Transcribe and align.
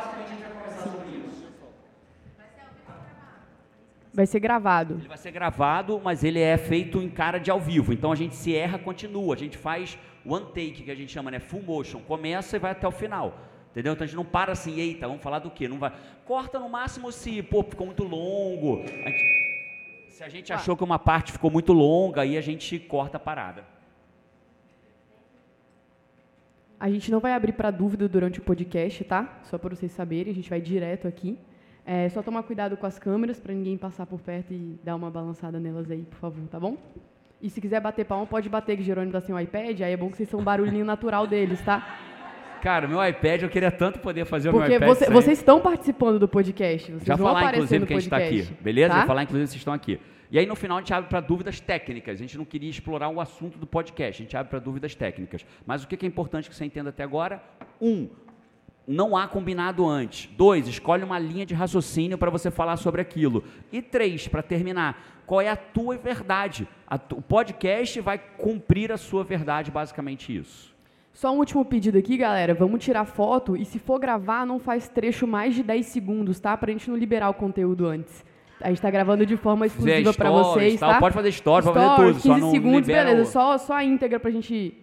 basicamente 0.00 0.26
a 0.26 0.30
gente 0.30 0.42
vai 0.42 0.52
conversar 0.52 0.82
sobre 0.82 1.08
isso. 1.08 1.46
Vai 4.12 4.26
ser 4.26 4.40
gravado. 4.40 4.94
Ele 4.94 5.08
vai 5.08 5.18
ser 5.18 5.30
gravado, 5.30 6.00
mas 6.02 6.24
ele 6.24 6.40
é 6.40 6.56
feito 6.56 7.00
em 7.00 7.08
cara 7.08 7.38
de 7.38 7.50
ao 7.50 7.60
vivo. 7.60 7.92
Então 7.92 8.10
a 8.10 8.16
gente 8.16 8.34
se 8.34 8.54
erra, 8.54 8.78
continua. 8.78 9.34
A 9.34 9.38
gente 9.38 9.56
faz 9.56 9.98
one 10.24 10.46
take, 10.46 10.82
que 10.82 10.90
a 10.90 10.94
gente 10.94 11.12
chama, 11.12 11.30
né? 11.30 11.38
Full 11.38 11.62
motion. 11.62 12.00
Começa 12.00 12.56
e 12.56 12.58
vai 12.58 12.72
até 12.72 12.88
o 12.88 12.90
final. 12.90 13.38
Entendeu? 13.70 13.92
Então 13.92 14.04
a 14.04 14.06
gente 14.06 14.16
não 14.16 14.24
para 14.24 14.52
assim, 14.52 14.80
eita, 14.80 15.06
vamos 15.06 15.22
falar 15.22 15.38
do 15.38 15.50
quê? 15.50 15.68
Não 15.68 15.78
vai. 15.78 15.92
Corta 16.24 16.58
no 16.58 16.68
máximo 16.68 17.12
se, 17.12 17.40
pô, 17.42 17.62
ficou 17.62 17.86
muito 17.86 18.02
longo. 18.02 18.82
A 18.82 19.10
gente... 19.10 19.40
Se 20.08 20.24
a 20.24 20.28
gente 20.28 20.52
achou 20.52 20.76
que 20.76 20.84
uma 20.84 20.98
parte 20.98 21.32
ficou 21.32 21.50
muito 21.50 21.72
longa, 21.72 22.22
aí 22.22 22.36
a 22.36 22.42
gente 22.42 22.78
corta 22.78 23.16
a 23.16 23.20
parada. 23.20 23.64
A 26.80 26.88
gente 26.90 27.10
não 27.10 27.20
vai 27.20 27.34
abrir 27.34 27.52
para 27.52 27.70
dúvida 27.70 28.08
durante 28.08 28.38
o 28.38 28.42
podcast, 28.42 29.04
tá? 29.04 29.38
Só 29.44 29.58
para 29.58 29.74
vocês 29.76 29.92
saberem, 29.92 30.32
a 30.32 30.34
gente 30.34 30.48
vai 30.48 30.60
direto 30.62 31.06
aqui. 31.06 31.38
É 31.84 32.08
só 32.08 32.22
tomar 32.22 32.42
cuidado 32.42 32.76
com 32.76 32.86
as 32.86 32.98
câmeras 32.98 33.38
para 33.38 33.52
ninguém 33.52 33.76
passar 33.76 34.06
por 34.06 34.18
perto 34.20 34.52
e 34.54 34.78
dar 34.82 34.96
uma 34.96 35.10
balançada 35.10 35.58
nelas 35.60 35.90
aí, 35.90 36.02
por 36.02 36.16
favor, 36.18 36.46
tá 36.48 36.58
bom? 36.58 36.76
E 37.42 37.50
se 37.50 37.60
quiser 37.60 37.80
bater 37.80 38.04
palma, 38.06 38.26
pode 38.26 38.48
bater, 38.48 38.76
que 38.76 38.82
Jerônimo 38.82 39.12
dá 39.12 39.20
sem 39.20 39.34
o 39.34 39.38
iPad, 39.40 39.80
aí 39.80 39.92
é 39.92 39.96
bom 39.96 40.10
que 40.10 40.16
vocês 40.16 40.28
são 40.28 40.40
um 40.40 40.44
barulhinho 40.44 40.84
natural 40.84 41.26
deles, 41.26 41.60
tá? 41.62 41.98
Cara, 42.62 42.86
meu 42.86 43.02
iPad, 43.06 43.42
eu 43.42 43.48
queria 43.48 43.70
tanto 43.70 43.98
poder 44.00 44.24
fazer 44.26 44.50
Porque 44.50 44.66
o 44.66 44.68
meu 44.68 44.76
iPad. 44.76 44.88
você- 44.90 45.04
sem- 45.06 45.14
vocês 45.14 45.38
estão 45.38 45.60
participando 45.60 46.18
do 46.18 46.28
podcast. 46.28 46.92
Vocês 46.92 47.04
Já 47.04 47.16
vão 47.16 47.28
falar, 47.28 47.54
inclusive, 47.54 47.86
que 47.86 47.92
a 47.94 47.96
gente 47.96 48.04
está 48.06 48.16
aqui, 48.18 48.46
beleza? 48.60 48.92
tá? 48.94 49.00
Já 49.00 49.06
falar, 49.06 49.22
inclusive, 49.22 49.44
que 49.46 49.50
vocês 49.52 49.60
estão 49.60 49.72
aqui. 49.74 49.98
E 50.30 50.38
aí, 50.38 50.46
no 50.46 50.54
final, 50.54 50.78
a 50.78 50.80
gente 50.80 50.94
abre 50.94 51.10
para 51.10 51.20
dúvidas 51.20 51.58
técnicas. 51.58 52.14
A 52.14 52.22
gente 52.22 52.38
não 52.38 52.44
queria 52.44 52.70
explorar 52.70 53.08
o 53.08 53.20
assunto 53.20 53.58
do 53.58 53.66
podcast, 53.66 54.22
a 54.22 54.24
gente 54.24 54.36
abre 54.36 54.48
para 54.48 54.60
dúvidas 54.60 54.94
técnicas. 54.94 55.44
Mas 55.66 55.82
o 55.82 55.88
que 55.88 56.04
é 56.04 56.08
importante 56.08 56.48
que 56.48 56.54
você 56.54 56.64
entenda 56.64 56.90
até 56.90 57.02
agora? 57.02 57.42
Um, 57.80 58.08
não 58.86 59.16
há 59.16 59.26
combinado 59.26 59.86
antes. 59.86 60.30
Dois, 60.36 60.68
escolhe 60.68 61.02
uma 61.02 61.18
linha 61.18 61.44
de 61.44 61.54
raciocínio 61.54 62.16
para 62.16 62.30
você 62.30 62.50
falar 62.50 62.76
sobre 62.76 63.00
aquilo. 63.00 63.42
E 63.72 63.82
três, 63.82 64.28
para 64.28 64.42
terminar, 64.42 65.22
qual 65.26 65.40
é 65.40 65.48
a 65.48 65.56
tua 65.56 65.96
verdade? 65.96 66.66
A 66.86 66.94
o 67.12 67.22
podcast 67.22 68.00
vai 68.00 68.18
cumprir 68.18 68.92
a 68.92 68.96
sua 68.96 69.24
verdade, 69.24 69.70
basicamente 69.70 70.36
isso. 70.36 70.74
Só 71.12 71.32
um 71.34 71.38
último 71.38 71.64
pedido 71.64 71.98
aqui, 71.98 72.16
galera. 72.16 72.54
Vamos 72.54 72.84
tirar 72.84 73.04
foto 73.04 73.56
e 73.56 73.64
se 73.64 73.78
for 73.80 73.98
gravar, 73.98 74.46
não 74.46 74.58
faz 74.60 74.88
trecho 74.88 75.26
mais 75.26 75.54
de 75.54 75.62
10 75.62 75.86
segundos, 75.86 76.38
tá? 76.38 76.56
Pra 76.56 76.70
gente 76.70 76.88
não 76.88 76.96
liberar 76.96 77.30
o 77.30 77.34
conteúdo 77.34 77.86
antes. 77.86 78.24
A 78.60 78.68
gente 78.68 78.80
tá 78.82 78.90
gravando 78.90 79.24
de 79.26 79.36
forma 79.36 79.66
exclusiva 79.66 80.12
pra 80.14 80.28
stories, 80.28 80.46
vocês, 80.52 80.80
tal, 80.80 80.92
tá? 80.92 80.98
Pode 81.00 81.14
fazer 81.14 81.32
stories, 81.32 81.64
pode 81.66 81.78
fazer 81.78 81.94
Stories, 81.94 82.16
tudo. 82.16 82.22
Só 82.22 82.34
15 82.34 82.40
não 82.40 82.50
segundos, 82.50 82.86
beleza. 82.86 83.22
o- 83.22 83.26
Só, 83.26 83.58
só 83.58 83.74
a 83.74 83.84
íntegra 83.84 84.20
pra 84.20 84.30
gente 84.30 84.74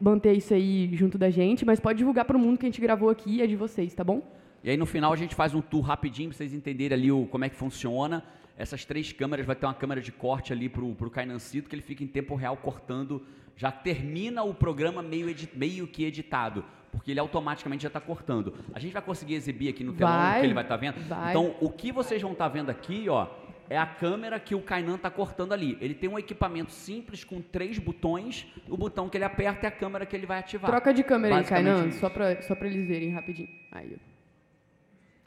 manter 0.00 0.32
isso 0.32 0.54
aí 0.54 0.88
junto 0.94 1.18
da 1.18 1.30
gente, 1.30 1.64
mas 1.64 1.78
pode 1.78 1.98
divulgar 1.98 2.24
pro 2.24 2.38
mundo 2.38 2.58
que 2.58 2.64
a 2.66 2.68
gente 2.68 2.80
gravou 2.80 3.10
aqui, 3.10 3.42
é 3.42 3.46
de 3.46 3.54
vocês, 3.56 3.92
tá 3.94 4.02
bom? 4.02 4.22
E 4.62 4.70
aí 4.70 4.76
no 4.76 4.86
final 4.86 5.12
a 5.12 5.16
gente 5.16 5.34
faz 5.34 5.54
um 5.54 5.60
tour 5.60 5.82
rapidinho 5.82 6.30
para 6.30 6.38
vocês 6.38 6.54
entenderem 6.54 6.96
ali 6.96 7.12
o, 7.12 7.26
como 7.26 7.44
é 7.44 7.48
que 7.50 7.56
funciona. 7.56 8.24
Essas 8.56 8.84
três 8.84 9.12
câmeras, 9.12 9.44
vai 9.44 9.56
ter 9.56 9.66
uma 9.66 9.74
câmera 9.74 10.00
de 10.00 10.10
corte 10.12 10.52
ali 10.52 10.68
pro, 10.68 10.94
pro 10.94 11.10
Cainancito, 11.10 11.68
que 11.68 11.74
ele 11.74 11.82
fica 11.82 12.02
em 12.04 12.06
tempo 12.06 12.34
real 12.36 12.56
cortando, 12.56 13.20
já 13.56 13.70
termina 13.70 14.42
o 14.44 14.54
programa 14.54 15.02
meio, 15.02 15.34
meio 15.54 15.86
que 15.86 16.04
editado, 16.04 16.64
porque 16.94 17.10
ele 17.10 17.20
automaticamente 17.20 17.82
já 17.82 17.88
está 17.88 18.00
cortando. 18.00 18.54
A 18.72 18.78
gente 18.78 18.92
vai 18.92 19.02
conseguir 19.02 19.34
exibir 19.34 19.68
aqui 19.68 19.84
no 19.84 19.92
telão 19.92 20.12
Vai, 20.12 20.38
o 20.38 20.40
que 20.40 20.46
ele 20.46 20.54
vai 20.54 20.62
estar 20.62 20.76
vendo? 20.76 21.08
vai. 21.08 21.30
Então, 21.30 21.54
o 21.60 21.70
que 21.70 21.92
vocês 21.92 22.22
vão 22.22 22.32
estar 22.32 22.48
vendo 22.48 22.70
aqui, 22.70 23.08
ó, 23.08 23.28
é 23.68 23.78
a 23.78 23.86
câmera 23.86 24.38
que 24.38 24.54
o 24.54 24.62
Kainan 24.62 24.96
está 24.96 25.10
cortando 25.10 25.52
ali. 25.52 25.76
Ele 25.80 25.94
tem 25.94 26.08
um 26.08 26.18
equipamento 26.18 26.70
simples 26.72 27.24
com 27.24 27.40
três 27.40 27.78
botões, 27.78 28.46
o 28.68 28.76
botão 28.76 29.08
que 29.08 29.16
ele 29.16 29.24
aperta 29.24 29.66
é 29.66 29.68
a 29.68 29.72
câmera 29.72 30.06
que 30.06 30.14
ele 30.14 30.26
vai 30.26 30.38
ativar. 30.38 30.70
Troca 30.70 30.92
de 30.94 31.02
câmera 31.02 31.38
aí, 31.38 31.44
Kainan, 31.44 31.86
isso. 31.88 32.00
só 32.00 32.10
pra, 32.10 32.40
só 32.42 32.54
pra 32.54 32.68
eles 32.68 32.86
verem 32.86 33.10
rapidinho. 33.12 33.48
Aí, 33.72 33.96
ó. 33.98 34.14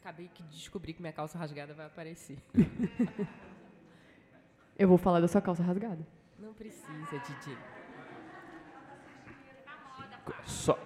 Acabei 0.02 0.30
de 0.34 0.44
descobrir 0.56 0.94
que 0.94 1.02
minha 1.02 1.12
calça 1.12 1.38
rasgada 1.38 1.74
vai 1.74 1.86
aparecer. 1.86 2.38
Eu 4.80 4.88
vou 4.88 4.98
falar 4.98 5.20
da 5.20 5.28
sua 5.28 5.42
calça 5.42 5.64
rasgada. 5.64 6.06
Não 6.40 6.54
precisa, 6.54 7.20
Didi. 7.26 7.58
Só, 10.46 10.78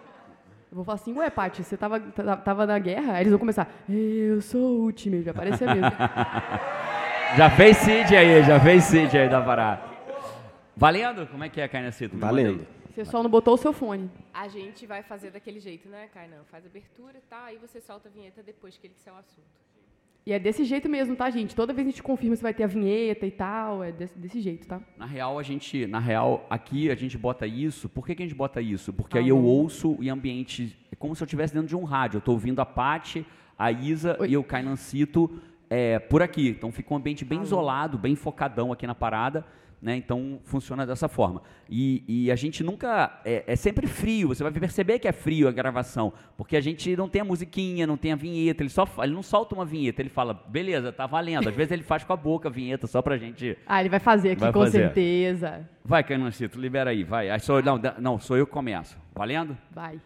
Eu 0.71 0.75
vou 0.75 0.85
falar 0.85 0.95
assim, 0.95 1.13
ué, 1.13 1.29
Paty, 1.29 1.65
você 1.65 1.75
tava, 1.75 1.99
tava 1.99 2.65
na 2.65 2.79
guerra? 2.79 3.15
Aí 3.15 3.23
eles 3.23 3.31
vão 3.31 3.39
começar, 3.39 3.69
eu 3.89 4.41
sou 4.41 4.85
o 4.85 4.91
time, 4.93 5.19
vai 5.21 5.31
aparecer 5.31 5.67
mesmo. 5.67 5.91
Já 7.35 7.49
fez 7.49 7.77
Cid 7.77 8.13
aí, 8.13 8.43
já 8.43 8.59
fez 8.59 8.83
Cid 8.83 9.17
aí 9.17 9.29
da 9.29 9.41
parada. 9.41 9.81
Valendo? 10.75 11.25
Como 11.27 11.41
é 11.45 11.49
que 11.49 11.61
é, 11.61 11.69
aí. 11.73 12.07
Valendo. 12.13 12.67
Você 12.89 13.05
só 13.05 13.23
não 13.23 13.29
botou 13.29 13.53
o 13.53 13.57
seu 13.57 13.71
fone. 13.71 14.11
A 14.33 14.49
gente 14.49 14.85
vai 14.85 15.01
fazer 15.01 15.31
daquele 15.31 15.61
jeito, 15.61 15.87
né, 15.87 16.09
Kainan? 16.13 16.43
Faz 16.51 16.65
abertura 16.65 17.17
e 17.17 17.21
tá, 17.21 17.45
aí 17.45 17.57
você 17.57 17.79
solta 17.79 18.09
a 18.09 18.11
vinheta 18.11 18.43
depois 18.43 18.77
que 18.77 18.87
ele 18.87 18.93
disser 18.93 19.13
o 19.13 19.17
assunto. 19.17 19.47
E 20.23 20.31
é 20.33 20.37
desse 20.37 20.63
jeito 20.63 20.87
mesmo, 20.87 21.15
tá, 21.15 21.29
gente? 21.31 21.55
Toda 21.55 21.73
vez 21.73 21.87
a 21.87 21.89
gente 21.89 22.03
confirma 22.03 22.35
se 22.35 22.43
vai 22.43 22.53
ter 22.53 22.63
a 22.63 22.67
vinheta 22.67 23.25
e 23.25 23.31
tal, 23.31 23.83
é 23.83 23.91
desse, 23.91 24.17
desse 24.17 24.39
jeito, 24.39 24.67
tá? 24.67 24.79
Na 24.95 25.05
real, 25.05 25.39
a 25.39 25.43
gente, 25.43 25.87
na 25.87 25.97
real, 25.99 26.45
aqui 26.47 26.91
a 26.91 26.95
gente 26.95 27.17
bota 27.17 27.47
isso. 27.47 27.89
Por 27.89 28.05
que, 28.05 28.13
que 28.13 28.21
a 28.21 28.25
gente 28.27 28.35
bota 28.35 28.61
isso? 28.61 28.93
Porque 28.93 29.17
Ah, 29.17 29.21
aí 29.21 29.29
eu 29.29 29.43
ouço 29.43 29.97
em 29.99 30.09
ambiente. 30.09 30.77
É 30.91 30.95
como 30.95 31.15
se 31.15 31.23
eu 31.23 31.25
estivesse 31.25 31.53
dentro 31.53 31.67
de 31.67 31.75
um 31.75 31.83
rádio. 31.83 32.17
Eu 32.17 32.19
estou 32.19 32.35
ouvindo 32.35 32.59
a 32.61 32.65
Paty, 32.65 33.25
a 33.57 33.71
Isa 33.71 34.15
Oi. 34.19 34.29
e 34.29 34.37
o 34.37 34.43
Cainancito 34.43 35.41
é, 35.67 35.97
por 35.97 36.21
aqui. 36.21 36.49
Então 36.49 36.71
fica 36.71 36.93
um 36.93 36.97
ambiente 36.97 37.25
bem 37.25 37.39
Alô. 37.39 37.47
isolado, 37.47 37.97
bem 37.97 38.15
focadão 38.15 38.71
aqui 38.71 38.85
na 38.85 38.93
parada. 38.93 39.43
Né? 39.81 39.95
Então 39.95 40.39
funciona 40.43 40.85
dessa 40.85 41.07
forma. 41.07 41.41
E, 41.67 42.03
e 42.07 42.31
a 42.31 42.35
gente 42.35 42.63
nunca. 42.63 43.19
É, 43.25 43.43
é 43.47 43.55
sempre 43.55 43.87
frio, 43.87 44.27
você 44.27 44.43
vai 44.43 44.51
perceber 44.51 44.99
que 44.99 45.07
é 45.07 45.11
frio 45.11 45.47
a 45.47 45.51
gravação. 45.51 46.13
Porque 46.37 46.55
a 46.55 46.61
gente 46.61 46.95
não 46.95 47.09
tem 47.09 47.21
a 47.21 47.25
musiquinha, 47.25 47.87
não 47.87 47.97
tem 47.97 48.11
a 48.11 48.15
vinheta. 48.15 48.61
Ele, 48.61 48.69
só, 48.69 48.87
ele 49.01 49.11
não 49.13 49.23
solta 49.23 49.55
uma 49.55 49.65
vinheta, 49.65 49.99
ele 50.01 50.09
fala, 50.09 50.35
beleza, 50.47 50.91
tá 50.91 51.07
valendo. 51.07 51.49
Às 51.49 51.55
vezes 51.55 51.71
ele 51.71 51.81
faz 51.81 52.03
com 52.03 52.13
a 52.13 52.17
boca 52.17 52.47
a 52.47 52.51
vinheta 52.51 52.85
só 52.85 53.01
pra 53.01 53.17
gente. 53.17 53.57
Ah, 53.65 53.79
ele 53.79 53.89
vai 53.89 53.99
fazer 53.99 54.31
aqui, 54.31 54.41
Vai 54.41 54.53
com 54.53 54.59
fazer. 54.59 54.79
certeza. 54.83 55.67
Vai, 55.83 56.03
Canancito, 56.03 56.59
libera 56.59 56.91
aí, 56.91 57.03
vai. 57.03 57.39
Sou, 57.39 57.63
não, 57.63 57.81
não, 57.99 58.19
sou 58.19 58.37
eu 58.37 58.45
que 58.45 58.53
começo. 58.53 58.95
Valendo? 59.15 59.57
Vai. 59.71 59.99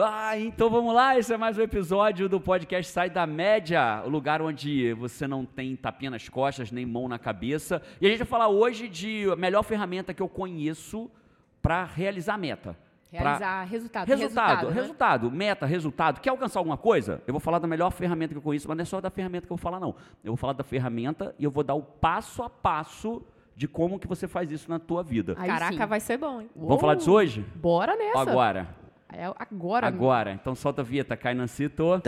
Ah, 0.00 0.38
então 0.38 0.70
vamos 0.70 0.94
lá, 0.94 1.18
esse 1.18 1.32
é 1.32 1.36
mais 1.36 1.58
um 1.58 1.62
episódio 1.62 2.28
do 2.28 2.40
podcast 2.40 2.92
Sai 2.92 3.10
da 3.10 3.26
Média, 3.26 4.00
o 4.06 4.08
lugar 4.08 4.40
onde 4.40 4.92
você 4.94 5.26
não 5.26 5.44
tem 5.44 5.74
tapinha 5.74 6.10
nas 6.12 6.28
costas, 6.28 6.70
nem 6.70 6.86
mão 6.86 7.08
na 7.08 7.18
cabeça. 7.18 7.82
E 8.00 8.06
a 8.06 8.08
gente 8.08 8.18
vai 8.18 8.26
falar 8.26 8.46
hoje 8.48 8.88
de 8.88 9.28
a 9.28 9.34
melhor 9.34 9.64
ferramenta 9.64 10.14
que 10.14 10.22
eu 10.22 10.28
conheço 10.28 11.10
para 11.60 11.84
realizar 11.84 12.34
a 12.34 12.38
meta. 12.38 12.76
Pra- 13.10 13.20
Realizar 13.22 13.64
resultado. 13.64 14.06
Resultado, 14.08 14.66
né? 14.68 14.72
resultado, 14.74 15.30
meta, 15.32 15.66
resultado. 15.66 16.20
Quer 16.20 16.30
alcançar 16.30 16.60
alguma 16.60 16.76
coisa? 16.76 17.20
Eu 17.26 17.32
vou 17.32 17.40
falar 17.40 17.58
da 17.58 17.66
melhor 17.66 17.90
ferramenta 17.90 18.34
que 18.34 18.38
eu 18.38 18.42
conheço, 18.42 18.68
mas 18.68 18.76
não 18.76 18.82
é 18.82 18.84
só 18.84 19.00
da 19.00 19.10
ferramenta 19.10 19.46
que 19.48 19.52
eu 19.52 19.56
vou 19.56 19.62
falar, 19.62 19.80
não. 19.80 19.96
Eu 20.22 20.32
vou 20.32 20.36
falar 20.36 20.52
da 20.52 20.62
ferramenta 20.62 21.34
e 21.38 21.44
eu 21.44 21.50
vou 21.50 21.64
dar 21.64 21.74
o 21.74 21.82
passo 21.82 22.42
a 22.42 22.50
passo 22.50 23.22
de 23.56 23.66
como 23.66 23.98
que 23.98 24.06
você 24.06 24.28
faz 24.28 24.52
isso 24.52 24.70
na 24.70 24.78
tua 24.78 25.02
vida. 25.02 25.34
Aí 25.38 25.48
Caraca, 25.48 25.72
sim. 25.72 25.86
vai 25.86 25.98
ser 25.98 26.18
bom, 26.18 26.40
hein? 26.40 26.48
Vamos 26.54 26.80
falar 26.80 26.94
disso 26.94 27.10
hoje? 27.10 27.44
Bora 27.56 27.96
nessa. 27.96 28.20
Agora. 28.20 28.77
É 29.18 29.32
agora. 29.36 29.88
Agora. 29.88 30.32
Então 30.32 30.54
solta 30.54 30.82
a 30.82 30.84
vinheta, 30.84 31.16
Cainancito. 31.16 32.00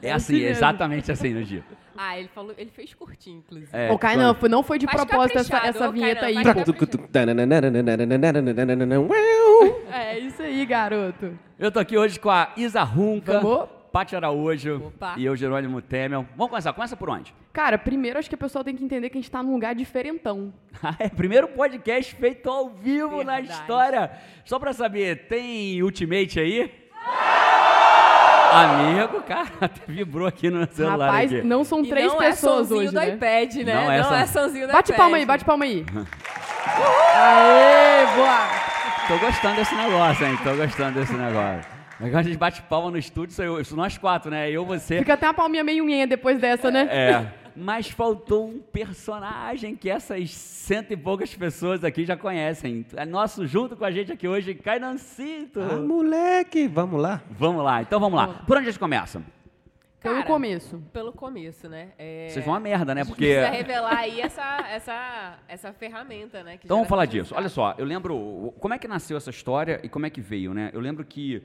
É 0.00 0.10
assim, 0.10 0.32
mesmo. 0.32 0.48
exatamente 0.48 1.12
assim 1.12 1.34
no 1.34 1.44
dia. 1.44 1.62
Ah, 1.96 2.18
ele 2.18 2.28
falou, 2.28 2.54
ele 2.56 2.70
fez 2.70 2.94
curtinho, 2.94 3.38
inclusive. 3.38 3.68
É, 3.72 3.92
Ô, 3.92 3.98
Kainan, 3.98 4.34
foi- 4.34 4.48
não 4.48 4.62
foi 4.62 4.78
de 4.78 4.86
propósito 4.86 5.38
essa, 5.38 5.58
essa 5.58 5.88
ô, 5.88 5.92
vinheta 5.92 6.22
Kainan, 6.22 6.38
aí. 6.38 6.44
É 9.92 10.18
isso 10.18 10.42
aí, 10.42 10.64
garoto. 10.64 11.38
Eu 11.58 11.70
tô 11.70 11.78
aqui 11.78 11.96
hoje 11.96 12.18
com 12.18 12.30
a 12.30 12.52
Isa 12.56 12.82
Runca, 12.82 13.38
Vamos? 13.38 13.68
Paty 13.92 14.16
Araújo 14.16 14.86
Opa. 14.86 15.14
e 15.18 15.24
eu, 15.24 15.36
Jerônimo 15.36 15.82
Temel. 15.82 16.26
Vamos 16.36 16.50
começar. 16.50 16.72
Começa 16.72 16.96
por 16.96 17.10
onde? 17.10 17.34
Cara, 17.52 17.76
primeiro 17.78 18.18
acho 18.18 18.28
que 18.28 18.34
a 18.34 18.38
pessoa 18.38 18.64
tem 18.64 18.74
que 18.74 18.82
entender 18.82 19.10
que 19.10 19.18
a 19.18 19.20
gente 19.20 19.30
tá 19.30 19.42
num 19.42 19.52
lugar 19.52 19.74
diferentão. 19.74 20.52
Ah, 20.82 20.94
é, 20.98 21.08
primeiro 21.10 21.48
podcast 21.48 22.14
feito 22.14 22.48
ao 22.50 22.70
vivo 22.70 23.22
na 23.22 23.36
Verdade. 23.36 23.48
história. 23.60 24.10
Só 24.44 24.58
pra 24.58 24.72
saber, 24.72 25.26
tem 25.28 25.82
Ultimate 25.82 26.40
aí? 26.40 26.72
Amigo, 28.52 29.22
cara, 29.22 29.48
até 29.60 29.80
vibrou 29.86 30.26
aqui 30.26 30.50
no 30.50 30.66
celular 30.70 31.06
Rapaz, 31.06 31.32
aqui. 31.32 31.42
não 31.46 31.64
são 31.64 31.82
E 31.82 31.88
três 31.88 32.12
não 32.12 32.18
pessoas 32.18 32.70
é 32.70 32.74
hoje, 32.74 32.88
do 32.90 33.00
né? 33.00 33.08
iPad, 33.10 33.54
né? 33.56 33.74
Não 33.74 33.84
Não 33.84 33.92
é 33.92 33.98
é, 34.22 34.26
son- 34.26 34.40
sonzinho 34.42 34.66
do 34.66 34.72
Bate 34.72 34.90
iPad. 34.90 34.98
palma 34.98 35.16
aí, 35.16 35.24
bate 35.26 35.44
palma 35.44 35.64
aí. 35.64 35.84
Aê, 37.14 38.06
boa. 38.16 38.48
Tô 39.08 39.18
gostando 39.26 39.56
desse 39.56 39.74
negócio, 39.74 40.26
hein? 40.26 40.38
Tô 40.44 40.54
gostando 40.54 41.00
desse 41.00 41.12
negócio. 41.14 41.81
Quando 41.98 42.16
a 42.16 42.22
gente 42.22 42.36
bate 42.36 42.62
palma 42.62 42.90
no 42.90 42.98
estúdio, 42.98 43.34
sou 43.34 43.44
eu, 43.44 43.64
sou 43.64 43.76
nós 43.76 43.96
quatro, 43.98 44.30
né? 44.30 44.50
Eu, 44.50 44.64
você. 44.64 44.98
Fica 44.98 45.14
até 45.14 45.26
uma 45.26 45.34
palminha 45.34 45.62
meio 45.62 45.84
unhinha 45.84 46.06
depois 46.06 46.38
dessa, 46.38 46.70
né? 46.70 46.88
É. 46.90 47.42
Mas 47.54 47.90
faltou 47.90 48.48
um 48.48 48.58
personagem 48.60 49.76
que 49.76 49.90
essas 49.90 50.30
cento 50.30 50.92
e 50.92 50.96
poucas 50.96 51.34
pessoas 51.34 51.84
aqui 51.84 52.04
já 52.04 52.16
conhecem. 52.16 52.86
É 52.96 53.04
nosso 53.04 53.46
junto 53.46 53.76
com 53.76 53.84
a 53.84 53.90
gente 53.90 54.10
aqui 54.10 54.26
hoje, 54.26 54.54
Cainancito. 54.54 55.60
Ah, 55.60 55.76
moleque, 55.76 56.66
vamos 56.66 57.00
lá. 57.00 57.22
Vamos 57.30 57.62
lá, 57.62 57.82
então 57.82 58.00
vamos 58.00 58.18
lá. 58.18 58.28
Por 58.46 58.56
onde 58.56 58.68
a 58.68 58.70
gente 58.70 58.80
começa? 58.80 59.22
Pelo 60.02 60.16
Cara, 60.16 60.26
começo. 60.26 60.82
Pelo 60.92 61.12
começo, 61.12 61.68
né? 61.68 61.90
É, 61.96 62.28
Vocês 62.28 62.44
vão 62.44 62.54
uma 62.54 62.60
merda, 62.60 62.92
né? 62.92 63.02
a 63.02 63.04
gente 63.04 63.12
Porque. 63.12 63.26
precisa 63.26 63.50
revelar 63.50 63.98
aí 63.98 64.20
essa, 64.20 64.66
essa, 64.68 65.38
essa 65.46 65.72
ferramenta, 65.72 66.42
né? 66.42 66.56
que 66.56 66.66
Então 66.66 66.78
vamos 66.78 66.88
falar 66.88 67.06
disso. 67.06 67.32
Olha 67.36 67.48
só, 67.48 67.76
eu 67.78 67.84
lembro 67.84 68.52
como 68.58 68.74
é 68.74 68.78
que 68.78 68.88
nasceu 68.88 69.16
essa 69.16 69.30
história 69.30 69.78
e 69.84 69.88
como 69.88 70.04
é 70.04 70.10
que 70.10 70.20
veio, 70.20 70.52
né? 70.52 70.70
Eu 70.72 70.80
lembro 70.80 71.04
que 71.04 71.40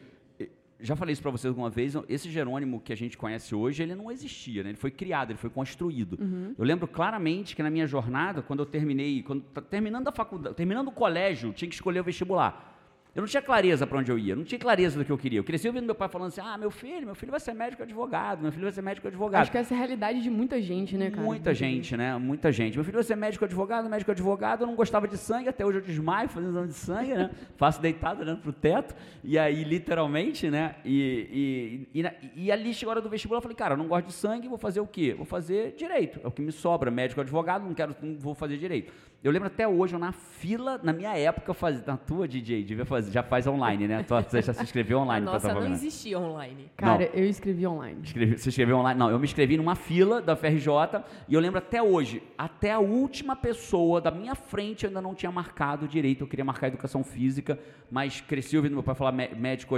já 0.80 0.96
falei 0.96 1.14
isso 1.14 1.22
para 1.22 1.32
vocês 1.32 1.50
alguma 1.50 1.70
vez. 1.70 1.94
Esse 2.08 2.30
Jerônimo 2.30 2.80
que 2.80 2.94
a 2.94 2.96
gente 2.96 3.18
conhece 3.18 3.56
hoje, 3.56 3.82
ele 3.82 3.96
não 3.96 4.12
existia, 4.12 4.64
né? 4.64 4.70
Ele 4.70 4.78
foi 4.78 4.92
criado, 4.92 5.32
ele 5.32 5.40
foi 5.40 5.50
construído. 5.50 6.18
Eu 6.58 6.64
lembro 6.64 6.88
claramente 6.88 7.56
que 7.56 7.64
na 7.64 7.70
minha 7.70 7.88
jornada, 7.88 8.42
quando 8.42 8.60
eu 8.60 8.66
terminei, 8.66 9.24
quando 9.24 9.42
tá 9.42 9.62
terminando 9.62 10.08
a 10.08 10.12
faculdade, 10.12 10.56
terminando 10.56 10.90
o 10.90 10.92
colégio, 10.92 11.52
tinha 11.52 11.68
que 11.68 11.76
escolher 11.76 12.00
o 12.00 12.04
vestibular. 12.04 12.77
Eu 13.18 13.22
não 13.22 13.28
tinha 13.28 13.42
clareza 13.42 13.88
para 13.88 13.98
onde 13.98 14.12
eu 14.12 14.20
ia, 14.20 14.36
não 14.36 14.44
tinha 14.44 14.60
clareza 14.60 14.96
do 14.96 15.04
que 15.04 15.12
eu 15.12 15.18
queria. 15.18 15.40
Eu 15.40 15.44
cresci 15.44 15.68
ouvindo 15.68 15.86
meu 15.86 15.96
pai 15.96 16.08
falando 16.08 16.28
assim: 16.28 16.40
ah, 16.40 16.56
meu 16.56 16.70
filho, 16.70 17.04
meu 17.04 17.16
filho 17.16 17.32
vai 17.32 17.40
ser 17.40 17.52
médico 17.52 17.82
advogado, 17.82 18.44
meu 18.44 18.52
filho 18.52 18.66
vai 18.66 18.72
ser 18.72 18.84
médico 18.84 19.08
advogado. 19.08 19.42
Acho 19.42 19.52
que 19.52 19.58
essa 19.58 19.74
é 19.74 19.76
a 19.76 19.80
realidade 19.80 20.22
de 20.22 20.30
muita 20.30 20.62
gente, 20.62 20.96
né, 20.96 21.10
cara? 21.10 21.24
Muita 21.24 21.52
gente, 21.52 21.98
né? 21.98 22.16
Muita 22.16 22.52
gente. 22.52 22.76
Meu 22.76 22.84
filho 22.86 22.94
vai 22.94 23.04
ser 23.04 23.16
médico 23.16 23.44
advogado, 23.44 23.90
médico 23.90 24.12
advogado. 24.12 24.62
Eu 24.62 24.68
não 24.68 24.76
gostava 24.76 25.08
de 25.08 25.18
sangue, 25.18 25.50
até 25.50 25.66
hoje 25.66 25.80
eu 25.80 25.82
desmaio 25.82 26.30
fazendo 26.30 26.52
exame 26.52 26.68
de 26.68 26.74
sangue, 26.76 27.14
né? 27.16 27.32
Faço 27.58 27.82
deitado 27.82 28.22
olhando 28.22 28.40
pro 28.40 28.54
teto. 28.54 28.94
E 29.24 29.40
aí, 29.40 29.64
literalmente, 29.64 30.52
né? 30.52 30.76
E, 30.86 31.88
e, 31.96 32.02
e, 32.04 32.12
e 32.36 32.52
ali 32.52 32.72
chegou 32.72 32.92
a 32.92 32.98
hora 32.98 33.02
do 33.02 33.10
vestibular, 33.10 33.40
eu 33.40 33.42
falei, 33.42 33.58
cara, 33.58 33.74
eu 33.74 33.78
não 33.80 33.88
gosto 33.88 34.06
de 34.06 34.14
sangue, 34.14 34.48
vou 34.48 34.60
fazer 34.60 34.80
o 34.80 34.86
quê? 34.86 35.16
Vou 35.16 35.26
fazer 35.26 35.74
direito. 35.76 36.20
É 36.24 36.28
o 36.28 36.32
que 36.32 36.44
me 36.44 36.52
sobra, 36.52 36.92
médico 36.92 37.20
advogado, 37.20 37.66
não 37.66 37.74
quero, 37.74 37.96
não 38.00 38.16
vou 38.16 38.36
fazer 38.36 38.58
direito. 38.58 38.94
Eu 39.28 39.32
lembro 39.34 39.48
até 39.48 39.68
hoje, 39.68 39.94
eu 39.94 40.00
na 40.00 40.14
fila, 40.14 40.80
na 40.82 40.94
minha 40.94 41.14
época, 41.18 41.50
eu 41.50 41.54
fazia, 41.54 41.84
na 41.86 41.98
tua, 41.98 42.26
DJ, 42.26 42.64
devia 42.64 42.86
fazer, 42.86 43.12
já 43.12 43.22
faz 43.22 43.46
online, 43.46 43.86
né? 43.86 44.06
Você 44.08 44.42
já 44.42 44.54
se 44.54 44.64
inscreveu 44.64 45.00
online 45.00 45.26
pra 45.26 45.34
nossa 45.34 45.54
não 45.54 45.66
existia 45.74 46.18
online. 46.18 46.72
Cara, 46.78 47.00
Não. 47.00 47.12
eu 47.14 47.26
escrevi 47.26 47.68
online. 47.68 48.00
Escrevi- 48.04 48.38
você 48.38 48.48
escreveu 48.48 48.78
online? 48.78 48.98
Não, 48.98 49.12
eu 49.12 49.20
me 49.20 49.26
inscrevi 49.26 49.58
numa 49.58 49.76
fila 49.76 50.22
da 50.22 50.34
FRJ 50.34 51.04
e 51.28 51.34
eu 51.34 51.42
lembro 51.42 51.58
até 51.58 51.84
hoje, 51.84 52.24
até 52.38 52.72
a 52.72 52.80
última 52.80 53.36
pessoa 53.36 54.00
da 54.00 54.12
minha 54.12 54.34
frente 54.34 54.86
eu 54.86 54.90
ainda 54.90 55.02
não 55.02 55.14
tinha 55.14 55.30
marcado 55.32 55.90
direito. 55.90 56.22
Eu 56.22 56.28
queria 56.28 56.46
marcar 56.46 56.68
educação 56.68 57.04
física, 57.04 57.60
mas 57.92 58.22
cresci 58.22 58.56
ouvindo 58.56 58.76
meu 58.76 58.84
pai 58.84 58.96
falar 58.96 59.12
mé- 59.12 59.32
médico, 59.36 59.76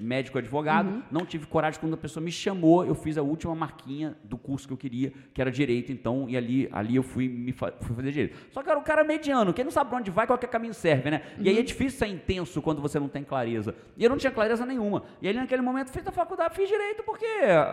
médico 0.00 0.38
advogado. 0.38 1.02
Não 1.10 1.26
tive 1.26 1.46
coragem 1.46 1.80
quando 1.80 1.94
a 1.94 1.96
pessoa 1.96 2.22
me 2.22 2.30
chamou, 2.30 2.84
eu 2.84 2.94
fiz 2.94 3.18
a 3.18 3.22
última 3.22 3.52
marquinha 3.52 4.16
do 4.22 4.38
curso 4.38 4.68
que 4.68 4.72
eu 4.72 4.78
queria, 4.78 5.12
que 5.34 5.40
era 5.40 5.50
direito, 5.50 5.90
então, 5.90 6.28
e 6.28 6.36
ali, 6.36 6.68
ali 6.70 6.94
eu 6.94 7.02
fui, 7.02 7.26
me 7.28 7.50
fa- 7.50 7.72
fui 7.80 7.96
fazer 7.96 8.12
direito. 8.12 8.36
Só 8.52 8.62
que 8.62 8.70
era 8.70 8.78
um 8.78 8.82
cara 8.82 8.91
mediano, 9.02 9.52
quem 9.54 9.64
não 9.64 9.72
sabe 9.72 9.88
pra 9.88 9.98
onde 9.98 10.10
vai, 10.10 10.26
qualquer 10.26 10.48
caminho 10.48 10.74
serve, 10.74 11.10
né? 11.10 11.22
E 11.38 11.48
aí 11.48 11.58
é 11.58 11.62
difícil 11.62 11.98
ser 11.98 12.06
intenso 12.08 12.60
quando 12.60 12.82
você 12.82 13.00
não 13.00 13.08
tem 13.08 13.24
clareza. 13.24 13.74
E 13.96 14.04
eu 14.04 14.10
não 14.10 14.16
tinha 14.18 14.30
clareza 14.30 14.66
nenhuma. 14.66 15.04
E 15.22 15.28
aí 15.28 15.34
naquele 15.34 15.62
momento 15.62 15.90
fiz 15.90 16.06
a 16.06 16.12
faculdade, 16.12 16.54
fiz 16.54 16.68
direito, 16.68 17.02
porque, 17.02 17.24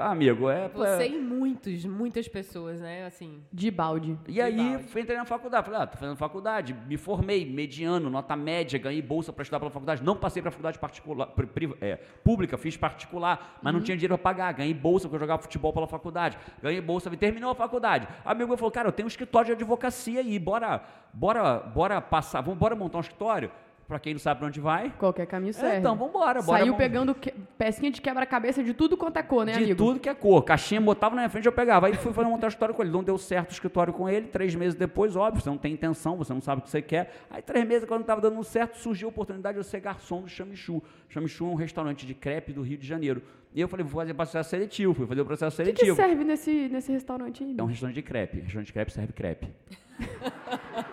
amigo, 0.01 0.49
é. 0.49 0.69
Você 0.69 1.03
é- 1.03 1.07
e 1.09 1.17
muitos, 1.19 1.83
muitas 1.85 2.27
pessoas, 2.27 2.79
né? 2.79 3.05
Assim, 3.05 3.43
De 3.51 3.69
balde. 3.69 4.17
e 4.27 4.41
aí 4.41 4.55
balde. 4.55 4.83
fui 4.87 5.01
entrei 5.01 5.17
na 5.17 5.25
faculdade. 5.25 5.65
Falei, 5.65 5.81
ah, 5.81 5.87
tô 5.87 5.97
fazendo 5.97 6.15
faculdade, 6.15 6.73
me 6.87 6.95
formei, 6.95 7.45
mediano, 7.45 8.09
nota 8.09 8.35
média, 8.35 8.79
ganhei 8.79 9.01
bolsa 9.01 9.33
para 9.33 9.41
estudar 9.43 9.59
pela 9.59 9.71
faculdade. 9.71 10.03
Não 10.03 10.15
passei 10.15 10.41
para 10.41 10.51
faculdade 10.51 10.79
particular, 10.79 11.25
pri- 11.27 11.75
é, 11.81 11.95
pública, 12.23 12.57
fiz 12.57 12.77
particular, 12.77 13.59
mas 13.61 13.73
não 13.73 13.81
tinha 13.81 13.97
dinheiro 13.97 14.17
para 14.17 14.23
pagar. 14.33 14.53
Ganhei 14.53 14.73
bolsa 14.73 15.07
porque 15.07 15.15
eu 15.15 15.19
jogava 15.19 15.41
futebol 15.41 15.73
pela 15.73 15.87
faculdade. 15.87 16.37
Ganhei 16.61 16.79
bolsa, 16.81 17.09
terminou 17.17 17.51
a 17.51 17.55
faculdade. 17.55 18.07
Amigo 18.23 18.47
meu 18.47 18.57
falou, 18.57 18.71
cara, 18.71 18.87
eu 18.87 18.91
tenho 18.91 19.05
um 19.05 19.09
escritório 19.09 19.47
de 19.47 19.53
advocacia 19.53 20.19
aí, 20.19 20.37
bora, 20.37 20.83
bora, 21.13 21.59
bora 21.59 22.01
passar, 22.01 22.41
vamos 22.41 22.59
bora 22.59 22.75
montar 22.75 22.97
um 22.97 23.01
escritório? 23.01 23.51
Para 23.87 23.97
quem 23.97 24.13
não 24.13 24.19
sabe 24.19 24.37
para 24.37 24.47
onde 24.49 24.59
vai. 24.59 24.91
Qualquer 24.99 25.25
caminho 25.25 25.51
serve. 25.51 25.77
É, 25.77 25.79
então, 25.79 25.95
vambora, 25.95 26.43
bora. 26.43 26.59
Saiu 26.59 26.73
vamos- 26.73 26.77
pegando 26.77 27.15
que- 27.15 27.31
pecinha 27.57 27.89
de 27.89 27.99
quebra-cabeça 27.99 28.63
de 28.63 28.71
tudo 28.71 28.95
quanto 28.95 29.17
é 29.17 29.23
cor, 29.23 29.43
né, 29.43 29.53
de 29.53 29.63
amigo? 29.63 29.75
tudo 29.83 29.99
que 29.99 30.07
é 30.07 30.13
cor. 30.13 30.43
Caixinha 30.43 30.79
botava 30.79 31.15
na 31.15 31.21
minha 31.23 31.29
frente, 31.31 31.47
eu 31.47 31.51
pegava. 31.51 31.87
Aí 31.87 31.95
fui 31.95 32.13
fazer 32.13 32.27
montar 32.29 32.49
escritório 32.49 32.75
com 32.75 32.83
ele. 32.83 32.91
Não 32.91 33.03
deu 33.03 33.17
certo 33.17 33.49
o 33.49 33.53
escritório 33.53 33.91
com 33.91 34.07
ele. 34.07 34.27
Três 34.27 34.53
meses 34.53 34.75
depois, 34.75 35.15
óbvio, 35.15 35.41
você 35.41 35.49
não 35.49 35.57
tem 35.57 35.73
intenção, 35.73 36.15
você 36.17 36.31
não 36.31 36.39
sabe 36.39 36.59
o 36.61 36.63
que 36.65 36.69
você 36.69 36.83
quer. 36.83 37.11
Aí 37.31 37.41
três 37.41 37.67
meses, 37.67 37.87
quando 37.89 38.01
estava 38.01 38.21
dando 38.21 38.43
certo, 38.43 38.77
surgiu 38.77 39.07
a 39.07 39.09
oportunidade 39.09 39.55
de 39.55 39.59
eu 39.59 39.63
ser 39.63 39.79
garçom 39.79 40.21
do 40.21 40.27
Chamichu. 40.29 40.83
Chamichu 41.09 41.45
é 41.45 41.47
um 41.49 41.55
restaurante 41.55 42.05
de 42.05 42.13
crepe 42.13 42.53
do 42.53 42.61
Rio 42.61 42.77
de 42.77 42.85
Janeiro. 42.85 43.23
E 43.55 43.59
eu 43.59 43.67
falei, 43.67 43.83
vou 43.83 43.99
fazer 44.01 44.13
processo 44.13 44.51
seletivo. 44.51 44.93
Fui 44.93 45.07
fazer 45.07 45.21
o 45.21 45.25
processo 45.25 45.59
O 45.59 45.65
que, 45.65 45.71
que 45.73 45.79
seletivo. 45.79 45.95
serve 45.95 46.23
nesse, 46.23 46.69
nesse 46.71 46.91
restaurante 46.91 47.43
aí? 47.43 47.55
É 47.57 47.63
um 47.63 47.65
restaurante 47.65 47.95
de 47.95 48.03
crepe. 48.03 48.39
Restaurante 48.41 48.67
de 48.67 48.73
crepe 48.73 48.91
serve 48.93 49.13
crepe. 49.13 49.47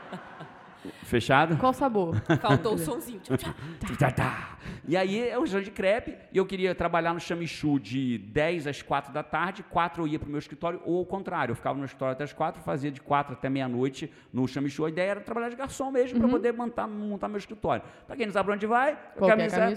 Fechado? 1.06 1.56
Qual 1.56 1.73
sabor? 1.73 2.20
faltou 2.41 2.75
o 2.75 2.79
sonzinho. 2.79 3.20
Tchau, 3.20 3.37
tchau. 3.37 3.55
Tá, 3.99 4.11
tá. 4.11 4.56
E 4.88 4.97
aí 4.97 5.29
é 5.29 5.37
um 5.37 5.43
restaurante 5.43 5.67
de 5.67 5.73
crepe 5.73 6.15
e 6.33 6.38
eu 6.38 6.47
queria 6.47 6.75
trabalhar 6.75 7.12
no 7.12 7.19
Chamichu 7.21 7.79
de 7.81 8.19
10 8.19 8.67
às 8.69 8.83
4 8.83 9.12
da 9.12 9.23
tarde, 9.23 9.62
4 9.65 10.03
eu 10.03 10.06
ia 10.06 10.19
para 10.19 10.29
o 10.29 10.31
meu 10.31 10.38
escritório, 10.38 10.81
ou 10.85 10.99
ao 10.99 11.05
contrário, 11.06 11.53
eu 11.53 11.56
ficava 11.56 11.77
no 11.79 11.85
escritório 11.85 12.12
até 12.12 12.23
as 12.25 12.33
4, 12.33 12.62
fazia 12.62 12.91
de 12.91 13.00
4 13.00 13.33
até 13.35 13.49
meia-noite 13.50 14.12
no 14.33 14.47
Chamichu. 14.47 14.85
A 14.85 14.88
ideia 14.88 15.11
era 15.12 15.21
trabalhar 15.21 15.49
de 15.49 15.56
garçom 15.56 15.91
mesmo 15.91 16.21
para 16.21 16.29
poder 16.29 16.53
montar, 16.53 16.87
montar 16.87 17.27
meu 17.29 17.38
escritório. 17.38 17.83
Para 18.06 18.17
quem 18.17 18.27
não 18.27 18.33
sabe 18.33 18.44
para 18.47 18.55
onde 18.55 18.67
vai, 18.67 18.97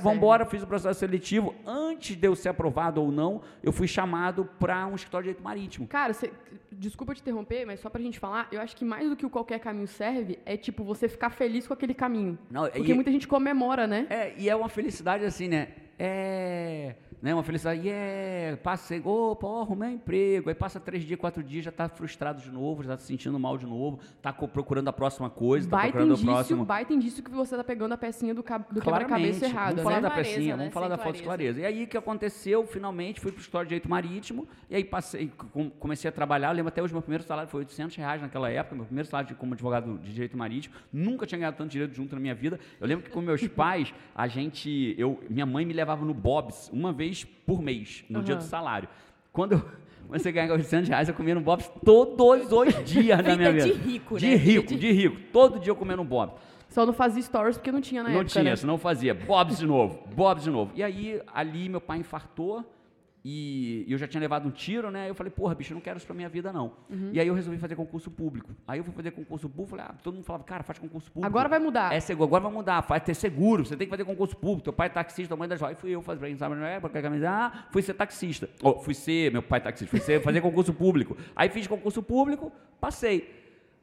vamos 0.03 0.17
embora, 0.17 0.45
fiz 0.45 0.61
o 0.61 0.67
processo 0.67 0.99
seletivo. 0.99 1.55
Antes 1.65 2.15
de 2.15 2.27
eu 2.27 2.35
ser 2.35 2.49
aprovado 2.49 3.01
ou 3.01 3.11
não, 3.11 3.41
eu 3.63 3.71
fui 3.71 3.87
chamado 3.87 4.45
para 4.59 4.85
um 4.85 4.93
escritório 4.95 5.23
de 5.23 5.29
direito 5.29 5.43
marítimo. 5.43 5.87
Cara, 5.87 6.13
cê- 6.13 6.31
desculpa 6.71 7.15
te 7.15 7.21
interromper, 7.21 7.65
mas 7.65 7.79
só 7.79 7.89
pra 7.89 7.99
gente 8.01 8.19
falar, 8.19 8.47
eu 8.51 8.61
acho 8.61 8.75
que 8.75 8.85
mais 8.85 9.09
do 9.09 9.15
que 9.15 9.25
o 9.25 9.29
qualquer 9.29 9.59
caminho 9.59 9.87
serve 9.87 10.37
é, 10.45 10.55
tipo, 10.55 10.83
você 10.83 11.09
ficar 11.09 11.31
feliz 11.31 11.65
com 11.67 11.73
aquele 11.73 11.95
caminho. 11.95 12.37
Não, 12.51 12.69
Porque 12.69 12.91
e- 12.91 12.95
muita 12.95 13.11
gente 13.11 13.27
comemora, 13.27 13.87
né? 13.87 14.05
É, 14.09 14.33
e 14.37 14.47
é 14.47 14.55
uma 14.55 14.69
felicidade 14.69 14.98
assim, 15.25 15.47
né? 15.47 15.67
É. 15.99 16.95
Né, 17.21 17.33
uma 17.33 17.43
felicidade, 17.43 17.85
yeah, 17.85 18.55
passei, 18.63 19.01
opa, 19.03 19.45
ó, 19.45 19.61
arrumei 19.63 19.89
um 19.89 19.93
emprego, 19.95 20.47
aí 20.47 20.55
passa 20.55 20.79
três 20.79 21.03
dias, 21.03 21.19
quatro 21.19 21.43
dias, 21.43 21.65
já 21.65 21.71
tá 21.71 21.89
frustrado 21.89 22.41
de 22.41 22.49
novo, 22.49 22.81
já 22.81 22.91
tá 22.91 22.97
se 22.97 23.07
sentindo 23.07 23.37
mal 23.37 23.57
de 23.57 23.65
novo, 23.65 23.99
tá 24.21 24.31
co- 24.31 24.47
procurando 24.47 24.87
a 24.87 24.93
próxima 24.93 25.29
coisa, 25.29 25.67
tá 25.69 25.75
Baita 25.75 25.91
procurando 25.91 26.11
o 26.11 26.13
indício, 26.13 26.31
próximo. 26.33 26.63
baita 26.65 26.93
indício 26.93 27.21
que 27.21 27.29
você 27.29 27.57
tá 27.57 27.63
pegando 27.65 27.91
a 27.91 27.97
pecinha 27.97 28.33
do, 28.33 28.41
do 28.41 28.81
quebra-cabeça 28.81 29.47
errada, 29.47 29.71
Vamos 29.75 29.83
falar 29.83 29.95
né? 29.97 30.01
da 30.03 30.09
Clareza, 30.11 30.29
pecinha, 30.33 30.55
né? 30.55 30.57
vamos 30.59 30.73
falar 30.73 30.85
Sem 30.87 30.95
da 30.97 31.03
falta 31.03 31.17
de 31.17 31.23
clareza. 31.25 31.53
clareza. 31.55 31.59
E 31.59 31.65
aí 31.79 31.83
o 31.83 31.87
que 31.89 31.97
aconteceu, 31.97 32.65
finalmente, 32.65 33.19
fui 33.19 33.33
pro 33.33 33.41
escritório 33.41 33.65
de 33.67 33.69
direito 33.71 33.89
marítimo, 33.89 34.47
e 34.69 34.77
aí 34.77 34.85
passei, 34.85 35.29
com- 35.51 35.69
comecei 35.71 36.07
a 36.07 36.13
trabalhar, 36.13 36.51
eu 36.51 36.55
lembro 36.55 36.69
até 36.69 36.81
hoje, 36.81 36.93
meu 36.93 37.01
primeiro 37.01 37.25
salário 37.25 37.49
foi 37.51 37.59
800 37.59 37.97
reais 37.97 38.21
naquela 38.21 38.49
época, 38.49 38.77
meu 38.77 38.85
primeiro 38.85 39.09
salário 39.09 39.35
como 39.35 39.53
advogado 39.55 39.97
de 39.97 40.13
direito 40.13 40.37
marítimo, 40.37 40.73
nunca 40.93 41.25
tinha 41.27 41.37
ganhado 41.37 41.57
tanto 41.57 41.69
direito 41.69 41.93
junto 41.93 42.15
na 42.15 42.21
minha 42.21 42.33
vida. 42.33 42.57
Eu 42.79 42.87
lembro 42.87 43.03
que 43.03 43.11
com 43.11 43.19
meus 43.19 43.45
pais, 43.49 43.93
a 44.15 44.25
gente, 44.25 44.95
eu, 44.97 45.21
minha 45.29 45.45
mãe 45.45 45.65
me 45.65 45.73
levava 45.73 45.88
no 45.97 46.13
Bob's 46.13 46.69
uma 46.73 46.91
vez 46.93 47.23
por 47.23 47.61
mês, 47.61 48.03
no 48.09 48.21
dia 48.23 48.35
Aham. 48.35 48.43
do 48.43 48.47
salário. 48.47 48.89
Quando 49.31 49.53
eu 49.53 49.65
comecei 50.07 50.31
a 50.31 50.35
ganhar 50.35 50.51
800 50.53 50.89
reais, 50.89 51.07
eu 51.07 51.13
comia 51.13 51.35
no 51.35 51.41
Bob's 51.41 51.69
todos 51.85 52.51
os 52.51 52.73
dias 52.85 53.21
da 53.23 53.35
minha 53.35 53.51
Vida 53.51 53.65
de 53.65 53.73
rico, 53.73 54.17
De 54.17 54.27
né? 54.27 54.35
rico, 54.35 54.69
Vida 54.69 54.81
de 54.81 54.91
rico. 54.91 55.17
Todo 55.31 55.59
dia 55.59 55.71
eu 55.71 55.75
comia 55.75 55.95
no 55.95 56.03
Bob's. 56.03 56.35
Só 56.69 56.85
não 56.85 56.93
fazia 56.93 57.21
stories 57.23 57.57
porque 57.57 57.71
não 57.71 57.81
tinha 57.81 58.03
na 58.03 58.09
Não 58.09 58.15
época, 58.17 58.29
tinha, 58.31 58.43
né? 58.43 58.55
senão 58.55 58.77
fazia. 58.77 59.13
Bob's 59.15 59.57
de 59.57 59.65
novo, 59.65 60.03
Bob's 60.15 60.43
de 60.43 60.51
novo. 60.51 60.71
E 60.75 60.83
aí, 60.83 61.19
ali, 61.33 61.67
meu 61.67 61.81
pai 61.81 61.97
infartou 61.99 62.63
e 63.23 63.85
eu 63.87 63.97
já 63.97 64.07
tinha 64.07 64.21
levado 64.21 64.47
um 64.47 64.51
tiro, 64.51 64.89
né? 64.89 65.09
Eu 65.09 65.15
falei, 65.15 65.29
porra, 65.29 65.53
bicho, 65.53 65.73
eu 65.73 65.75
não 65.75 65.81
quero 65.81 65.97
isso 65.97 66.05
pra 66.05 66.15
minha 66.15 66.29
vida, 66.29 66.53
não. 66.53 66.73
Uhum. 66.89 67.09
E 67.11 67.19
aí 67.19 67.27
eu 67.27 67.33
resolvi 67.33 67.57
fazer 67.59 67.75
concurso 67.75 68.09
público. 68.09 68.51
Aí 68.65 68.79
eu 68.79 68.83
fui 68.83 68.93
fazer 68.93 69.11
concurso 69.11 69.49
público, 69.49 69.71
falei, 69.71 69.85
ah, 69.89 69.95
todo 70.01 70.13
mundo 70.13 70.23
falava, 70.23 70.43
cara, 70.45 70.63
faz 70.63 70.79
concurso 70.79 71.11
público. 71.11 71.27
Agora 71.27 71.49
vai 71.49 71.59
mudar. 71.59 71.93
É 71.93 71.99
seguro, 71.99 72.27
agora 72.27 72.43
vai 72.43 72.53
mudar, 72.53 72.81
faz 72.81 73.03
ter 73.03 73.13
seguro, 73.13 73.65
você 73.65 73.75
tem 73.75 73.87
que 73.87 73.91
fazer 73.91 74.05
concurso 74.05 74.37
público. 74.37 74.63
Teu 74.63 74.73
pai 74.73 74.87
é 74.87 74.89
taxista, 74.89 75.27
tua 75.29 75.37
mãe 75.37 75.45
é 75.47 75.49
da 75.49 75.55
joia. 75.57 75.71
Aí 75.71 75.75
fui 75.75 75.91
eu 75.91 76.01
fazer, 76.01 76.35
sabe, 76.37 76.55
é, 76.63 77.01
camisa, 77.01 77.29
ah, 77.29 77.65
fui 77.71 77.81
ser 77.81 77.93
taxista. 77.93 78.49
Ou, 78.63 78.79
fui 78.79 78.93
ser, 78.93 79.31
meu 79.31 79.43
pai 79.43 79.59
é 79.59 79.63
taxista, 79.63 79.89
fui 79.89 79.99
ser, 79.99 80.21
fazer 80.21 80.39
concurso 80.39 80.73
público. 80.73 81.17
Aí 81.35 81.49
fiz 81.49 81.67
concurso 81.67 82.01
público, 82.01 82.51
passei. 82.79 83.37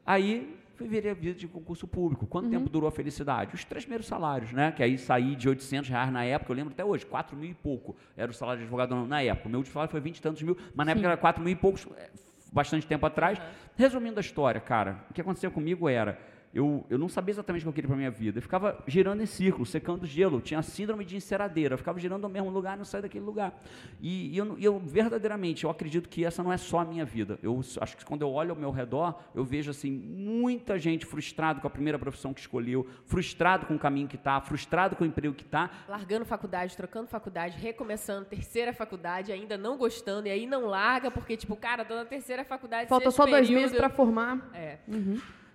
Aí 0.06 0.55
fui 0.76 0.88
vida 0.88 1.34
de 1.34 1.48
concurso 1.48 1.86
público. 1.88 2.26
Quanto 2.26 2.50
tempo 2.50 2.68
durou 2.68 2.88
a 2.88 2.92
felicidade? 2.92 3.54
Os 3.54 3.64
três 3.64 3.84
primeiros 3.84 4.06
salários, 4.06 4.52
né? 4.52 4.72
Que 4.72 4.82
aí 4.82 4.98
saí 4.98 5.34
de 5.34 5.48
800 5.48 5.88
reais 5.88 6.12
na 6.12 6.24
época, 6.24 6.52
eu 6.52 6.56
lembro 6.56 6.72
até 6.72 6.84
hoje, 6.84 7.04
4 7.06 7.36
mil 7.36 7.50
e 7.50 7.54
pouco 7.54 7.96
era 8.16 8.30
o 8.30 8.34
salário 8.34 8.58
de 8.58 8.64
advogado 8.64 8.94
na 9.06 9.22
época. 9.22 9.48
O 9.48 9.50
meu 9.50 9.58
último 9.58 9.72
salário 9.72 9.90
foi 9.90 10.00
20 10.00 10.18
e 10.18 10.22
tantos 10.22 10.42
mil, 10.42 10.56
mas 10.74 10.86
na 10.86 10.92
época 10.92 11.06
era 11.06 11.16
4 11.16 11.42
mil 11.42 11.52
e 11.52 11.56
poucos, 11.56 11.86
é, 11.96 12.10
bastante 12.52 12.86
tempo 12.86 13.06
atrás. 13.06 13.40
Resumindo 13.74 14.18
a 14.18 14.20
história, 14.20 14.60
cara, 14.60 15.04
o 15.10 15.14
que 15.14 15.20
aconteceu 15.20 15.50
comigo 15.50 15.88
era. 15.88 16.35
Eu, 16.54 16.86
eu 16.88 16.96
não 16.96 17.08
sabia 17.08 17.32
exatamente 17.32 17.62
o 17.62 17.64
que 17.64 17.68
eu 17.68 17.72
queria 17.72 17.88
para 17.88 17.96
minha 17.96 18.10
vida. 18.10 18.38
Eu 18.38 18.42
ficava 18.42 18.82
girando 18.86 19.22
em 19.22 19.26
círculo, 19.26 19.66
secando 19.66 20.06
gelo. 20.06 20.38
Eu 20.38 20.40
tinha 20.40 20.62
síndrome 20.62 21.04
de 21.04 21.16
enceradeira. 21.16 21.74
Eu 21.74 21.78
ficava 21.78 21.98
girando 21.98 22.22
no 22.22 22.28
mesmo 22.28 22.48
lugar 22.48 22.74
e 22.74 22.78
não 22.78 22.84
saía 22.84 23.02
daquele 23.02 23.24
lugar. 23.24 23.62
E, 24.00 24.34
e 24.34 24.38
eu, 24.38 24.58
e 24.58 24.64
eu, 24.64 24.78
verdadeiramente, 24.78 25.64
eu 25.64 25.70
acredito 25.70 26.08
que 26.08 26.24
essa 26.24 26.42
não 26.42 26.52
é 26.52 26.56
só 26.56 26.80
a 26.80 26.84
minha 26.84 27.04
vida. 27.04 27.38
Eu 27.42 27.60
acho 27.80 27.96
que 27.96 28.04
quando 28.04 28.22
eu 28.22 28.30
olho 28.30 28.50
ao 28.50 28.56
meu 28.56 28.70
redor, 28.70 29.20
eu 29.34 29.44
vejo 29.44 29.70
assim 29.70 29.90
muita 29.90 30.78
gente 30.78 31.04
frustrado 31.04 31.60
com 31.60 31.66
a 31.66 31.70
primeira 31.70 31.98
profissão 31.98 32.32
que 32.32 32.40
escolheu, 32.40 32.86
frustrado 33.04 33.66
com 33.66 33.74
o 33.74 33.78
caminho 33.78 34.08
que 34.08 34.16
está, 34.16 34.40
frustrado 34.40 34.96
com 34.96 35.04
o 35.04 35.06
emprego 35.06 35.34
que 35.34 35.44
está. 35.44 35.70
Largando 35.88 36.24
faculdade, 36.24 36.76
trocando 36.76 37.08
faculdade, 37.08 37.58
recomeçando, 37.58 38.24
terceira 38.26 38.72
faculdade, 38.72 39.32
ainda 39.32 39.56
não 39.58 39.76
gostando, 39.76 40.28
e 40.28 40.30
aí 40.30 40.46
não 40.46 40.66
larga, 40.66 41.10
porque, 41.10 41.36
tipo, 41.36 41.54
cara, 41.56 41.84
tô 41.84 41.94
na 41.94 42.04
terceira 42.04 42.44
faculdade. 42.44 42.88
Falta 42.88 43.10
só 43.10 43.24
dois 43.24 43.46
período. 43.46 43.60
meses 43.60 43.76
pra 43.76 43.88
formar. 43.88 44.50
É. 44.54 44.78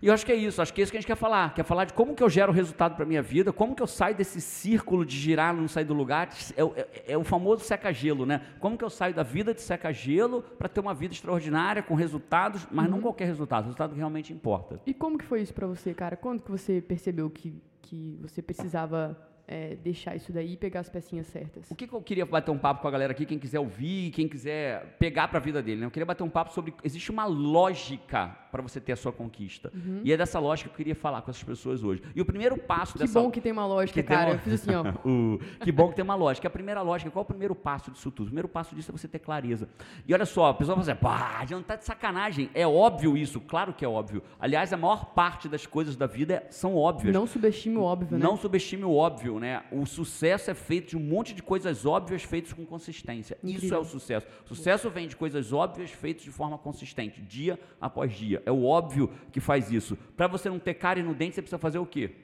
E 0.02 0.08
eu 0.08 0.14
acho 0.14 0.26
que 0.26 0.32
é 0.32 0.36
isso, 0.36 0.62
acho 0.62 0.74
que 0.74 0.82
é 0.82 0.84
isso 0.84 0.92
que 0.92 0.98
a 0.98 1.02
gente 1.02 1.08
quer 1.08 1.16
falar. 1.16 1.54
Quer 1.54 1.64
falar 1.64 1.86
de 1.86 1.94
como 1.94 2.16
que 2.16 2.24
eu 2.24 2.30
gero 2.30 2.52
resultado 2.52 2.96
para 2.96 3.06
minha 3.06 3.22
vida, 3.22 3.54
como 3.54 3.76
que 3.76 3.84
eu 3.84 3.88
saio 3.88 4.16
desse 4.16 4.42
círculo 4.42 5.06
de 5.06 5.16
girar, 5.16 5.54
não 5.54 5.68
sair 5.68 5.86
do 5.86 5.94
lugar. 5.94 6.30
É, 6.58 6.64
é, 6.64 7.14
é 7.14 7.18
o 7.18 7.24
famoso 7.24 7.64
seca-gelo, 7.64 8.26
né? 8.26 8.42
Como 8.60 8.76
que 8.76 8.84
eu 8.84 8.90
saio 8.90 9.14
da 9.14 9.22
vida 9.22 9.54
de 9.54 9.62
seca-gelo 9.62 10.42
para 10.58 10.68
ter 10.68 10.80
uma 10.80 10.94
vida 10.94 11.14
extraordinária, 11.14 11.84
com 11.84 11.94
resultados, 11.94 12.68
mas 12.72 12.86
uhum. 12.86 12.94
não 12.94 13.02
qualquer 13.02 13.26
resultado, 13.26 13.66
resultado 13.66 13.92
que 13.92 13.98
realmente 13.98 14.34
importa. 14.34 14.82
E 14.88 14.94
como 14.94 15.20
que 15.20 15.26
foi 15.26 15.42
isso 15.42 15.54
para 15.54 15.68
você, 15.68 15.94
cara? 15.94 16.18
Quando 16.18 16.42
que 16.42 16.50
você 16.50 16.82
percebeu 16.82 17.30
que, 17.30 17.54
que 17.84 18.18
você 18.22 18.42
precisava 18.42 19.16
é, 19.48 19.76
deixar 19.76 20.16
isso 20.16 20.32
daí 20.32 20.54
e 20.54 20.58
pegar 20.58 20.80
as 20.80 20.90
pecinhas 20.90 21.28
certas. 21.28 21.70
O 21.70 21.76
que, 21.76 21.86
que, 21.86 21.94
eu 21.94 22.02
queria 22.02 22.26
bater 22.26 22.50
um 22.50 22.58
papo 22.58 22.82
com 22.82 22.88
a 22.88 22.92
galera 22.92 23.12
aqui, 23.12 23.26
quem 23.26 23.38
quiser 23.38 23.60
ouvir, 23.60 24.10
quem 24.12 24.28
quiser 24.28 24.98
pegar 24.98 25.28
para 25.28 25.38
a 25.38 25.42
vida 25.42 25.62
dele, 25.62 25.82
né? 25.82 25.86
Eu 25.86 25.92
queria 25.92 26.06
bater 26.06 26.24
um 26.24 26.30
papo 26.30 26.54
sobre 26.54 26.74
existe 26.84 27.12
uma 27.12 27.26
lógica 27.26 28.36
para 28.52 28.62
você 28.62 28.80
ter 28.80 28.92
a 28.92 28.96
sua 28.96 29.12
conquista. 29.12 29.72
Uhum. 29.74 30.02
E 30.04 30.12
é 30.12 30.18
dessa 30.18 30.40
lógica 30.40 30.70
que 30.70 30.74
eu 30.74 30.78
queria 30.78 30.96
falar 30.96 31.22
com 31.22 31.32
essas 31.32 31.44
pessoas 31.44 31.84
hoje. 31.84 32.02
E 32.16 32.22
o 32.22 32.26
primeiro 32.26 32.58
passo 32.58 32.94
que 32.94 33.00
dessa 33.00 33.20
bom 33.20 33.32
que 33.32 33.40
tem 33.40 33.52
uma 33.52 33.66
lógica, 33.66 34.04
cara. 34.04 34.32
Uma... 34.32 34.36
Eu 34.36 34.40
fiz 34.40 34.54
assim, 34.54 34.72
ó. 34.76 34.84
uh, 35.08 35.40
que 35.64 35.72
bom 35.72 35.90
que 35.90 35.96
tem 35.96 36.04
uma 36.04 36.16
lógica. 36.16 36.48
A 36.48 36.52
primeira 36.52 36.82
lógica, 36.82 37.10
qual 37.10 37.22
é 37.22 37.26
o 37.26 37.28
primeiro 37.28 37.56
passo 37.56 37.92
disso 37.92 38.12
tudo? 38.12 38.28
O 38.28 38.30
primeiro 38.30 38.48
passo 38.48 38.76
disso 38.76 38.92
é 38.92 38.98
você 38.98 39.08
ter 39.08 39.20
clareza. 39.20 39.70
E 40.08 40.14
olha 40.14 40.26
só, 40.26 40.50
a 40.50 40.54
pessoa 40.54 40.78
fala 40.78 40.92
assim, 40.92 41.02
pá, 41.02 41.46
já 41.46 41.56
não 41.56 41.64
tá 41.64 41.76
de 41.76 41.86
sacanagem. 41.86 42.50
É 42.54 42.68
óbvio 42.68 43.16
isso, 43.16 43.40
claro 43.40 43.74
que 43.74 43.86
é 43.86 43.88
óbvio. 43.88 44.22
Aliás, 44.40 44.74
a 44.74 44.78
maior 44.78 45.06
parte 45.14 45.48
das 45.48 45.66
coisas 45.66 45.96
da 45.96 46.08
vida 46.08 46.44
são 46.50 46.76
óbvias. 46.76 47.14
Não 47.14 47.26
subestime 47.26 47.78
o 47.78 47.84
óbvio, 47.84 48.18
né? 48.18 48.24
Não 48.24 48.36
subestime 48.36 48.84
o 48.84 48.94
óbvio, 48.94 49.40
né? 49.40 49.64
O 49.72 49.86
sucesso 49.86 50.52
é 50.52 50.54
feito 50.54 50.90
de 50.90 50.98
um 50.98 51.00
monte 51.00 51.34
de 51.34 51.42
coisas 51.42 51.86
óbvias 51.86 52.24
feitas 52.24 52.54
com 52.54 52.66
consistência. 52.66 53.38
Incrível. 53.44 53.66
Isso 53.66 53.76
é 53.76 53.78
o 53.78 53.86
sucesso. 53.86 54.28
Sucesso 54.46 54.90
vem 54.90 55.08
de 55.08 55.16
coisas 55.16 55.54
óbvias 55.54 55.92
feitas 55.92 56.24
de 56.24 56.32
forma 56.32 56.58
consistente, 56.58 57.22
dia 57.22 57.60
após 57.80 58.12
dia. 58.14 58.41
É 58.46 58.52
o 58.52 58.64
óbvio 58.64 59.10
que 59.32 59.40
faz 59.40 59.72
isso. 59.72 59.98
Para 60.16 60.28
você 60.28 60.50
não 60.50 60.60
ter 60.60 60.74
cárie 60.76 61.04
no 61.04 61.14
dente, 61.14 61.36
você 61.36 61.42
precisa 61.42 61.60
fazer 61.60 61.80
o 61.80 61.86
quê? 61.86 62.16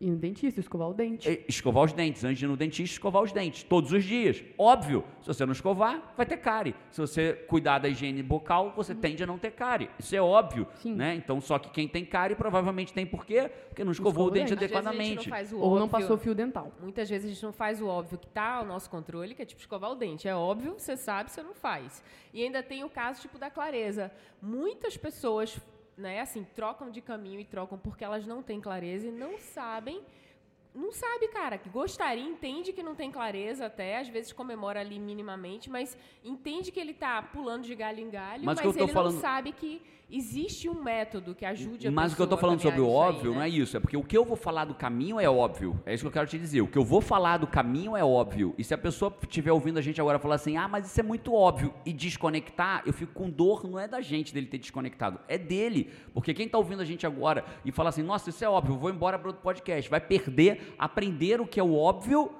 Ir 0.00 0.10
no 0.10 0.16
dentista, 0.16 0.60
escovar 0.60 0.88
o 0.88 0.94
dente. 0.94 1.44
Escovar 1.48 1.84
os 1.84 1.92
dentes. 1.92 2.22
Antes 2.24 2.38
de 2.38 2.44
ir 2.44 2.48
no 2.48 2.56
dentista, 2.56 2.94
escovar 2.94 3.22
os 3.22 3.32
dentes. 3.32 3.62
Todos 3.62 3.92
os 3.92 4.04
dias. 4.04 4.44
Óbvio. 4.58 5.04
Se 5.22 5.28
você 5.28 5.46
não 5.46 5.52
escovar, 5.52 6.12
vai 6.16 6.26
ter 6.26 6.36
cárie. 6.36 6.74
Se 6.90 7.00
você 7.00 7.32
cuidar 7.48 7.78
da 7.78 7.88
higiene 7.88 8.22
bucal, 8.22 8.72
você 8.76 8.92
uhum. 8.92 9.00
tende 9.00 9.22
a 9.22 9.26
não 9.26 9.38
ter 9.38 9.52
cárie. 9.52 9.88
Isso 9.98 10.14
é 10.14 10.20
óbvio. 10.20 10.66
Sim. 10.74 10.94
Né? 10.94 11.14
Então, 11.14 11.40
só 11.40 11.58
que 11.58 11.70
quem 11.70 11.88
tem 11.88 12.04
cárie 12.04 12.36
provavelmente 12.36 12.92
tem 12.92 13.06
por 13.06 13.24
quê? 13.24 13.50
Porque 13.68 13.84
não 13.84 13.92
escovou, 13.92 14.26
o 14.26 14.30
dente, 14.30 14.50
dente. 14.50 14.64
adequadamente. 14.64 15.30
Não 15.30 15.60
Ou 15.60 15.78
não 15.78 15.88
passou 15.88 16.16
fio 16.18 16.34
dental. 16.34 16.72
Muitas 16.80 17.08
vezes 17.08 17.30
a 17.30 17.32
gente 17.32 17.42
não 17.42 17.52
faz 17.52 17.80
o 17.80 17.86
óbvio 17.86 18.18
que 18.18 18.26
está 18.26 18.54
ao 18.56 18.66
nosso 18.66 18.90
controle, 18.90 19.34
que 19.34 19.42
é 19.42 19.44
tipo 19.44 19.60
escovar 19.60 19.90
o 19.90 19.94
dente. 19.94 20.28
É 20.28 20.34
óbvio, 20.34 20.74
você 20.76 20.96
sabe, 20.96 21.30
você 21.30 21.42
não 21.42 21.54
faz. 21.54 22.02
E 22.34 22.42
ainda 22.42 22.62
tem 22.62 22.84
o 22.84 22.90
caso 22.90 23.22
tipo 23.22 23.38
da 23.38 23.50
clareza. 23.50 24.12
Muitas 24.42 24.96
pessoas 24.96 25.58
né, 25.96 26.20
assim, 26.20 26.44
trocam 26.54 26.90
de 26.90 27.00
caminho 27.00 27.40
e 27.40 27.44
trocam 27.44 27.78
porque 27.78 28.04
elas 28.04 28.26
não 28.26 28.42
têm 28.42 28.60
clareza 28.60 29.08
e 29.08 29.12
não 29.12 29.38
sabem 29.38 30.02
não 30.76 30.92
sabe, 30.92 31.28
cara, 31.28 31.56
que 31.56 31.68
gostaria, 31.70 32.22
entende 32.22 32.72
que 32.72 32.82
não 32.82 32.94
tem 32.94 33.10
clareza 33.10 33.66
até, 33.66 33.98
às 33.98 34.08
vezes 34.08 34.32
comemora 34.32 34.80
ali 34.80 34.98
minimamente, 34.98 35.70
mas 35.70 35.96
entende 36.22 36.70
que 36.70 36.78
ele 36.78 36.90
está 36.90 37.22
pulando 37.22 37.64
de 37.64 37.74
galho 37.74 38.00
em 38.00 38.10
galho, 38.10 38.44
mas, 38.44 38.60
mas 38.62 38.76
ele 38.76 38.92
falando... 38.92 39.14
não 39.14 39.20
sabe 39.20 39.52
que 39.52 39.80
existe 40.10 40.68
um 40.68 40.82
método 40.82 41.34
que 41.34 41.44
ajude 41.44 41.88
a 41.88 41.90
Mas 41.90 42.12
o 42.12 42.16
que 42.16 42.22
eu 42.22 42.24
estou 42.24 42.38
falando 42.38 42.60
sobre 42.60 42.80
o 42.80 42.88
óbvio 42.88 43.22
aí, 43.22 43.28
né? 43.30 43.34
não 43.34 43.42
é 43.42 43.48
isso, 43.48 43.76
é 43.76 43.80
porque 43.80 43.96
o 43.96 44.02
que 44.02 44.16
eu 44.16 44.24
vou 44.24 44.36
falar 44.36 44.64
do 44.64 44.74
caminho 44.74 45.18
é 45.18 45.28
óbvio. 45.28 45.80
É 45.84 45.94
isso 45.94 46.04
que 46.04 46.08
eu 46.08 46.12
quero 46.12 46.26
te 46.26 46.38
dizer. 46.38 46.60
O 46.60 46.68
que 46.68 46.78
eu 46.78 46.84
vou 46.84 47.00
falar 47.00 47.38
do 47.38 47.46
caminho 47.46 47.96
é 47.96 48.04
óbvio. 48.04 48.54
E 48.56 48.62
se 48.62 48.72
a 48.72 48.78
pessoa 48.78 49.14
estiver 49.22 49.52
ouvindo 49.52 49.78
a 49.78 49.82
gente 49.82 50.00
agora 50.00 50.18
falar 50.18 50.36
assim, 50.36 50.56
ah, 50.56 50.68
mas 50.68 50.86
isso 50.86 51.00
é 51.00 51.02
muito 51.02 51.34
óbvio, 51.34 51.74
e 51.84 51.92
desconectar, 51.92 52.82
eu 52.86 52.92
fico 52.92 53.12
com 53.12 53.28
dor, 53.28 53.68
não 53.68 53.78
é 53.78 53.88
da 53.88 54.00
gente 54.00 54.32
dele 54.32 54.46
ter 54.46 54.58
desconectado, 54.58 55.18
é 55.26 55.36
dele. 55.36 55.90
Porque 56.14 56.32
quem 56.32 56.46
está 56.46 56.58
ouvindo 56.58 56.82
a 56.82 56.84
gente 56.84 57.06
agora 57.06 57.44
e 57.64 57.72
fala 57.72 57.88
assim, 57.88 58.02
nossa, 58.02 58.30
isso 58.30 58.44
é 58.44 58.48
óbvio, 58.48 58.76
vou 58.76 58.90
embora 58.90 59.18
para 59.18 59.28
outro 59.28 59.42
podcast, 59.42 59.90
vai 59.90 60.00
perder, 60.00 60.65
aprender 60.78 61.40
o 61.40 61.46
que 61.46 61.60
é 61.60 61.62
o 61.62 61.74
óbvio 61.74 62.30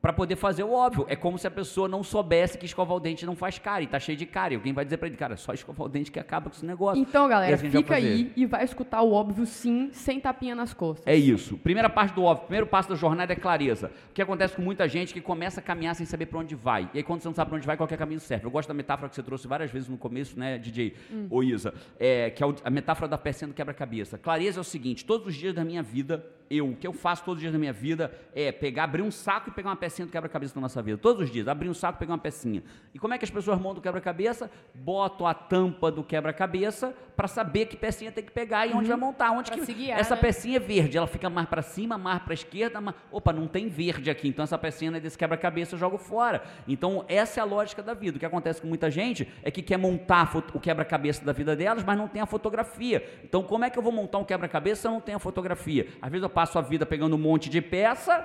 para 0.00 0.12
poder 0.12 0.36
fazer 0.36 0.62
o 0.62 0.72
óbvio. 0.72 1.06
É 1.08 1.16
como 1.16 1.38
se 1.38 1.46
a 1.46 1.50
pessoa 1.50 1.88
não 1.88 2.02
soubesse 2.02 2.56
que 2.56 2.66
escovar 2.66 2.96
o 2.96 3.00
dente 3.00 3.26
não 3.26 3.34
faz 3.34 3.58
cara 3.58 3.82
e 3.82 3.86
tá 3.86 3.98
cheio 3.98 4.16
de 4.16 4.26
cara. 4.26 4.54
E 4.54 4.56
alguém 4.56 4.72
vai 4.72 4.84
dizer 4.84 4.96
para 4.96 5.08
ele, 5.08 5.16
cara, 5.16 5.36
só 5.36 5.52
escovar 5.52 5.86
o 5.86 5.88
dente 5.88 6.10
que 6.10 6.18
acaba 6.18 6.48
com 6.48 6.56
esse 6.56 6.64
negócio. 6.64 7.00
Então, 7.00 7.28
galera, 7.28 7.56
fica 7.58 7.96
aí 7.96 8.32
e 8.36 8.46
vai 8.46 8.64
escutar 8.64 9.02
o 9.02 9.12
óbvio 9.12 9.44
sim, 9.46 9.90
sem 9.92 10.20
tapinha 10.20 10.54
nas 10.54 10.72
costas. 10.72 11.06
É 11.06 11.16
isso. 11.16 11.56
Primeira 11.58 11.88
parte 11.90 12.14
do 12.14 12.22
óbvio, 12.22 12.46
primeiro 12.46 12.66
passo 12.66 12.88
da 12.88 12.94
jornada 12.94 13.32
é 13.32 13.36
clareza. 13.36 13.90
O 14.10 14.12
que 14.12 14.22
acontece 14.22 14.54
com 14.54 14.62
muita 14.62 14.88
gente 14.88 15.12
que 15.12 15.20
começa 15.20 15.60
a 15.60 15.62
caminhar 15.62 15.94
sem 15.94 16.06
saber 16.06 16.26
para 16.26 16.38
onde 16.38 16.54
vai. 16.54 16.88
E 16.94 16.98
aí 16.98 17.02
quando 17.02 17.20
você 17.20 17.28
não 17.28 17.34
sabe 17.34 17.50
para 17.50 17.56
onde 17.56 17.66
vai, 17.66 17.76
qualquer 17.76 17.98
caminho 17.98 18.20
serve. 18.20 18.46
Eu 18.46 18.50
gosto 18.50 18.68
da 18.68 18.74
metáfora 18.74 19.08
que 19.08 19.14
você 19.14 19.22
trouxe 19.22 19.48
várias 19.48 19.70
vezes 19.70 19.88
no 19.88 19.98
começo, 19.98 20.38
né, 20.38 20.58
DJ 20.58 20.94
hum. 21.10 21.26
ou 21.30 21.42
Isa, 21.42 21.74
é, 21.98 22.30
que 22.30 22.42
é 22.42 22.46
a 22.64 22.70
metáfora 22.70 23.08
da 23.08 23.18
pecinha 23.18 23.48
do 23.48 23.54
quebra-cabeça. 23.54 24.16
Clareza 24.16 24.60
é 24.60 24.62
o 24.62 24.64
seguinte, 24.64 25.04
todos 25.04 25.26
os 25.26 25.34
dias 25.34 25.54
da 25.54 25.64
minha 25.64 25.82
vida 25.82 26.24
eu, 26.50 26.70
o 26.70 26.76
que 26.76 26.86
eu 26.86 26.92
faço 26.92 27.24
todos 27.24 27.36
os 27.36 27.40
dias 27.40 27.52
da 27.52 27.58
minha 27.58 27.72
vida 27.72 28.12
é 28.34 28.50
pegar, 28.50 28.84
abrir 28.84 29.02
um 29.02 29.10
saco 29.10 29.50
e 29.50 29.52
pegar 29.52 29.70
uma 29.70 29.76
pecinha 29.76 30.06
do 30.06 30.12
quebra-cabeça 30.12 30.54
da 30.54 30.60
nossa 30.60 30.80
vida. 30.82 30.96
Todos 30.98 31.22
os 31.22 31.30
dias, 31.30 31.46
abrir 31.46 31.68
um 31.68 31.74
saco 31.74 31.98
e 31.98 32.00
pegar 32.00 32.12
uma 32.12 32.18
pecinha. 32.18 32.62
E 32.94 32.98
como 32.98 33.14
é 33.14 33.18
que 33.18 33.24
as 33.24 33.30
pessoas 33.30 33.58
montam 33.58 33.80
o 33.80 33.82
quebra-cabeça? 33.82 34.50
Botam 34.74 35.26
a 35.26 35.34
tampa 35.34 35.90
do 35.90 36.02
quebra-cabeça 36.02 36.94
para 37.18 37.26
saber 37.26 37.66
que 37.66 37.76
pecinha 37.76 38.12
tem 38.12 38.22
que 38.22 38.30
pegar 38.30 38.66
e 38.66 38.70
uhum. 38.70 38.78
onde 38.78 38.88
vai 38.88 38.96
montar. 38.96 39.32
Onde 39.32 39.50
que 39.50 39.74
guiar, 39.74 39.98
essa 39.98 40.14
né? 40.14 40.20
pecinha 40.20 40.56
é 40.56 40.60
verde, 40.60 40.96
ela 40.96 41.06
fica 41.06 41.28
mais 41.28 41.48
para 41.48 41.62
cima, 41.62 41.98
mais 41.98 42.22
para 42.22 42.32
esquerda. 42.32 42.80
Mais... 42.80 42.96
Opa, 43.10 43.32
não 43.32 43.48
tem 43.48 43.68
verde 43.68 44.08
aqui, 44.08 44.28
então 44.28 44.42
essa 44.42 44.56
pecinha 44.56 44.96
é 44.96 45.00
desse 45.00 45.18
quebra-cabeça, 45.18 45.74
eu 45.74 45.78
jogo 45.78 45.98
fora. 45.98 46.42
Então, 46.66 47.04
essa 47.08 47.40
é 47.40 47.42
a 47.42 47.44
lógica 47.44 47.82
da 47.82 47.92
vida. 47.92 48.16
O 48.16 48.20
que 48.20 48.26
acontece 48.26 48.60
com 48.60 48.68
muita 48.68 48.90
gente 48.90 49.28
é 49.42 49.50
que 49.50 49.62
quer 49.62 49.76
montar 49.76 50.30
o 50.54 50.60
quebra-cabeça 50.60 51.24
da 51.24 51.32
vida 51.32 51.56
delas, 51.56 51.84
mas 51.84 51.98
não 51.98 52.06
tem 52.06 52.22
a 52.22 52.26
fotografia. 52.26 53.04
Então, 53.24 53.42
como 53.42 53.64
é 53.64 53.70
que 53.70 53.78
eu 53.78 53.82
vou 53.82 53.92
montar 53.92 54.18
um 54.18 54.24
quebra-cabeça 54.24 54.82
se 54.82 54.86
eu 54.86 54.92
não 54.92 55.00
tenho 55.00 55.16
a 55.16 55.20
fotografia? 55.20 55.88
Às 56.00 56.10
vezes 56.10 56.22
eu 56.22 56.30
passo 56.38 56.56
a 56.56 56.62
vida 56.62 56.86
pegando 56.86 57.16
um 57.16 57.18
monte 57.18 57.50
de 57.50 57.60
peça 57.60 58.24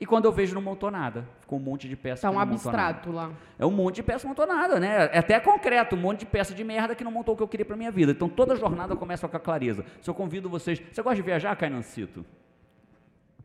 e 0.00 0.06
quando 0.06 0.24
eu 0.24 0.32
vejo 0.32 0.54
não 0.54 0.62
montou 0.62 0.90
nada. 0.90 1.28
Ficou 1.40 1.58
um 1.58 1.62
monte 1.62 1.86
de 1.86 1.94
peça. 1.94 2.22
Tá 2.22 2.30
um 2.30 2.40
abstrato 2.40 3.12
lá. 3.12 3.30
É 3.58 3.66
um 3.66 3.70
monte 3.70 3.96
de 3.96 4.02
peça 4.02 4.24
não 4.24 4.30
montou 4.30 4.46
nada, 4.46 4.80
né? 4.80 5.10
É 5.12 5.18
até 5.18 5.38
concreto, 5.38 5.94
um 5.94 5.98
monte 5.98 6.20
de 6.20 6.26
peça 6.26 6.54
de 6.54 6.64
merda 6.64 6.94
que 6.94 7.04
não 7.04 7.12
montou 7.12 7.34
o 7.34 7.36
que 7.36 7.42
eu 7.42 7.48
queria 7.48 7.66
para 7.66 7.76
minha 7.76 7.90
vida. 7.90 8.12
Então 8.12 8.30
toda 8.30 8.56
jornada 8.56 8.96
começa 8.96 9.28
com 9.28 9.36
a 9.36 9.40
clareza. 9.40 9.84
Se 10.00 10.08
eu 10.08 10.14
convido 10.14 10.48
vocês. 10.48 10.80
Você 10.90 11.02
gosta 11.02 11.16
de 11.16 11.20
viajar, 11.20 11.54
Cainancito? 11.54 12.24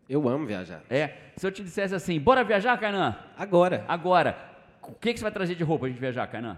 Eu 0.07 0.29
amo 0.29 0.45
viajar. 0.45 0.81
É. 0.89 1.15
Se 1.35 1.45
eu 1.45 1.51
te 1.51 1.61
dissesse 1.61 1.93
assim, 1.93 2.17
bora 2.17 2.45
viajar, 2.45 2.79
Kainan? 2.79 3.17
Agora. 3.37 3.83
Agora. 3.85 4.37
O 4.81 4.93
que, 4.93 5.11
que 5.11 5.19
você 5.19 5.23
vai 5.23 5.31
trazer 5.33 5.55
de 5.55 5.63
roupa 5.65 5.81
pra 5.81 5.89
gente 5.89 5.99
viajar, 5.99 6.25
Kainan? 6.27 6.57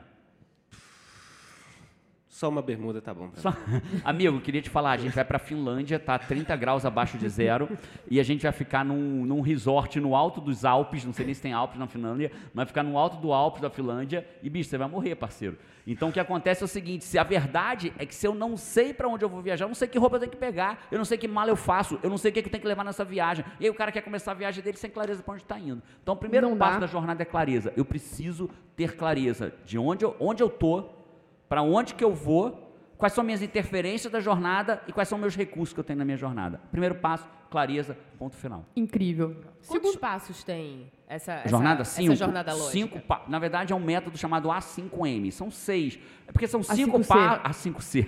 Só 2.40 2.48
uma 2.48 2.62
bermuda 2.62 3.02
tá 3.02 3.14
bom. 3.14 3.30
Só... 3.34 3.54
Amigo, 4.02 4.40
queria 4.40 4.62
te 4.62 4.70
falar, 4.70 4.92
a 4.92 4.98
gente 4.98 5.14
vai 5.14 5.26
para 5.26 5.38
Finlândia, 5.38 6.00
tá 6.00 6.18
30 6.18 6.56
graus 6.56 6.86
abaixo 6.86 7.18
de 7.18 7.28
zero, 7.28 7.68
e 8.10 8.18
a 8.18 8.24
gente 8.24 8.44
vai 8.44 8.54
ficar 8.54 8.86
num, 8.86 9.26
num 9.26 9.42
resort 9.42 10.00
no 10.00 10.16
alto 10.16 10.40
dos 10.40 10.64
Alpes, 10.64 11.04
não 11.04 11.12
sei 11.12 11.26
nem 11.26 11.36
se 11.36 11.42
tem 11.42 11.52
Alpes 11.52 11.78
na 11.78 11.86
Finlândia, 11.86 12.32
mas 12.54 12.64
vai 12.64 12.66
ficar 12.68 12.84
no 12.84 12.98
alto 12.98 13.18
do 13.18 13.34
Alpes 13.34 13.62
da 13.62 13.70
Finlândia, 13.70 14.26
e 14.42 14.50
bicho, 14.50 14.70
você 14.70 14.78
vai 14.78 14.88
morrer, 14.88 15.16
parceiro. 15.16 15.58
Então 15.86 16.08
o 16.08 16.12
que 16.14 16.20
acontece 16.20 16.64
é 16.64 16.66
o 16.66 16.68
seguinte, 16.70 17.04
se 17.04 17.20
a 17.20 17.24
verdade 17.24 17.92
é 17.98 18.06
que 18.06 18.16
se 18.16 18.26
eu 18.26 18.34
não 18.34 18.56
sei 18.56 18.94
para 18.94 19.10
onde 19.10 19.26
eu 19.26 19.28
vou 19.28 19.42
viajar, 19.42 19.66
eu 19.66 19.70
não 19.70 19.76
sei 19.76 19.90
que 19.90 20.00
roupa 20.00 20.16
eu 20.16 20.22
tenho 20.22 20.32
que 20.32 20.38
pegar, 20.38 20.88
eu 20.90 20.98
não 20.98 21.04
sei 21.04 21.18
que 21.18 21.28
mala 21.28 21.50
eu 21.50 21.58
faço, 21.58 22.00
eu 22.02 22.10
não 22.10 22.18
sei 22.18 22.32
o 22.32 22.34
que, 22.34 22.44
que 22.44 22.50
tem 22.50 22.62
que 22.62 22.68
levar 22.68 22.86
nessa 22.86 23.04
viagem, 23.04 23.44
e 23.60 23.66
aí 23.66 23.70
o 23.70 23.76
cara 23.76 23.92
quer 23.92 24.02
começar 24.02 24.32
a 24.32 24.36
viagem 24.36 24.64
dele 24.64 24.78
sem 24.78 24.90
clareza 24.90 25.22
para 25.22 25.34
onde 25.34 25.44
está 25.44 25.60
indo. 25.60 25.84
Então 26.02 26.14
o 26.14 26.18
primeiro 26.18 26.48
não 26.48 26.58
passo 26.58 26.76
dá. 26.76 26.86
da 26.86 26.88
jornada 26.88 27.22
é 27.22 27.26
clareza, 27.26 27.74
eu 27.76 27.84
preciso 27.84 28.50
ter 28.78 28.96
clareza 28.96 29.54
de 29.66 29.78
onde 29.78 30.06
eu, 30.06 30.16
onde 30.22 30.42
eu 30.42 30.50
tô, 30.50 30.99
para 31.50 31.64
onde 31.64 31.96
que 31.96 32.04
eu 32.04 32.14
vou, 32.14 32.72
quais 32.98 33.12
são 33.12 33.24
minhas 33.24 33.42
interferências 33.42 34.14
da 34.14 34.20
jornada 34.20 34.82
e 34.88 34.94
quais 34.94 35.10
são 35.10 35.18
meus 35.18 35.36
recursos 35.36 35.74
que 35.74 35.80
eu 35.80 35.84
tenho 35.84 36.00
na 36.00 36.06
minha 36.06 36.18
jornada. 36.18 36.62
Primeiro 36.70 36.96
passo, 36.96 37.28
clareza, 37.50 37.98
ponto 38.18 38.36
final. 38.36 38.66
Incrível. 38.76 39.36
Quantos 39.68 39.90
Segundo... 39.90 40.00
passos 40.00 40.44
tem 40.44 40.92
essa, 41.08 41.48
jornada? 41.48 41.82
Essa, 41.82 41.92
cinco, 41.96 42.14
essa 42.14 42.26
jornada 42.26 42.54
lógica? 42.54 42.72
Cinco, 42.72 43.02
na 43.28 43.40
verdade, 43.40 43.74
é 43.74 43.76
um 43.76 43.80
método 43.80 44.18
chamado 44.18 44.50
A5M. 44.50 45.32
São 45.32 45.50
seis. 45.50 46.00
É 46.28 46.32
porque 46.32 46.48
são 46.48 46.62
cinco 46.64 47.04
passos. 47.06 47.66
A5C. 47.66 48.08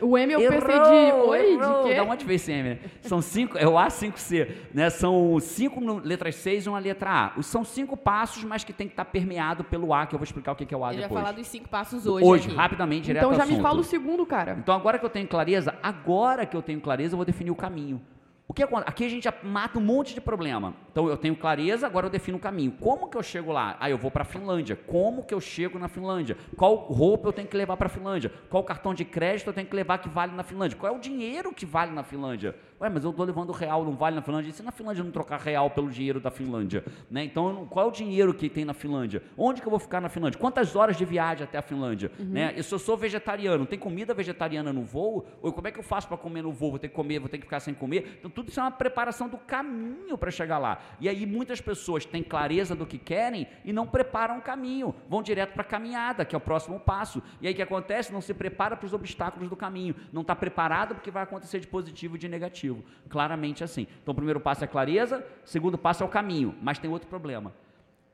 O 0.00 0.16
M 0.16 0.32
eu 0.32 0.40
errou, 0.40 0.60
pensei 0.60 0.78
de. 0.78 1.12
Oi, 1.12 1.52
errou. 1.54 1.82
de 1.84 1.88
quê? 1.88 1.96
Da 1.96 2.02
onde 2.04 2.24
veio 2.24 2.36
esse 2.36 2.52
M? 2.52 2.68
Né? 2.68 2.80
São 3.00 3.22
cinco, 3.22 3.56
é 3.56 3.66
o 3.66 3.72
A5C, 3.72 4.48
né? 4.74 4.90
São 4.90 5.38
cinco 5.40 5.80
letras 6.00 6.34
6 6.36 6.66
e 6.66 6.68
uma 6.68 6.78
letra 6.78 7.32
A. 7.34 7.42
São 7.42 7.64
cinco 7.64 7.96
passos, 7.96 8.44
mas 8.44 8.62
que 8.62 8.72
tem 8.72 8.86
que 8.86 8.92
estar 8.92 9.06
permeado 9.06 9.64
pelo 9.64 9.94
A, 9.94 10.06
que 10.06 10.14
eu 10.14 10.18
vou 10.18 10.24
explicar 10.24 10.52
o 10.52 10.56
que 10.56 10.72
é 10.72 10.76
o 10.76 10.84
A 10.84 10.92
eu 10.92 11.00
depois. 11.00 11.12
vai 11.12 11.22
falar 11.22 11.32
dos 11.32 11.46
cinco 11.46 11.68
passos 11.68 12.06
hoje. 12.06 12.26
Hoje, 12.26 12.48
aqui. 12.48 12.56
rapidamente, 12.56 13.06
direto 13.06 13.24
Então 13.24 13.34
já 13.34 13.46
me 13.46 13.60
fala 13.60 13.80
o 13.80 13.84
segundo, 13.84 14.26
cara. 14.26 14.56
Então 14.58 14.74
agora 14.74 14.98
que 14.98 15.04
eu 15.04 15.10
tenho 15.10 15.26
clareza, 15.26 15.74
agora 15.82 16.44
que 16.44 16.56
eu 16.56 16.62
tenho 16.62 16.80
clareza, 16.80 17.14
eu 17.14 17.16
vou 17.16 17.24
definir 17.26 17.50
o 17.50 17.56
caminho. 17.56 18.00
O 18.48 18.54
que 18.54 18.62
acontece? 18.62 18.88
Aqui 18.88 19.04
a 19.04 19.08
gente 19.08 19.24
já 19.24 19.34
mata 19.42 19.78
um 19.78 19.82
monte 19.82 20.14
de 20.14 20.20
problema. 20.20 20.74
Então 20.92 21.08
eu 21.08 21.16
tenho 21.16 21.34
clareza, 21.34 21.86
agora 21.86 22.06
eu 22.06 22.10
defino 22.10 22.38
o 22.38 22.40
caminho. 22.40 22.70
Como 22.70 23.08
que 23.08 23.16
eu 23.16 23.22
chego 23.22 23.50
lá? 23.50 23.76
Ah, 23.80 23.90
eu 23.90 23.98
vou 23.98 24.10
para 24.10 24.22
a 24.22 24.24
Finlândia. 24.24 24.76
Como 24.76 25.24
que 25.24 25.34
eu 25.34 25.40
chego 25.40 25.78
na 25.78 25.88
Finlândia? 25.88 26.36
Qual 26.56 26.74
roupa 26.74 27.28
eu 27.28 27.32
tenho 27.32 27.48
que 27.48 27.56
levar 27.56 27.76
para 27.76 27.86
a 27.86 27.90
Finlândia? 27.90 28.32
Qual 28.48 28.62
cartão 28.62 28.94
de 28.94 29.04
crédito 29.04 29.48
eu 29.48 29.52
tenho 29.52 29.66
que 29.66 29.74
levar 29.74 29.98
que 29.98 30.08
vale 30.08 30.32
na 30.32 30.44
Finlândia? 30.44 30.78
Qual 30.78 30.92
é 30.92 30.96
o 30.96 31.00
dinheiro 31.00 31.52
que 31.52 31.66
vale 31.66 31.90
na 31.90 32.04
Finlândia? 32.04 32.54
Ué, 32.80 32.90
mas 32.90 33.04
eu 33.04 33.10
estou 33.10 33.24
levando 33.24 33.52
real, 33.52 33.84
não 33.84 33.96
vale 33.96 34.16
na 34.16 34.22
Finlândia. 34.22 34.50
E 34.50 34.52
se 34.52 34.62
na 34.62 34.70
Finlândia 34.70 35.02
não 35.02 35.10
trocar 35.10 35.40
real 35.40 35.70
pelo 35.70 35.90
dinheiro 35.90 36.20
da 36.20 36.30
Finlândia? 36.30 36.84
Né? 37.10 37.24
Então, 37.24 37.66
qual 37.70 37.86
é 37.86 37.88
o 37.88 37.92
dinheiro 37.92 38.34
que 38.34 38.50
tem 38.50 38.64
na 38.64 38.74
Finlândia? 38.74 39.22
Onde 39.36 39.62
que 39.62 39.66
eu 39.66 39.70
vou 39.70 39.80
ficar 39.80 40.00
na 40.00 40.08
Finlândia? 40.08 40.38
Quantas 40.38 40.76
horas 40.76 40.96
de 40.96 41.04
viagem 41.04 41.44
até 41.44 41.56
a 41.58 41.62
Finlândia? 41.62 42.12
Uhum. 42.18 42.26
Né? 42.26 42.54
E 42.56 42.62
se 42.62 42.72
eu 42.72 42.78
sou 42.78 42.96
vegetariano, 42.96 43.64
tem 43.64 43.78
comida 43.78 44.12
vegetariana 44.12 44.72
no 44.72 44.82
voo? 44.82 45.26
Ou 45.40 45.52
como 45.52 45.66
é 45.66 45.72
que 45.72 45.78
eu 45.78 45.82
faço 45.82 46.06
para 46.06 46.18
comer 46.18 46.42
no 46.42 46.52
voo? 46.52 46.70
Vou 46.70 46.78
ter 46.78 46.88
que 46.88 46.94
comer, 46.94 47.18
vou 47.18 47.28
ter 47.28 47.38
que 47.38 47.44
ficar 47.44 47.60
sem 47.60 47.72
comer? 47.72 48.18
Então, 48.18 48.30
tudo 48.36 48.50
isso 48.50 48.60
é 48.60 48.62
uma 48.62 48.70
preparação 48.70 49.30
do 49.30 49.38
caminho 49.38 50.18
para 50.18 50.30
chegar 50.30 50.58
lá. 50.58 50.78
E 51.00 51.08
aí, 51.08 51.24
muitas 51.24 51.58
pessoas 51.58 52.04
têm 52.04 52.22
clareza 52.22 52.76
do 52.76 52.84
que 52.84 52.98
querem 52.98 53.48
e 53.64 53.72
não 53.72 53.86
preparam 53.86 54.36
o 54.36 54.42
caminho. 54.42 54.94
Vão 55.08 55.22
direto 55.22 55.54
para 55.54 55.62
a 55.62 55.64
caminhada, 55.64 56.22
que 56.22 56.34
é 56.34 56.38
o 56.38 56.40
próximo 56.40 56.78
passo. 56.78 57.22
E 57.40 57.46
aí, 57.46 57.54
o 57.54 57.56
que 57.56 57.62
acontece? 57.62 58.12
Não 58.12 58.20
se 58.20 58.34
prepara 58.34 58.76
para 58.76 58.84
os 58.84 58.92
obstáculos 58.92 59.48
do 59.48 59.56
caminho. 59.56 59.96
Não 60.12 60.20
está 60.20 60.36
preparado 60.36 60.94
porque 60.94 61.10
vai 61.10 61.22
acontecer 61.22 61.60
de 61.60 61.66
positivo 61.66 62.16
e 62.16 62.18
de 62.18 62.28
negativo. 62.28 62.84
Claramente 63.08 63.64
assim. 63.64 63.86
Então, 64.02 64.12
o 64.12 64.14
primeiro 64.14 64.38
passo 64.38 64.62
é 64.62 64.66
clareza, 64.66 65.26
o 65.42 65.48
segundo 65.48 65.78
passo 65.78 66.02
é 66.02 66.06
o 66.06 66.10
caminho. 66.10 66.54
Mas 66.60 66.78
tem 66.78 66.90
outro 66.90 67.08
problema. 67.08 67.54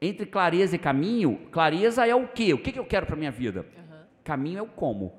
Entre 0.00 0.24
clareza 0.24 0.76
e 0.76 0.78
caminho, 0.78 1.48
clareza 1.50 2.06
é 2.06 2.14
o 2.14 2.28
quê? 2.28 2.54
O 2.54 2.58
que, 2.58 2.70
que 2.70 2.78
eu 2.78 2.86
quero 2.86 3.06
para 3.06 3.16
minha 3.16 3.32
vida? 3.32 3.66
Uhum. 3.76 3.98
Caminho 4.22 4.58
é 4.60 4.62
o 4.62 4.66
como. 4.66 5.14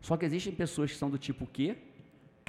Só 0.00 0.16
que 0.16 0.24
existem 0.24 0.52
pessoas 0.52 0.90
que 0.90 0.96
são 0.96 1.08
do 1.08 1.18
tipo 1.18 1.44
o 1.44 1.46
quê? 1.46 1.76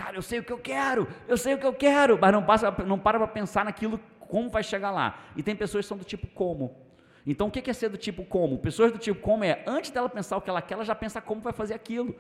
Cara, 0.01 0.17
eu 0.17 0.22
sei 0.24 0.39
o 0.39 0.43
que 0.43 0.51
eu 0.51 0.58
quero, 0.58 1.08
eu 1.27 1.38
sei 1.38 1.53
o 1.53 1.60
que 1.60 1.65
eu 1.65 1.74
quero, 1.74 2.17
mas 2.20 2.34
não, 2.34 2.43
passa, 2.43 2.72
não 2.88 2.98
para 2.98 3.20
para 3.20 3.27
pensar 3.27 3.63
naquilo, 3.63 4.00
como 4.20 4.50
vai 4.50 4.63
chegar 4.63 4.89
lá. 4.89 5.20
E 5.36 5.43
tem 5.43 5.55
pessoas 5.55 5.86
que 5.86 5.89
são 5.89 5.96
do 5.96 6.03
tipo 6.03 6.25
como. 6.25 6.75
Então, 7.24 7.50
o 7.50 7.51
que 7.51 7.70
é 7.70 7.72
ser 7.72 7.88
do 7.88 7.98
tipo 7.98 8.25
como? 8.25 8.58
Pessoas 8.58 8.91
do 8.91 8.98
tipo 8.98 9.22
como 9.22 9.43
é, 9.43 9.63
antes 9.67 9.91
dela 9.91 10.10
pensar 10.10 10.38
o 10.38 10.41
que 10.41 10.50
ela 10.50 10.60
quer, 10.60 10.74
ela 10.74 10.84
já 10.84 10.96
pensa 10.96 11.22
como 11.22 11.39
vai 11.39 11.53
fazer 11.53 11.75
aquilo. 11.75 12.15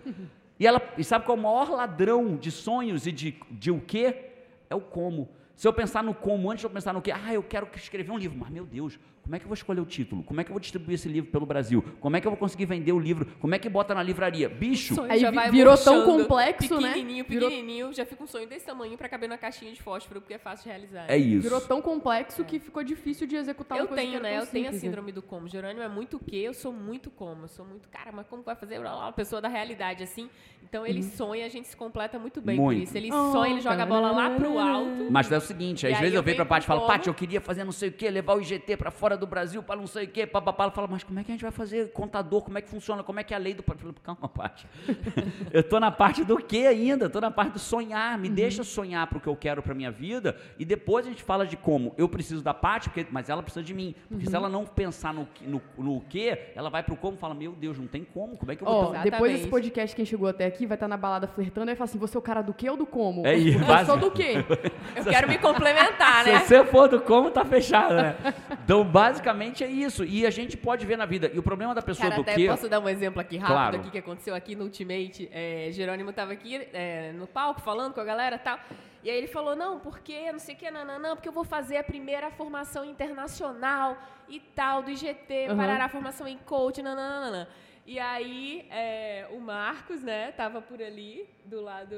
E 0.59 0.67
ela 0.67 0.79
e 0.95 1.03
sabe 1.03 1.25
qual 1.25 1.35
é 1.35 1.39
o 1.39 1.43
maior 1.43 1.71
ladrão 1.71 2.35
de 2.35 2.51
sonhos 2.51 3.07
e 3.07 3.11
de, 3.11 3.35
de 3.49 3.71
o 3.71 3.81
quê? 3.81 4.29
É 4.69 4.75
o 4.75 4.81
como. 4.81 5.27
Se 5.55 5.67
eu 5.67 5.73
pensar 5.73 6.03
no 6.03 6.13
como, 6.13 6.51
antes 6.51 6.61
de 6.61 6.67
eu 6.67 6.69
pensar 6.69 6.93
no 6.93 7.01
que, 7.01 7.11
ah, 7.11 7.33
eu 7.33 7.41
quero 7.41 7.67
escrever 7.75 8.11
um 8.11 8.17
livro, 8.19 8.37
mas 8.37 8.51
meu 8.51 8.63
Deus, 8.63 8.99
como 9.23 9.35
é 9.35 9.39
que 9.39 9.45
eu 9.45 9.49
vou 9.49 9.53
escolher 9.53 9.81
o 9.81 9.85
título? 9.85 10.23
Como 10.23 10.41
é 10.41 10.43
que 10.43 10.49
eu 10.49 10.53
vou 10.53 10.59
distribuir 10.59 10.95
esse 10.95 11.07
livro 11.07 11.31
pelo 11.31 11.45
Brasil? 11.45 11.83
Como 11.99 12.15
é 12.15 12.21
que 12.21 12.27
eu 12.27 12.31
vou 12.31 12.37
conseguir 12.37 12.65
vender 12.65 12.91
o 12.91 12.99
livro? 12.99 13.25
Como 13.39 13.53
é 13.53 13.59
que 13.59 13.69
bota 13.69 13.93
na 13.93 14.01
livraria? 14.01 14.49
Bicho! 14.49 15.01
Aí 15.09 15.19
já 15.19 15.31
virou 15.49 15.77
tão 15.77 16.05
complexo, 16.05 16.69
pequenininho, 16.69 16.81
né? 16.81 16.93
Pequenininho, 16.93 17.25
pequenininho, 17.25 17.93
já 17.93 18.05
fica 18.05 18.23
um 18.23 18.27
sonho 18.27 18.47
desse 18.47 18.65
tamanho 18.65 18.97
para 18.97 19.07
caber 19.07 19.29
na 19.29 19.37
caixinha 19.37 19.71
de 19.71 19.81
fósforo, 19.81 20.21
porque 20.21 20.33
é 20.33 20.37
fácil 20.37 20.63
de 20.63 20.69
realizar. 20.69 21.05
É 21.07 21.17
isso. 21.17 21.43
Virou 21.43 21.61
tão 21.61 21.81
complexo 21.81 22.41
é. 22.41 22.45
que 22.45 22.59
ficou 22.59 22.83
difícil 22.83 23.27
de 23.27 23.35
executar 23.35 23.77
eu 23.77 23.83
uma 23.83 23.87
coisa 23.89 24.03
tenho, 24.03 24.21
né? 24.21 24.39
Eu 24.39 24.47
tenho 24.47 24.69
a 24.69 24.73
síndrome 24.73 25.11
do 25.11 25.21
como. 25.21 25.47
Jerônimo 25.47 25.81
é 25.81 25.89
muito 25.89 26.17
o 26.17 26.19
quê? 26.19 26.37
Eu 26.37 26.53
sou 26.53 26.73
muito 26.73 27.09
como. 27.09 27.43
Eu 27.43 27.47
sou 27.47 27.65
muito, 27.65 27.87
cara, 27.89 28.11
mas 28.11 28.27
como 28.27 28.41
vai 28.43 28.55
fazer? 28.55 28.79
Uma 28.79 29.11
pessoa 29.11 29.41
da 29.41 29.47
realidade, 29.47 30.03
assim. 30.03 30.29
Então 30.63 30.85
ele 30.85 31.01
uhum. 31.01 31.11
sonha, 31.11 31.45
a 31.45 31.49
gente 31.49 31.67
se 31.67 31.75
completa 31.75 32.17
muito 32.17 32.39
bem 32.39 32.57
muito. 32.57 32.77
por 32.77 32.83
isso. 32.83 32.97
Ele 32.97 33.11
oh, 33.11 33.31
sonha, 33.33 33.51
ele 33.51 33.61
joga 33.61 33.83
a 33.83 33.85
bola 33.85 34.11
lá 34.11 34.29
pro 34.29 34.57
alto. 34.57 35.11
Mas 35.11 35.29
é 35.29 35.37
o 35.37 35.41
seguinte, 35.41 35.85
às 35.85 35.99
vezes 35.99 36.15
eu 36.15 36.23
venho 36.23 36.37
pra 36.37 36.45
parte 36.45 36.63
e 36.63 36.67
falo, 36.67 36.87
Paty, 36.87 37.07
eu 37.07 37.13
queria 37.13 37.41
fazer 37.41 37.63
não 37.63 37.73
sei 37.73 37.89
o 37.89 37.91
quê, 37.91 38.09
levar 38.09 38.35
o 38.35 38.41
IGT 38.41 38.77
para 38.77 38.89
fora 38.89 39.10
do 39.17 39.27
Brasil 39.27 39.61
para 39.63 39.75
não 39.75 39.87
sei 39.87 40.05
o 40.05 40.07
quê, 40.07 40.25
papapá. 40.25 40.63
Ela 40.63 40.71
fala, 40.71 40.87
mas 40.87 41.03
como 41.03 41.19
é 41.19 41.23
que 41.23 41.31
a 41.31 41.33
gente 41.33 41.41
vai 41.41 41.51
fazer 41.51 41.91
contador? 41.91 42.43
Como 42.43 42.57
é 42.57 42.61
que 42.61 42.69
funciona? 42.69 43.03
Como 43.03 43.19
é 43.19 43.23
que 43.23 43.33
é 43.33 43.37
a 43.37 43.39
lei 43.39 43.53
do. 43.53 43.63
Eu 43.67 43.77
falei, 43.77 43.95
calma, 44.03 44.27
Paty. 44.27 44.67
eu 45.51 45.63
tô 45.63 45.79
na 45.79 45.91
parte 45.91 46.23
do 46.23 46.37
quê 46.37 46.67
ainda? 46.67 47.09
Tô 47.09 47.19
na 47.21 47.31
parte 47.31 47.53
do 47.53 47.59
sonhar. 47.59 48.17
Me 48.17 48.29
uhum. 48.29 48.35
deixa 48.35 48.63
sonhar 48.63 49.07
pro 49.07 49.19
que 49.19 49.27
eu 49.27 49.35
quero 49.35 49.61
pra 49.61 49.73
minha 49.73 49.91
vida 49.91 50.35
e 50.57 50.65
depois 50.65 51.05
a 51.05 51.09
gente 51.09 51.23
fala 51.23 51.45
de 51.45 51.57
como. 51.57 51.93
Eu 51.97 52.09
preciso 52.09 52.41
da 52.41 52.53
Paty, 52.53 52.89
mas 53.11 53.29
ela 53.29 53.41
precisa 53.41 53.63
de 53.63 53.73
mim. 53.73 53.95
Porque 54.07 54.25
uhum. 54.25 54.29
se 54.29 54.35
ela 54.35 54.49
não 54.49 54.65
pensar 54.65 55.13
no, 55.13 55.27
no, 55.41 55.61
no 55.77 56.01
quê, 56.01 56.51
ela 56.55 56.69
vai 56.69 56.83
pro 56.83 56.95
como 56.95 57.17
e 57.17 57.19
fala, 57.19 57.33
meu 57.33 57.53
Deus, 57.53 57.77
não 57.77 57.87
tem 57.87 58.03
como. 58.03 58.37
Como 58.37 58.51
é 58.51 58.55
que 58.55 58.63
eu 58.63 58.67
vou 58.67 58.93
oh, 58.95 59.03
Depois 59.03 59.31
desse 59.33 59.47
podcast, 59.47 59.95
quem 59.95 60.05
chegou 60.05 60.27
até 60.27 60.45
aqui 60.45 60.65
vai 60.65 60.75
estar 60.75 60.85
tá 60.85 60.89
na 60.89 60.97
balada 60.97 61.27
flertando 61.27 61.67
e 61.67 61.71
vai 61.71 61.75
falar 61.75 61.85
assim: 61.85 61.97
você 61.97 62.17
é 62.17 62.19
o 62.19 62.21
cara 62.21 62.41
do 62.41 62.53
quê 62.53 62.69
ou 62.69 62.77
do 62.77 62.85
como? 62.85 63.25
É 63.25 63.35
isso. 63.35 63.59
Eu 63.59 63.85
sou 63.85 63.97
do 63.97 64.11
quê? 64.11 64.35
eu 64.95 65.05
quero 65.05 65.27
me 65.27 65.37
complementar, 65.37 66.25
né? 66.25 66.39
Se 66.41 66.47
você 66.47 66.65
for 66.65 66.87
do 66.87 67.01
como, 67.01 67.31
tá 67.31 67.45
fechado, 67.45 67.95
né? 67.95 68.15
Então, 68.63 68.83
basicamente 69.03 69.63
é 69.63 69.67
isso. 69.67 70.03
E 70.03 70.25
a 70.25 70.29
gente 70.29 70.55
pode 70.57 70.85
ver 70.85 70.97
na 70.97 71.05
vida. 71.05 71.31
E 71.33 71.39
o 71.39 71.43
problema 71.43 71.73
da 71.73 71.81
pessoa 71.81 72.09
Cara, 72.09 72.21
do 72.21 72.29
até 72.29 72.35
quê. 72.35 72.47
Posso 72.47 72.69
dar 72.69 72.79
um 72.79 72.89
exemplo 72.89 73.19
aqui 73.19 73.37
rápido 73.37 73.53
claro. 73.53 73.77
aqui 73.77 73.91
que 73.91 73.97
aconteceu 73.97 74.35
aqui 74.35 74.55
no 74.55 74.65
Ultimate? 74.65 75.29
É, 75.31 75.69
Jerônimo 75.71 76.11
tava 76.13 76.33
aqui 76.33 76.55
é, 76.73 77.11
no 77.13 77.27
palco 77.27 77.61
falando 77.61 77.93
com 77.93 78.01
a 78.01 78.03
galera 78.03 78.35
e 78.35 78.39
tal. 78.39 78.59
E 79.03 79.09
aí 79.09 79.17
ele 79.17 79.27
falou, 79.27 79.55
não, 79.55 79.79
porque 79.79 80.31
não 80.31 80.39
sei 80.39 80.53
o 80.53 80.57
que, 80.57 80.69
não, 80.69 80.85
não, 80.85 80.99
não, 80.99 81.15
porque 81.15 81.27
eu 81.27 81.33
vou 81.33 81.43
fazer 81.43 81.77
a 81.77 81.83
primeira 81.83 82.29
formação 82.29 82.85
internacional 82.85 83.97
e 84.29 84.39
tal, 84.39 84.83
do 84.83 84.91
IGT, 84.91 85.47
uhum. 85.49 85.57
parar 85.57 85.81
a 85.81 85.89
formação 85.89 86.27
em 86.27 86.37
coach, 86.37 86.83
não, 86.83 86.95
não, 86.95 87.21
não, 87.21 87.31
não. 87.31 87.47
E 87.85 87.99
aí 87.99 88.67
é, 88.69 89.27
o 89.31 89.39
Marcos, 89.39 90.03
né, 90.03 90.31
tava 90.33 90.61
por 90.61 90.81
ali, 90.81 91.27
do 91.45 91.61
lado 91.61 91.95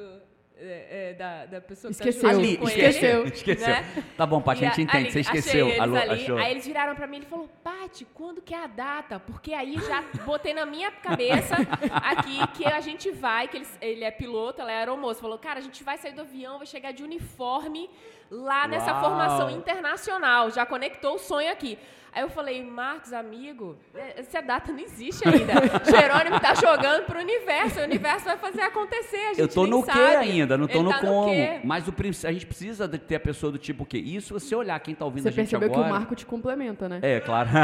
é, 0.58 1.10
é, 1.10 1.14
da, 1.14 1.46
da 1.46 1.62
pessoa 1.62 1.92
esqueceu. 1.92 2.22
que 2.22 2.28
tá 2.28 2.30
ali, 2.30 2.58
com 2.58 2.68
esqueceu. 2.68 3.22
Ele, 3.22 3.30
esqueceu. 3.34 3.68
Né? 3.68 4.04
Tá 4.16 4.26
bom, 4.26 4.42
Paty, 4.42 4.66
a 4.66 4.70
gente 4.70 4.82
entende. 4.84 5.04
Ali, 5.06 5.12
você 5.12 5.20
esqueceu. 5.22 5.68
Eles 5.68 5.80
Alô, 5.80 5.96
ali. 5.96 6.12
achou. 6.12 6.38
Aí 6.38 6.52
eles 6.52 6.66
viraram 6.66 6.96
pra 6.96 7.08
mim 7.08 7.20
e 7.20 7.26
falou, 7.26 7.50
Paty, 7.64 8.06
quando 8.14 8.42
que 8.42 8.54
é 8.54 8.64
a 8.64 8.68
data? 8.68 9.20
Porque 9.20 9.54
aí 9.54 9.78
já 9.80 10.04
botei 10.26 10.54
na 10.54 10.66
minha 10.66 10.92
cabeça 10.92 11.56
aqui 12.04 12.48
que 12.56 12.66
a 12.66 12.80
gente 12.80 13.12
vai, 13.12 13.48
que 13.48 13.58
ele, 13.58 13.68
ele 13.82 14.04
é 14.04 14.12
piloto, 14.12 14.62
ela 14.62 14.72
é 14.72 14.78
aeromoça. 14.78 15.22
Falou, 15.22 15.38
cara, 15.38 15.60
a 15.60 15.64
gente 15.64 15.84
vai 15.84 15.98
sair 15.98 16.14
do 16.14 16.22
avião, 16.22 16.58
vai 16.58 16.68
chegar 16.68 16.92
de 16.92 17.04
uniforme 17.04 17.90
lá 18.30 18.68
nessa 18.68 18.92
Uau. 18.92 19.04
formação 19.04 19.50
internacional. 19.50 20.50
Já 20.50 20.66
conectou 20.66 21.16
o 21.16 21.20
sonho 21.20 21.52
aqui. 21.52 21.78
Aí 22.16 22.22
eu 22.22 22.30
falei, 22.30 22.64
Marcos, 22.64 23.12
amigo, 23.12 23.76
é, 23.96 24.20
essa 24.20 24.40
data 24.40 24.72
não 24.72 24.80
existe 24.80 25.28
ainda. 25.28 25.54
Jerônimo 25.84 26.40
tá 26.40 26.54
jogando 26.54 27.06
pro 27.06 27.20
universo, 27.20 27.80
o 27.80 27.84
universo 27.84 28.26
vai 28.26 28.38
fazer 28.38 28.62
acontecer, 28.62 29.18
a 29.18 29.28
gente 29.30 29.40
Eu 29.40 29.48
tô 29.48 29.66
no 29.66 29.84
sabe. 29.84 29.98
quê 29.98 30.16
ainda, 30.18 30.56
não 30.56 30.68
tô 30.68 30.78
Ele 30.78 30.84
no 30.84 30.90
tá 30.92 31.00
como. 31.00 31.34
No 31.34 31.60
mas 31.64 31.88
o, 31.88 31.94
a 32.28 32.32
gente 32.32 32.46
precisa 32.46 32.88
de 32.88 33.00
ter 33.00 33.16
a 33.16 33.20
pessoa 33.20 33.52
do 33.52 33.58
tipo 33.58 33.82
o 33.82 33.86
quê? 33.86 33.98
Isso, 33.98 34.28
se 34.28 34.46
você 34.46 34.56
olhar 34.56 34.80
quem 34.80 34.94
tá 34.94 35.06
ouvindo 35.06 35.24
você 35.24 35.30
a 35.30 35.32
gente 35.32 35.56
agora... 35.56 35.68
Você 35.68 35.74
percebeu 35.74 35.86
que 35.86 35.90
o 35.90 36.00
Marco 36.00 36.16
te 36.16 36.26
complementa, 36.26 36.88
né? 36.88 37.00
É, 37.02 37.20
claro. 37.20 37.50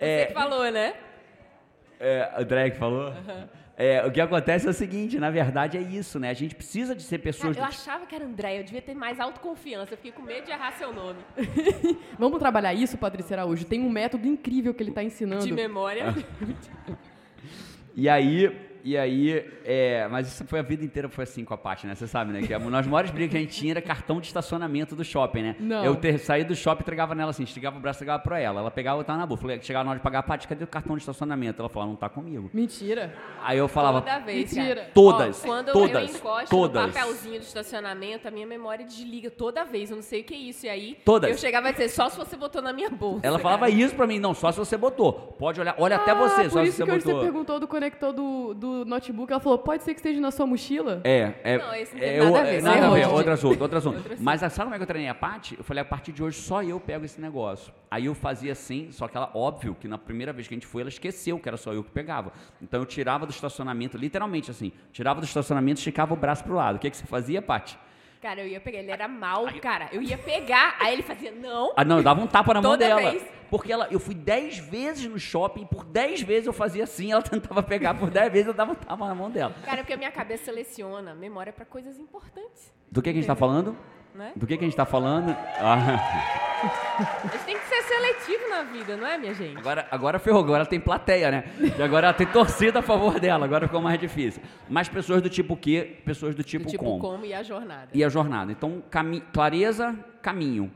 é, 0.00 0.22
Você 0.22 0.26
que 0.26 0.34
falou, 0.34 0.72
né? 0.72 0.94
É, 2.00 2.32
o 2.40 2.44
Drag 2.44 2.76
falou? 2.76 3.10
Uhum. 3.10 3.48
É, 3.76 4.06
o 4.06 4.12
que 4.12 4.20
acontece 4.20 4.66
é 4.66 4.70
o 4.70 4.72
seguinte, 4.72 5.18
na 5.18 5.30
verdade 5.30 5.76
é 5.76 5.80
isso, 5.80 6.20
né? 6.20 6.30
A 6.30 6.34
gente 6.34 6.54
precisa 6.54 6.94
de 6.94 7.02
ser 7.02 7.18
pessoas... 7.18 7.56
Cara, 7.56 7.66
eu 7.66 7.68
achava 7.68 8.06
que 8.06 8.14
era 8.14 8.24
André, 8.24 8.60
eu 8.60 8.64
devia 8.64 8.80
ter 8.80 8.94
mais 8.94 9.18
autoconfiança, 9.18 9.94
eu 9.94 9.96
fiquei 9.96 10.12
com 10.12 10.22
medo 10.22 10.44
de 10.44 10.52
errar 10.52 10.72
seu 10.72 10.92
nome. 10.92 11.18
Vamos 12.16 12.38
trabalhar 12.38 12.72
isso, 12.72 12.96
Patrícia 12.96 13.34
Araújo? 13.34 13.64
Tem 13.64 13.80
um 13.80 13.90
método 13.90 14.28
incrível 14.28 14.72
que 14.72 14.82
ele 14.82 14.90
está 14.90 15.02
ensinando. 15.02 15.44
De 15.44 15.52
memória. 15.52 16.14
e 17.96 18.08
aí, 18.08 18.73
e 18.84 18.98
aí, 18.98 19.44
é, 19.64 20.06
mas 20.08 20.28
isso 20.28 20.44
foi 20.44 20.58
a 20.58 20.62
vida 20.62 20.84
inteira 20.84 21.08
foi 21.08 21.24
assim 21.24 21.44
com 21.44 21.54
a 21.54 21.56
Paty, 21.58 21.86
né? 21.86 21.94
Você 21.94 22.06
sabe, 22.06 22.32
né? 22.32 22.42
Que 22.46 22.52
a, 22.52 22.58
nas 22.58 22.86
maiores 22.86 23.10
brigas 23.10 23.30
que 23.30 23.36
a 23.38 23.40
gente 23.40 23.54
tinha 23.56 23.72
era 23.72 23.80
cartão 23.82 24.20
de 24.20 24.26
estacionamento 24.26 24.94
do 24.94 25.02
shopping, 25.02 25.42
né? 25.42 25.56
Não. 25.58 25.82
Eu 25.84 25.96
ter 25.96 26.18
saído 26.18 26.48
do 26.48 26.54
shopping, 26.54 26.82
entregava 26.82 27.14
nela 27.14 27.30
assim, 27.30 27.44
estigava 27.44 27.78
o 27.78 27.80
braço, 27.80 27.96
entregava 27.98 28.22
pra 28.22 28.38
ela. 28.38 28.60
Ela 28.60 28.70
pegava 28.70 29.00
e 29.00 29.04
tava 29.04 29.18
na 29.18 29.26
boca. 29.26 29.40
Falei, 29.40 29.58
chegava 29.62 29.84
na 29.84 29.90
hora 29.92 29.98
de 29.98 30.02
pagar 30.02 30.18
a 30.18 30.22
Paty, 30.22 30.46
cadê 30.46 30.64
o 30.64 30.66
cartão 30.66 30.94
de 30.96 31.00
estacionamento? 31.02 31.62
Ela 31.62 31.68
falava, 31.70 31.90
não 31.90 31.96
tá 31.96 32.08
comigo. 32.10 32.50
Mentira. 32.52 33.14
Aí 33.42 33.56
eu 33.56 33.68
falava, 33.68 34.02
Toda 34.02 34.18
vez, 34.18 34.52
Mentira. 34.52 34.74
Cara. 34.76 34.90
Todas, 34.92 35.42
Ó, 35.42 35.46
quando 35.46 35.72
todas, 35.72 36.10
eu 36.10 36.16
encosto 36.16 36.50
todas. 36.50 36.86
no 36.86 36.92
papelzinho 36.92 37.40
de 37.40 37.46
estacionamento, 37.46 38.28
a 38.28 38.30
minha 38.30 38.46
memória 38.46 38.84
desliga 38.84 39.30
toda 39.30 39.64
vez. 39.64 39.90
Eu 39.90 39.96
não 39.96 40.02
sei 40.02 40.20
o 40.20 40.24
que 40.24 40.34
é 40.34 40.38
isso. 40.38 40.66
E 40.66 40.68
aí, 40.68 40.98
Todas. 41.04 41.30
eu 41.30 41.38
chegava 41.38 41.68
a 41.68 41.72
dizer, 41.72 41.88
só 41.88 42.10
se 42.10 42.16
você 42.18 42.36
botou 42.36 42.60
na 42.60 42.72
minha 42.72 42.90
bolsa. 42.90 43.26
Ela 43.26 43.38
falava 43.38 43.66
cara. 43.66 43.70
isso 43.80 43.94
pra 43.94 44.06
mim, 44.06 44.18
não, 44.18 44.34
só 44.34 44.52
se 44.52 44.58
você 44.58 44.76
botou. 44.76 45.12
Pode 45.38 45.58
olhar, 45.58 45.74
olha 45.78 45.96
até 45.96 46.10
Ah, 46.10 46.14
você, 46.14 46.42
por 46.44 46.50
só 46.50 46.62
se 46.62 46.68
isso 46.68 46.76
você 46.78 46.84
que 46.84 46.90
hoje 46.90 47.04
botou. 47.04 47.20
você 47.20 47.24
perguntou 47.24 47.60
do 47.60 47.66
conector 47.66 48.12
do, 48.12 48.52
do 48.54 48.73
notebook. 48.86 49.30
Ela 49.30 49.40
falou, 49.40 49.58
pode 49.58 49.82
ser 49.82 49.92
que 49.92 50.00
esteja 50.00 50.18
na 50.22 50.30
sua 50.30 50.46
mochila? 50.46 51.02
É, 51.04 51.34
é. 51.44 51.58
Não, 51.58 51.74
esse 51.74 51.92
não 51.92 52.00
tem 52.00 52.08
é, 52.08 52.18
nada 52.18 52.30
eu- 52.30 52.36
a 52.36 52.42
ver, 52.42 52.54
é, 52.54 52.62
Nada 52.62 52.86
a 52.86 52.90
ver, 52.90 53.06
outro 53.08 53.32
assunto, 53.32 53.60
outro 53.60 53.76
assunto. 53.78 53.96
Outro. 53.96 54.16
Mas 54.18 54.40
sabe 54.40 54.54
como 54.54 54.74
é 54.74 54.78
que 54.78 54.82
eu 54.82 54.86
treinei 54.86 55.10
a 55.10 55.14
Paty? 55.14 55.56
Eu 55.58 55.64
falei, 55.64 55.82
a 55.82 55.84
partir 55.84 56.12
de 56.12 56.22
hoje 56.22 56.38
só 56.40 56.62
eu 56.62 56.80
pego 56.80 57.04
esse 57.04 57.20
negócio. 57.20 57.72
Aí 57.90 58.06
eu 58.06 58.14
fazia 58.14 58.52
assim, 58.52 58.88
só 58.90 59.06
que 59.06 59.16
ela, 59.16 59.30
óbvio, 59.34 59.76
que 59.78 59.86
na 59.86 59.98
primeira 59.98 60.32
vez 60.32 60.48
que 60.48 60.54
a 60.54 60.56
gente 60.56 60.66
foi, 60.66 60.80
ela 60.80 60.88
esqueceu 60.88 61.38
que 61.38 61.48
era 61.48 61.56
só 61.58 61.72
eu 61.72 61.84
que 61.84 61.90
pegava. 61.90 62.32
Então 62.62 62.80
eu 62.80 62.86
tirava 62.86 63.26
do 63.26 63.30
estacionamento, 63.30 63.98
literalmente 63.98 64.50
assim, 64.50 64.72
tirava 64.92 65.20
do 65.20 65.24
estacionamento, 65.24 65.78
esticava 65.78 66.14
o 66.14 66.16
braço 66.16 66.42
pro 66.42 66.54
lado. 66.54 66.76
O 66.76 66.78
que, 66.78 66.90
que 66.90 66.96
você 66.96 67.04
fazia, 67.06 67.42
Paty? 67.42 67.78
Cara, 68.24 68.40
eu 68.40 68.48
ia 68.48 68.58
pegar. 68.58 68.78
Ele 68.78 68.90
era 68.90 69.06
mal, 69.06 69.44
cara. 69.60 69.90
Eu 69.92 70.00
ia 70.00 70.16
pegar. 70.16 70.78
Aí 70.80 70.94
ele 70.94 71.02
fazia, 71.02 71.30
não. 71.30 71.74
Ah, 71.76 71.84
não, 71.84 71.98
eu 71.98 72.02
dava 72.02 72.22
um 72.22 72.26
tapa 72.26 72.54
na 72.54 72.62
mão 72.62 72.70
Toda 72.70 72.86
dela. 72.86 73.10
vez. 73.10 73.22
Porque 73.50 73.70
ela, 73.70 73.86
eu 73.90 74.00
fui 74.00 74.14
10 74.14 74.60
vezes 74.60 75.06
no 75.06 75.18
shopping, 75.18 75.66
por 75.66 75.84
10 75.84 76.22
vezes 76.22 76.46
eu 76.46 76.52
fazia 76.54 76.84
assim, 76.84 77.12
ela 77.12 77.20
tentava 77.22 77.62
pegar, 77.62 77.92
por 77.92 78.08
10 78.08 78.32
vezes 78.32 78.46
eu 78.46 78.54
dava 78.54 78.72
um 78.72 78.74
tapa 78.74 79.06
na 79.06 79.14
mão 79.14 79.30
dela. 79.30 79.54
Cara, 79.62 79.82
porque 79.82 79.92
a 79.92 79.96
minha 79.98 80.10
cabeça 80.10 80.46
seleciona 80.46 81.14
memória 81.14 81.52
pra 81.52 81.66
coisas 81.66 81.98
importantes. 81.98 82.72
Do 82.90 83.02
que, 83.02 83.10
que 83.12 83.18
a 83.18 83.20
gente 83.20 83.26
tá 83.26 83.36
falando? 83.36 83.76
Né? 84.14 84.32
Do 84.36 84.46
que, 84.46 84.56
que 84.56 84.64
a 84.64 84.68
gente 84.68 84.76
tá 84.76 84.84
falando? 84.86 85.36
Ah. 85.60 85.98
A 87.24 87.26
gente 87.32 87.44
tem 87.44 87.58
que 87.58 87.64
ser 87.66 87.82
seletivo 87.82 88.48
na 88.48 88.62
vida, 88.62 88.96
não 88.96 89.06
é, 89.06 89.18
minha 89.18 89.34
gente? 89.34 89.58
Agora, 89.58 89.86
agora 89.90 90.18
ferrou, 90.20 90.40
agora 90.40 90.64
tem 90.64 90.78
plateia, 90.78 91.30
né? 91.30 91.44
E 91.76 91.82
agora 91.82 92.06
ela 92.06 92.14
tem 92.14 92.26
torcida 92.26 92.78
a 92.78 92.82
favor 92.82 93.18
dela, 93.18 93.44
agora 93.44 93.66
ficou 93.66 93.80
mais 93.82 93.98
difícil. 93.98 94.40
Mas 94.68 94.88
pessoas 94.88 95.20
do 95.20 95.28
tipo 95.28 95.56
quê? 95.56 95.98
Pessoas 96.04 96.34
do 96.34 96.44
tipo, 96.44 96.64
Do 96.64 96.70
tipo 96.70 96.84
como. 96.84 97.00
como 97.00 97.26
e 97.26 97.34
a 97.34 97.42
jornada. 97.42 97.88
E 97.92 98.04
a 98.04 98.08
jornada. 98.08 98.52
Então, 98.52 98.82
cami- 98.88 99.20
clareza, 99.32 99.94
caminho. 100.22 100.70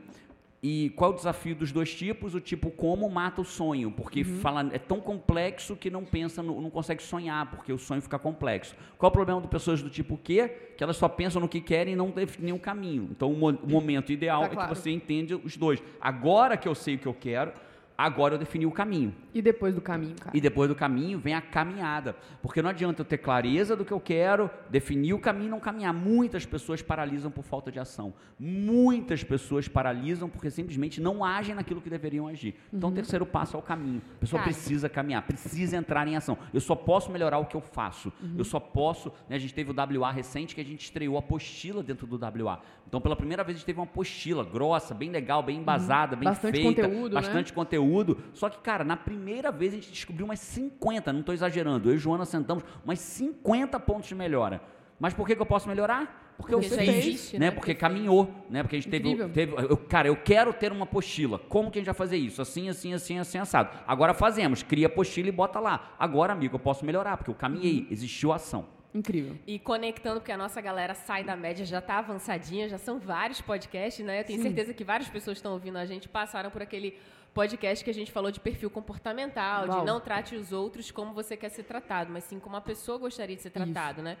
E 0.61 0.89
qual 0.97 1.11
é 1.11 1.13
o 1.13 1.17
desafio 1.17 1.55
dos 1.55 1.71
dois 1.71 1.93
tipos? 1.95 2.35
O 2.35 2.41
tipo 2.41 2.69
como 2.69 3.09
mata 3.09 3.39
o 3.39 3.45
sonho, 3.45 3.89
porque 3.91 4.25
fala, 4.25 4.69
é 4.73 4.77
tão 4.77 4.99
complexo 4.99 5.73
que 5.73 5.89
não 5.89 6.03
pensa, 6.03 6.43
no- 6.43 6.59
não 6.59 6.69
consegue 6.69 7.01
sonhar, 7.01 7.49
porque 7.49 7.71
o 7.71 7.77
sonho 7.77 8.01
fica 8.01 8.19
complexo. 8.19 8.75
Qual 8.97 9.07
é 9.09 9.11
o 9.11 9.13
problema 9.13 9.39
de 9.41 9.47
pessoas 9.47 9.81
do 9.81 9.89
tipo 9.89 10.17
quê? 10.21 10.49
Que 10.77 10.83
elas 10.83 10.97
só 10.97 11.07
pensam 11.07 11.41
no 11.41 11.47
que 11.47 11.61
querem 11.61 11.93
e 11.93 11.95
não 11.95 12.09
definem 12.11 12.51
o 12.51 12.59
caminho. 12.59 13.07
Então, 13.09 13.31
o, 13.31 13.37
mo- 13.37 13.57
o 13.63 13.69
momento 13.69 14.11
ideal 14.11 14.41
Tá 14.41 14.47
é 14.47 14.49
claro. 14.49 14.69
que 14.73 14.77
você 14.77 14.89
entende 14.91 15.33
os 15.33 15.55
dois. 15.55 15.81
Agora 16.01 16.57
que 16.57 16.67
eu 16.67 16.75
sei 16.75 16.95
o 16.95 16.99
que 16.99 17.07
eu 17.07 17.13
quero, 17.13 17.53
agora 17.99 18.35
eu 18.35 18.39
defini 18.39 18.65
o 18.65 18.71
caminho. 18.71 19.13
E 19.33 19.41
depois 19.41 19.75
do 19.75 19.81
caminho, 19.81 20.15
cara? 20.15 20.35
E 20.35 20.39
depois 20.39 20.69
do 20.69 20.75
caminho 20.75 21.19
vem 21.19 21.33
a 21.33 21.41
caminhada. 21.41 22.15
Porque 22.41 22.61
não 22.61 22.69
adianta 22.69 23.01
eu 23.01 23.05
ter 23.05 23.17
clareza 23.17 23.75
do 23.75 23.83
que 23.83 23.91
eu 23.91 23.99
quero, 23.99 24.49
definir 24.69 25.13
o 25.13 25.19
caminho 25.19 25.47
e 25.47 25.49
não 25.49 25.59
caminhar. 25.59 25.93
Muitas 25.93 26.45
pessoas 26.45 26.81
paralisam 26.81 27.29
por 27.29 27.43
falta 27.43 27.69
de 27.69 27.77
ação. 27.77 28.13
Muitas 28.39 29.21
pessoas 29.21 29.67
paralisam 29.67 30.29
porque 30.29 30.49
simplesmente 30.49 31.01
não 31.01 31.25
agem 31.25 31.53
naquilo 31.53 31.81
que 31.81 31.89
deveriam 31.89 32.27
agir. 32.27 32.55
Então, 32.71 32.89
o 32.89 32.93
terceiro 32.93 33.25
passo 33.25 33.57
é 33.57 33.59
o 33.59 33.61
caminho. 33.61 34.01
A 34.15 34.19
pessoa 34.19 34.39
Cara. 34.41 34.51
precisa 34.51 34.87
caminhar, 34.87 35.23
precisa 35.23 35.75
entrar 35.75 36.07
em 36.07 36.15
ação. 36.15 36.37
Eu 36.53 36.61
só 36.61 36.75
posso 36.75 37.11
melhorar 37.11 37.37
o 37.39 37.45
que 37.45 37.55
eu 37.55 37.61
faço. 37.61 38.13
Eu 38.37 38.45
só 38.45 38.59
posso. 38.61 39.11
né, 39.27 39.35
a 39.35 39.39
gente 39.39 39.53
teve 39.53 39.71
o 39.71 39.99
WA 39.99 40.11
recente 40.11 40.55
que 40.55 40.61
a 40.61 40.65
gente 40.65 40.83
estreou 40.83 41.17
a 41.17 41.19
apostila 41.19 41.83
dentro 41.83 42.07
do 42.07 42.17
WA. 42.17 42.61
Então, 42.87 42.99
pela 42.99 43.15
primeira 43.15 43.43
vez, 43.43 43.55
a 43.55 43.57
gente 43.59 43.65
teve 43.65 43.79
uma 43.79 43.85
apostila 43.85 44.43
grossa, 44.43 44.95
bem 44.95 45.11
legal, 45.11 45.43
bem 45.43 45.57
embasada, 45.57 46.15
bem 46.15 46.27
Bastante 46.27 46.61
feita. 46.61 46.81
conteúdo, 46.83 47.13
né? 47.13 47.21
bastante 47.21 47.53
conteúdo. 47.89 48.17
Só 48.33 48.49
que, 48.49 48.59
cara, 48.59 48.83
na 48.83 48.95
primeira 48.95 49.51
vez 49.51 49.73
a 49.73 49.75
gente 49.75 49.91
descobriu 49.91 50.25
umas 50.25 50.39
50, 50.39 51.11
não 51.11 51.21
estou 51.21 51.33
exagerando. 51.33 51.89
Eu 51.89 51.95
e 51.95 51.97
Joana 51.97 52.25
sentamos 52.25 52.63
umas 52.85 52.99
50 52.99 53.79
pontos 53.79 54.07
de 54.07 54.15
melhora. 54.15 54.61
Mas 54.99 55.13
por 55.13 55.25
que, 55.25 55.35
que 55.35 55.41
eu 55.41 55.45
posso 55.45 55.67
melhorar? 55.67 56.35
Porque, 56.37 56.53
Porque 56.53 56.73
eu 56.73 56.77
fiz, 56.77 56.87
existe, 56.87 57.39
né? 57.39 57.47
né? 57.47 57.51
Porque 57.51 57.75
caminhou, 57.75 58.33
né? 58.49 58.63
Porque 58.63 58.77
a 58.77 58.79
gente 58.79 58.89
teve, 58.89 59.27
teve 59.29 59.53
eu, 59.57 59.75
cara, 59.75 60.07
eu 60.07 60.15
quero 60.15 60.53
ter 60.53 60.71
uma 60.71 60.83
apostila. 60.83 61.37
Como 61.37 61.69
que 61.69 61.79
a 61.79 61.81
gente 61.81 61.87
vai 61.87 61.95
fazer 61.95 62.15
isso? 62.15 62.41
Assim, 62.41 62.69
assim, 62.69 62.93
assim, 62.93 63.17
assim, 63.17 63.37
assado. 63.37 63.77
Agora 63.85 64.13
fazemos, 64.13 64.63
cria 64.63 64.87
a 64.87 64.89
apostila 64.89 65.27
e 65.27 65.33
bota 65.33 65.59
lá. 65.59 65.95
Agora, 65.99 66.31
amigo, 66.31 66.55
eu 66.55 66.59
posso 66.59 66.85
melhorar, 66.85 67.17
porque 67.17 67.29
eu 67.29 67.35
caminhei, 67.35 67.87
existiu 67.91 68.31
ação. 68.31 68.65
Incrível. 68.93 69.37
E 69.45 69.59
conectando, 69.59 70.19
porque 70.19 70.31
a 70.31 70.37
nossa 70.37 70.59
galera 70.61 70.95
sai 70.95 71.23
da 71.23 71.35
média, 71.35 71.65
já 71.65 71.79
está 71.79 71.99
avançadinha, 71.99 72.67
já 72.67 72.77
são 72.77 72.99
vários 72.99 73.39
podcasts, 73.39 74.03
né? 74.03 74.21
Eu 74.21 74.23
tenho 74.23 74.41
certeza 74.41 74.73
que 74.73 74.83
várias 74.83 75.09
pessoas 75.09 75.35
que 75.35 75.39
estão 75.39 75.53
ouvindo 75.53 75.77
a 75.77 75.85
gente 75.85 76.09
passaram 76.09 76.49
por 76.49 76.61
aquele 76.61 76.95
podcast 77.33 77.83
que 77.83 77.91
a 77.91 77.93
gente 77.93 78.11
falou 78.11 78.31
de 78.31 78.39
perfil 78.39 78.69
comportamental, 78.69 79.67
Uau. 79.67 79.79
de 79.79 79.85
não 79.85 79.99
trate 79.99 80.35
os 80.35 80.51
outros 80.51 80.91
como 80.91 81.13
você 81.13 81.37
quer 81.37 81.49
ser 81.49 81.63
tratado, 81.63 82.11
mas 82.11 82.23
sim 82.23 82.39
como 82.39 82.55
a 82.55 82.61
pessoa 82.61 82.97
gostaria 82.97 83.35
de 83.35 83.41
ser 83.41 83.51
tratado, 83.51 84.01
né? 84.01 84.17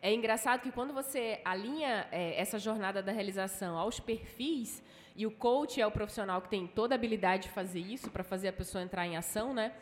É 0.00 0.12
engraçado 0.12 0.60
que 0.60 0.70
quando 0.70 0.92
você 0.92 1.40
alinha 1.44 2.06
é, 2.12 2.40
essa 2.40 2.58
jornada 2.58 3.02
da 3.02 3.10
realização 3.10 3.76
aos 3.76 3.98
perfis, 3.98 4.82
e 5.16 5.26
o 5.26 5.32
coach 5.32 5.80
é 5.80 5.86
o 5.86 5.90
profissional 5.90 6.40
que 6.40 6.48
tem 6.48 6.64
toda 6.64 6.94
a 6.94 6.96
habilidade 6.96 7.44
de 7.44 7.48
fazer 7.48 7.80
isso, 7.80 8.08
para 8.08 8.22
fazer 8.22 8.48
a 8.48 8.52
pessoa 8.52 8.84
entrar 8.84 9.04
em 9.04 9.16
ação, 9.16 9.52
né? 9.52 9.72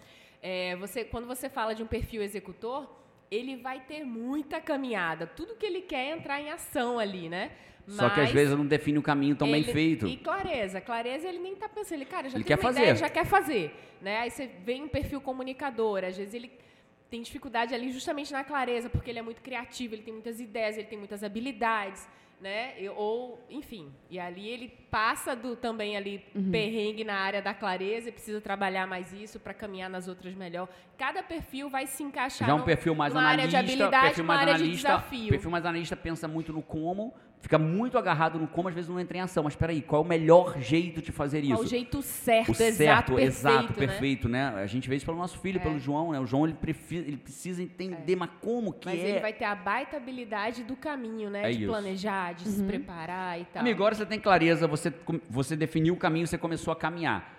É, 0.42 0.74
você, 0.76 1.04
quando 1.04 1.26
você 1.26 1.50
fala 1.50 1.74
de 1.74 1.82
um 1.82 1.86
perfil 1.86 2.22
executor, 2.22 2.88
ele 3.30 3.56
vai 3.56 3.80
ter 3.80 4.04
muita 4.04 4.60
caminhada. 4.60 5.26
Tudo 5.26 5.54
que 5.56 5.66
ele 5.66 5.80
quer 5.82 6.06
é 6.06 6.10
entrar 6.16 6.40
em 6.40 6.50
ação 6.50 6.98
ali, 6.98 7.28
né? 7.28 7.50
Só 7.88 8.08
que 8.10 8.20
às 8.20 8.26
Mas 8.26 8.32
vezes 8.32 8.56
não 8.56 8.66
define 8.66 8.98
o 8.98 9.02
caminho 9.02 9.36
tão 9.36 9.46
bem 9.50 9.62
ele- 9.62 9.72
feito. 9.72 10.06
E 10.08 10.16
clareza. 10.16 10.80
Clareza, 10.80 11.28
ele 11.28 11.38
nem 11.38 11.54
tá 11.54 11.68
pensando. 11.68 11.98
Ele, 11.98 12.04
cara, 12.04 12.28
já 12.28 12.36
Ele 12.36 12.44
tem 12.44 12.48
quer 12.56 12.60
uma 12.60 12.62
fazer. 12.62 12.80
ideia, 12.80 12.96
já 12.96 13.08
quer 13.08 13.24
fazer. 13.24 13.74
Né? 14.02 14.18
Aí 14.18 14.30
você 14.30 14.46
vem 14.64 14.82
um 14.82 14.88
perfil 14.88 15.20
comunicador. 15.20 16.02
Às 16.04 16.16
vezes 16.16 16.34
ele 16.34 16.50
tem 17.08 17.22
dificuldade 17.22 17.72
ali 17.74 17.92
justamente 17.92 18.32
na 18.32 18.42
clareza, 18.42 18.90
porque 18.90 19.08
ele 19.10 19.20
é 19.20 19.22
muito 19.22 19.40
criativo, 19.40 19.94
ele 19.94 20.02
tem 20.02 20.12
muitas 20.12 20.40
ideias, 20.40 20.76
ele 20.76 20.88
tem 20.88 20.98
muitas 20.98 21.22
habilidades. 21.22 22.08
Né? 22.38 22.74
Ou, 22.94 23.42
enfim, 23.48 23.90
e 24.10 24.18
ali 24.20 24.46
ele 24.46 24.68
passa 24.90 25.34
do 25.34 25.56
também 25.56 25.96
ali 25.96 26.22
Uhum. 26.34 26.50
perrengue 26.50 27.02
na 27.02 27.14
área 27.14 27.40
da 27.40 27.54
clareza 27.54 28.10
e 28.10 28.12
precisa 28.12 28.42
trabalhar 28.42 28.86
mais 28.86 29.10
isso 29.10 29.40
para 29.40 29.54
caminhar 29.54 29.88
nas 29.88 30.06
outras 30.06 30.34
melhor. 30.34 30.68
Cada 30.98 31.22
perfil 31.22 31.70
vai 31.70 31.86
se 31.86 32.02
encaixar 32.02 32.46
Já 32.46 32.54
um 32.54 32.58
num- 32.58 32.64
perfil 32.64 32.94
mais 32.94 33.14
numa 33.14 33.22
área 33.26 33.44
analista, 33.44 33.62
de 33.62 33.72
habilidade, 33.72 34.06
perfil 34.08 34.24
mais 34.24 34.40
área 34.40 34.54
de 34.54 34.60
analista, 34.62 34.88
desafio. 34.88 35.28
perfil 35.30 35.50
mais 35.50 35.64
analista 35.64 35.96
pensa 35.96 36.28
muito 36.28 36.52
no 36.52 36.62
como, 36.62 37.14
fica 37.40 37.58
muito 37.58 37.96
agarrado 37.96 38.38
no 38.38 38.48
como, 38.48 38.68
às 38.68 38.74
vezes 38.74 38.90
não 38.90 38.98
entra 38.98 39.16
em 39.18 39.20
ação. 39.20 39.44
Mas 39.44 39.52
espera 39.52 39.72
aí, 39.72 39.80
qual 39.82 40.02
é 40.02 40.04
o 40.04 40.08
melhor 40.08 40.58
jeito 40.60 41.00
de 41.00 41.12
fazer 41.12 41.40
isso? 41.44 41.52
Qual 41.54 41.62
o 41.62 41.66
jeito 41.66 42.02
certo, 42.02 42.48
o 42.48 42.52
exato, 42.52 42.74
certo, 42.76 43.14
perfeito, 43.14 43.26
exato, 43.28 43.66
né? 43.80 43.86
perfeito, 43.86 44.28
né? 44.28 44.48
A 44.56 44.66
gente 44.66 44.88
vê 44.88 44.96
isso 44.96 45.06
pelo 45.06 45.18
nosso 45.18 45.38
filho, 45.38 45.58
É. 45.58 45.62
pelo 45.62 45.78
João, 45.78 46.12
né? 46.12 46.20
O 46.20 46.26
João 46.26 46.44
ele, 46.44 46.54
prefi- 46.54 46.96
ele 46.96 47.16
precisa 47.16 47.62
entender, 47.62 48.16
mas 48.16 48.30
como 48.40 48.72
que 48.72 48.86
Mas 48.86 48.98
é? 48.98 49.08
ele 49.10 49.20
vai 49.20 49.32
ter 49.32 49.44
a 49.44 49.54
baita 49.54 49.96
habilidade 49.96 50.64
do 50.64 50.74
caminho, 50.76 51.30
né? 51.30 51.42
É 51.48 51.50
de 51.52 51.58
isso. 51.62 51.68
planejar, 51.68 52.34
de 52.34 52.48
se 52.48 52.62
preparar 52.64 53.40
e 53.40 53.44
tal. 53.44 53.60
Amigo, 53.60 53.76
agora 53.82 53.94
você 53.94 54.06
tem 54.06 54.18
clareza, 54.18 54.66
você, 54.66 54.92
você 55.30 55.54
definiu 55.54 55.94
o 55.94 55.96
caminho, 55.96 56.26
você 56.26 56.36
começou 56.38 56.72
a 56.72 56.76
caminhar. 56.76 57.34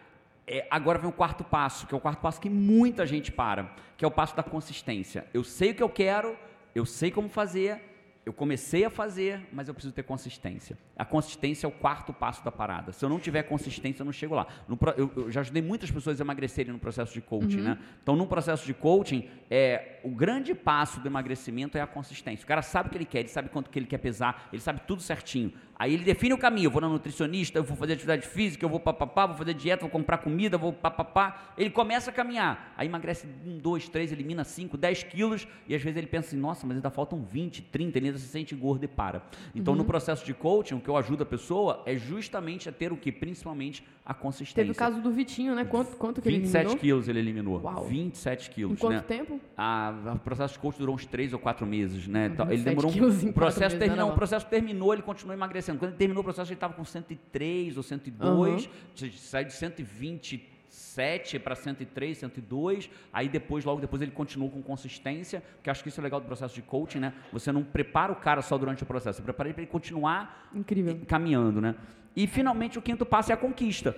É, 0.49 0.65
agora 0.71 0.97
vem 0.97 1.09
o 1.09 1.13
quarto 1.13 1.43
passo, 1.43 1.85
que 1.85 1.93
é 1.93 1.97
o 1.97 1.99
quarto 1.99 2.19
passo 2.21 2.39
que 2.39 2.49
muita 2.49 3.05
gente 3.05 3.31
para, 3.33 3.75
que 3.97 4.05
é 4.05 4.07
o 4.07 4.11
passo 4.11 4.33
da 4.33 4.41
consistência. 4.43 5.25
Eu 5.33 5.43
sei 5.43 5.71
o 5.71 5.75
que 5.75 5.83
eu 5.83 5.89
quero, 5.89 6.37
eu 6.73 6.85
sei 6.85 7.11
como 7.11 7.27
fazer, 7.27 7.81
eu 8.27 8.33
comecei 8.33 8.83
a 8.83 8.89
fazer, 8.89 9.47
mas 9.53 9.69
eu 9.69 9.73
preciso 9.73 9.93
ter 9.93 10.03
consistência. 10.03 10.77
A 10.97 11.05
consistência 11.05 11.65
é 11.65 11.69
o 11.69 11.71
quarto 11.71 12.11
passo 12.11 12.43
da 12.43 12.51
parada. 12.51 12.91
Se 12.91 13.05
eu 13.05 13.07
não 13.07 13.19
tiver 13.19 13.43
consistência, 13.43 14.01
eu 14.01 14.05
não 14.05 14.11
chego 14.11 14.35
lá. 14.35 14.45
No 14.67 14.77
eu, 14.97 15.09
eu 15.15 15.31
já 15.31 15.39
ajudei 15.39 15.61
muitas 15.61 15.89
pessoas 15.89 16.19
a 16.19 16.25
emagrecerem 16.25 16.73
no 16.73 16.77
processo 16.77 17.13
de 17.13 17.21
coaching, 17.21 17.61
né? 17.61 17.79
Então, 18.03 18.17
no 18.17 18.27
processo 18.27 18.65
de 18.65 18.73
coaching, 18.73 19.29
é, 19.49 20.01
o 20.03 20.09
grande 20.09 20.53
passo 20.53 20.99
do 20.99 21.07
emagrecimento 21.07 21.77
é 21.77 21.81
a 21.81 21.87
consistência. 21.87 22.43
O 22.43 22.47
cara 22.47 22.61
sabe 22.61 22.89
o 22.89 22.91
que 22.91 22.97
ele 22.97 23.05
quer, 23.05 23.19
ele 23.19 23.29
sabe 23.29 23.47
quanto 23.47 23.69
que 23.69 23.79
ele 23.79 23.85
quer 23.85 23.99
pesar, 23.99 24.49
ele 24.51 24.61
sabe 24.61 24.81
tudo 24.85 25.01
certinho. 25.01 25.53
Aí 25.79 25.93
ele 25.93 26.03
define 26.03 26.33
o 26.33 26.37
caminho. 26.37 26.67
Eu 26.67 26.71
vou 26.71 26.81
na 26.81 26.89
nutricionista, 26.89 27.59
eu 27.59 27.63
vou 27.63 27.77
fazer 27.77 27.93
atividade 27.93 28.27
física, 28.27 28.65
eu 28.65 28.69
vou 28.69 28.79
papapá, 28.79 29.25
vou 29.27 29.37
fazer 29.37 29.53
dieta, 29.53 29.81
vou 29.81 29.89
comprar 29.89 30.17
comida, 30.17 30.57
vou 30.57 30.73
papapá. 30.73 31.53
Ele 31.57 31.69
começa 31.69 32.09
a 32.09 32.13
caminhar. 32.13 32.73
Aí 32.75 32.87
emagrece 32.87 33.27
um, 33.45 33.57
dois, 33.57 33.87
três, 33.87 34.11
elimina 34.11 34.43
cinco, 34.43 34.77
dez 34.77 35.03
quilos. 35.03 35.47
E 35.67 35.75
às 35.75 35.81
vezes 35.81 35.97
ele 35.97 36.07
pensa 36.07 36.29
assim, 36.29 36.37
nossa, 36.37 36.65
mas 36.65 36.77
ainda 36.77 36.89
faltam 36.89 37.21
20, 37.21 37.61
30, 37.63 37.97
ele 37.97 38.07
ainda 38.07 38.19
se 38.19 38.27
sente 38.27 38.55
gordo 38.55 38.83
e 38.83 38.87
para. 38.87 39.21
Então, 39.53 39.75
no 39.75 39.85
processo 39.85 40.25
de 40.25 40.33
coaching, 40.33 40.75
o 40.75 40.79
que 40.79 40.89
eu 40.89 40.97
ajudo 40.97 41.23
a 41.23 41.25
pessoa 41.25 41.83
é 41.85 41.95
justamente 41.95 42.67
a 42.67 42.71
ter 42.71 42.91
o 42.91 42.97
que? 42.97 43.11
Principalmente 43.11 43.83
a 44.03 44.13
consistência. 44.13 44.63
Teve 44.63 44.71
o 44.71 44.75
caso 44.75 45.01
do 45.01 45.11
Vitinho, 45.11 45.53
né? 45.53 45.65
Quanto, 45.65 45.97
quanto 45.97 46.21
que 46.21 46.29
ele 46.29 46.37
27 46.37 46.61
eliminou? 46.61 46.79
quilos 46.79 47.09
ele 47.09 47.19
eliminou. 47.19 47.61
Uau. 47.61 47.83
27 47.83 48.49
Em 48.49 48.53
quilos, 48.53 48.79
quanto 48.79 48.93
né? 48.93 49.01
tempo? 49.01 49.39
A, 49.57 49.93
o 50.15 50.19
processo 50.19 50.53
de 50.53 50.59
coach 50.59 50.77
durou 50.77 50.95
uns 50.95 51.05
três 51.05 51.33
ou 51.33 51.39
quatro 51.39 51.65
meses, 51.65 52.07
né? 52.07 52.29
Então, 52.31 52.45
ele 52.45 52.63
27 52.63 52.69
demorou 52.69 52.91
um, 52.91 53.27
em 53.27 53.29
o 53.29 53.33
processo 53.33 53.77
terminou, 53.77 54.07
né, 54.07 54.13
o 54.13 54.15
processo 54.15 54.45
terminou, 54.47 54.93
ele 54.93 55.01
continuou 55.01 55.35
emagrecendo. 55.35 55.66
Quando 55.75 55.91
ele 55.91 55.97
terminou 55.97 56.21
o 56.21 56.23
processo, 56.23 56.49
ele 56.49 56.55
estava 56.57 56.73
com 56.73 56.85
103 56.85 57.77
ou 57.77 57.83
102, 57.83 58.69
saiu 59.15 59.45
de 59.45 59.53
127 59.53 61.39
para 61.39 61.55
103, 61.55 62.17
102. 62.17 62.89
Aí 63.11 63.27
depois, 63.27 63.65
logo 63.65 63.81
depois, 63.81 64.01
ele 64.01 64.11
continuou 64.11 64.49
com 64.49 64.61
consistência, 64.61 65.43
que 65.61 65.69
acho 65.69 65.83
que 65.83 65.89
isso 65.89 65.99
é 65.99 66.03
legal 66.03 66.19
do 66.19 66.25
processo 66.25 66.55
de 66.55 66.61
coaching, 66.61 66.99
né? 66.99 67.13
Você 67.33 67.51
não 67.51 67.63
prepara 67.63 68.11
o 68.11 68.15
cara 68.15 68.41
só 68.41 68.57
durante 68.57 68.83
o 68.83 68.85
processo, 68.85 69.17
você 69.17 69.23
prepara 69.23 69.49
ele 69.49 69.53
para 69.53 69.63
ele 69.63 69.71
continuar 69.71 70.49
Incrível. 70.53 71.01
caminhando, 71.07 71.59
né? 71.59 71.75
E 72.15 72.25
finalmente 72.25 72.79
o 72.79 72.81
quinto 72.81 73.05
passo 73.05 73.31
é 73.31 73.33
a 73.33 73.37
conquista. 73.37 73.95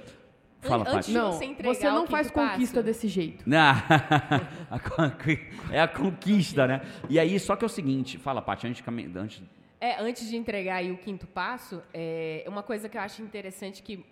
Fala, 0.61 0.83
Antes 0.89 1.07
Não, 1.09 1.31
você 1.31 1.55
você 1.63 1.89
não 1.89 2.05
faz 2.05 2.29
conquista 2.29 2.75
passo. 2.75 2.85
desse 2.85 3.07
jeito. 3.07 3.43
Não, 3.47 3.59
é 5.71 5.79
a 5.79 5.87
conquista, 5.87 6.67
né? 6.67 6.81
E 7.09 7.17
aí, 7.17 7.39
só 7.39 7.55
que 7.55 7.63
é 7.63 7.67
o 7.67 7.69
seguinte, 7.69 8.17
fala, 8.17 8.41
Paty, 8.41 8.67
antes 8.67 8.83
antes 9.15 9.41
É, 9.81 9.99
antes 9.99 10.27
de 10.27 10.35
entregar 10.35 10.75
aí 10.77 10.91
o 10.91 10.97
quinto 10.97 11.25
passo, 11.25 11.81
é, 11.93 12.43
uma 12.47 12.61
coisa 12.61 12.89
que 12.89 12.97
eu 12.97 13.01
acho 13.01 13.21
interessante 13.21 13.81
que 13.81 14.05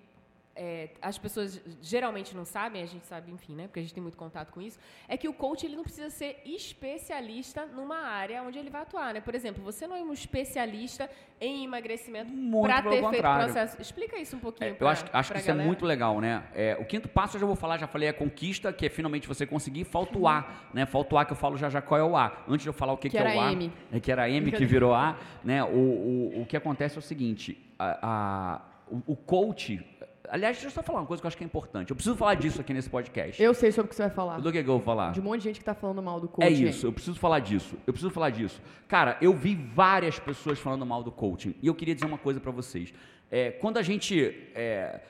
é, 0.57 0.89
as 1.01 1.17
pessoas 1.17 1.61
geralmente 1.81 2.35
não 2.35 2.43
sabem, 2.43 2.81
a 2.81 2.85
gente 2.85 3.05
sabe, 3.05 3.31
enfim, 3.31 3.53
né? 3.55 3.63
Porque 3.67 3.79
a 3.79 3.83
gente 3.83 3.93
tem 3.93 4.01
muito 4.01 4.17
contato 4.17 4.51
com 4.51 4.61
isso, 4.61 4.79
é 5.07 5.15
que 5.15 5.27
o 5.29 5.33
coach 5.33 5.65
ele 5.65 5.75
não 5.75 5.83
precisa 5.83 6.09
ser 6.09 6.41
especialista 6.45 7.65
numa 7.65 7.97
área 7.97 8.41
onde 8.43 8.57
ele 8.57 8.69
vai 8.69 8.81
atuar, 8.81 9.13
né? 9.13 9.21
Por 9.21 9.35
exemplo, 9.35 9.63
você 9.63 9.85
não 9.87 9.95
é 9.95 10.01
um 10.01 10.13
especialista 10.13 11.09
em 11.39 11.63
emagrecimento 11.65 12.31
para 12.61 12.81
ter 12.81 12.89
feito 13.09 13.27
o 13.27 13.33
processo. 13.35 13.81
Explica 13.81 14.17
isso 14.17 14.35
um 14.35 14.39
pouquinho. 14.39 14.69
É, 14.69 14.71
eu 14.71 14.75
pra- 14.77 14.89
acho, 14.91 15.05
acho 15.13 15.31
que 15.33 15.39
isso 15.39 15.47
é 15.49 15.53
galera. 15.53 15.67
muito 15.67 15.85
legal, 15.85 16.19
né? 16.19 16.43
É, 16.55 16.75
o 16.79 16.85
quinto 16.85 17.07
passo 17.07 17.37
eu 17.37 17.41
já 17.41 17.45
vou 17.47 17.55
falar, 17.55 17.77
já 17.77 17.87
falei, 17.87 18.07
é 18.07 18.11
a 18.11 18.13
conquista, 18.13 18.73
que 18.73 18.85
é 18.85 18.89
finalmente 18.89 19.27
você 19.27 19.45
conseguir 19.45 19.83
falta 19.83 20.17
o 20.17 20.27
A, 20.27 20.49
né? 20.73 20.85
Falta 20.85 21.15
o 21.15 21.17
A 21.17 21.25
que 21.25 21.33
eu 21.33 21.37
falo 21.37 21.57
já 21.57 21.69
já 21.69 21.81
qual 21.81 21.99
é 21.99 22.03
o 22.03 22.15
A. 22.17 22.43
Antes 22.47 22.63
de 22.63 22.69
eu 22.69 22.73
falar 22.73 22.93
o 22.93 22.97
que, 22.97 23.09
Que 23.09 23.17
que 23.17 23.23
é 23.23 23.35
o 23.35 23.39
A, 23.41 23.51
M. 23.51 23.71
é 23.91 23.99
que 23.99 24.11
era 24.11 24.29
M 24.29 24.51
que 24.51 24.65
virou 24.65 24.93
A, 24.93 25.17
né? 25.43 25.63
O, 25.63 25.67
o, 25.67 26.41
o 26.41 26.45
que 26.45 26.57
acontece 26.57 26.95
é 26.95 26.99
o 26.99 27.01
seguinte, 27.01 27.57
a, 27.77 27.99
a- 28.01 28.61
o, 28.89 29.11
o 29.13 29.15
coach, 29.15 29.85
aliás, 30.29 30.57
deixa 30.57 30.67
eu 30.67 30.71
só 30.71 30.83
falar 30.83 30.99
uma 30.99 31.05
coisa 31.05 31.21
que 31.21 31.25
eu 31.25 31.27
acho 31.27 31.37
que 31.37 31.43
é 31.43 31.45
importante. 31.45 31.89
Eu 31.89 31.95
preciso 31.95 32.15
falar 32.15 32.35
disso 32.35 32.61
aqui 32.61 32.73
nesse 32.73 32.89
podcast. 32.89 33.41
Eu 33.41 33.53
sei 33.53 33.71
sobre 33.71 33.87
o 33.87 33.89
que 33.89 33.95
você 33.95 34.03
vai 34.03 34.11
falar. 34.11 34.39
Do 34.39 34.51
que, 34.51 34.63
que 34.63 34.69
eu 34.69 34.73
vou 34.73 34.81
falar? 34.81 35.11
De 35.11 35.19
um 35.19 35.23
monte 35.23 35.39
de 35.39 35.43
gente 35.45 35.59
que 35.59 35.65
tá 35.65 35.73
falando 35.73 36.01
mal 36.01 36.19
do 36.19 36.27
coach. 36.27 36.45
É 36.45 36.49
isso, 36.49 36.87
eu 36.87 36.93
preciso 36.93 37.19
falar 37.19 37.39
disso. 37.39 37.75
Eu 37.85 37.93
preciso 37.93 38.11
falar 38.11 38.29
disso. 38.29 38.61
Cara, 38.87 39.17
eu 39.21 39.33
vi 39.33 39.55
várias 39.55 40.19
pessoas 40.19 40.59
falando 40.59 40.85
mal 40.85 41.03
do 41.03 41.11
coaching. 41.11 41.55
E 41.61 41.67
eu 41.67 41.75
queria 41.75 41.95
dizer 41.95 42.07
uma 42.07 42.17
coisa 42.17 42.39
pra 42.39 42.51
vocês. 42.51 42.93
É, 43.29 43.51
quando 43.51 43.77
a 43.77 43.81
gente. 43.81 44.49
é, 44.55 45.01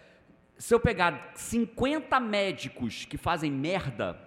se 0.58 0.74
eu 0.74 0.80
pegar 0.80 1.32
50 1.36 2.20
médicos 2.20 3.06
que 3.06 3.18
fazem 3.18 3.52
merda 3.52 4.20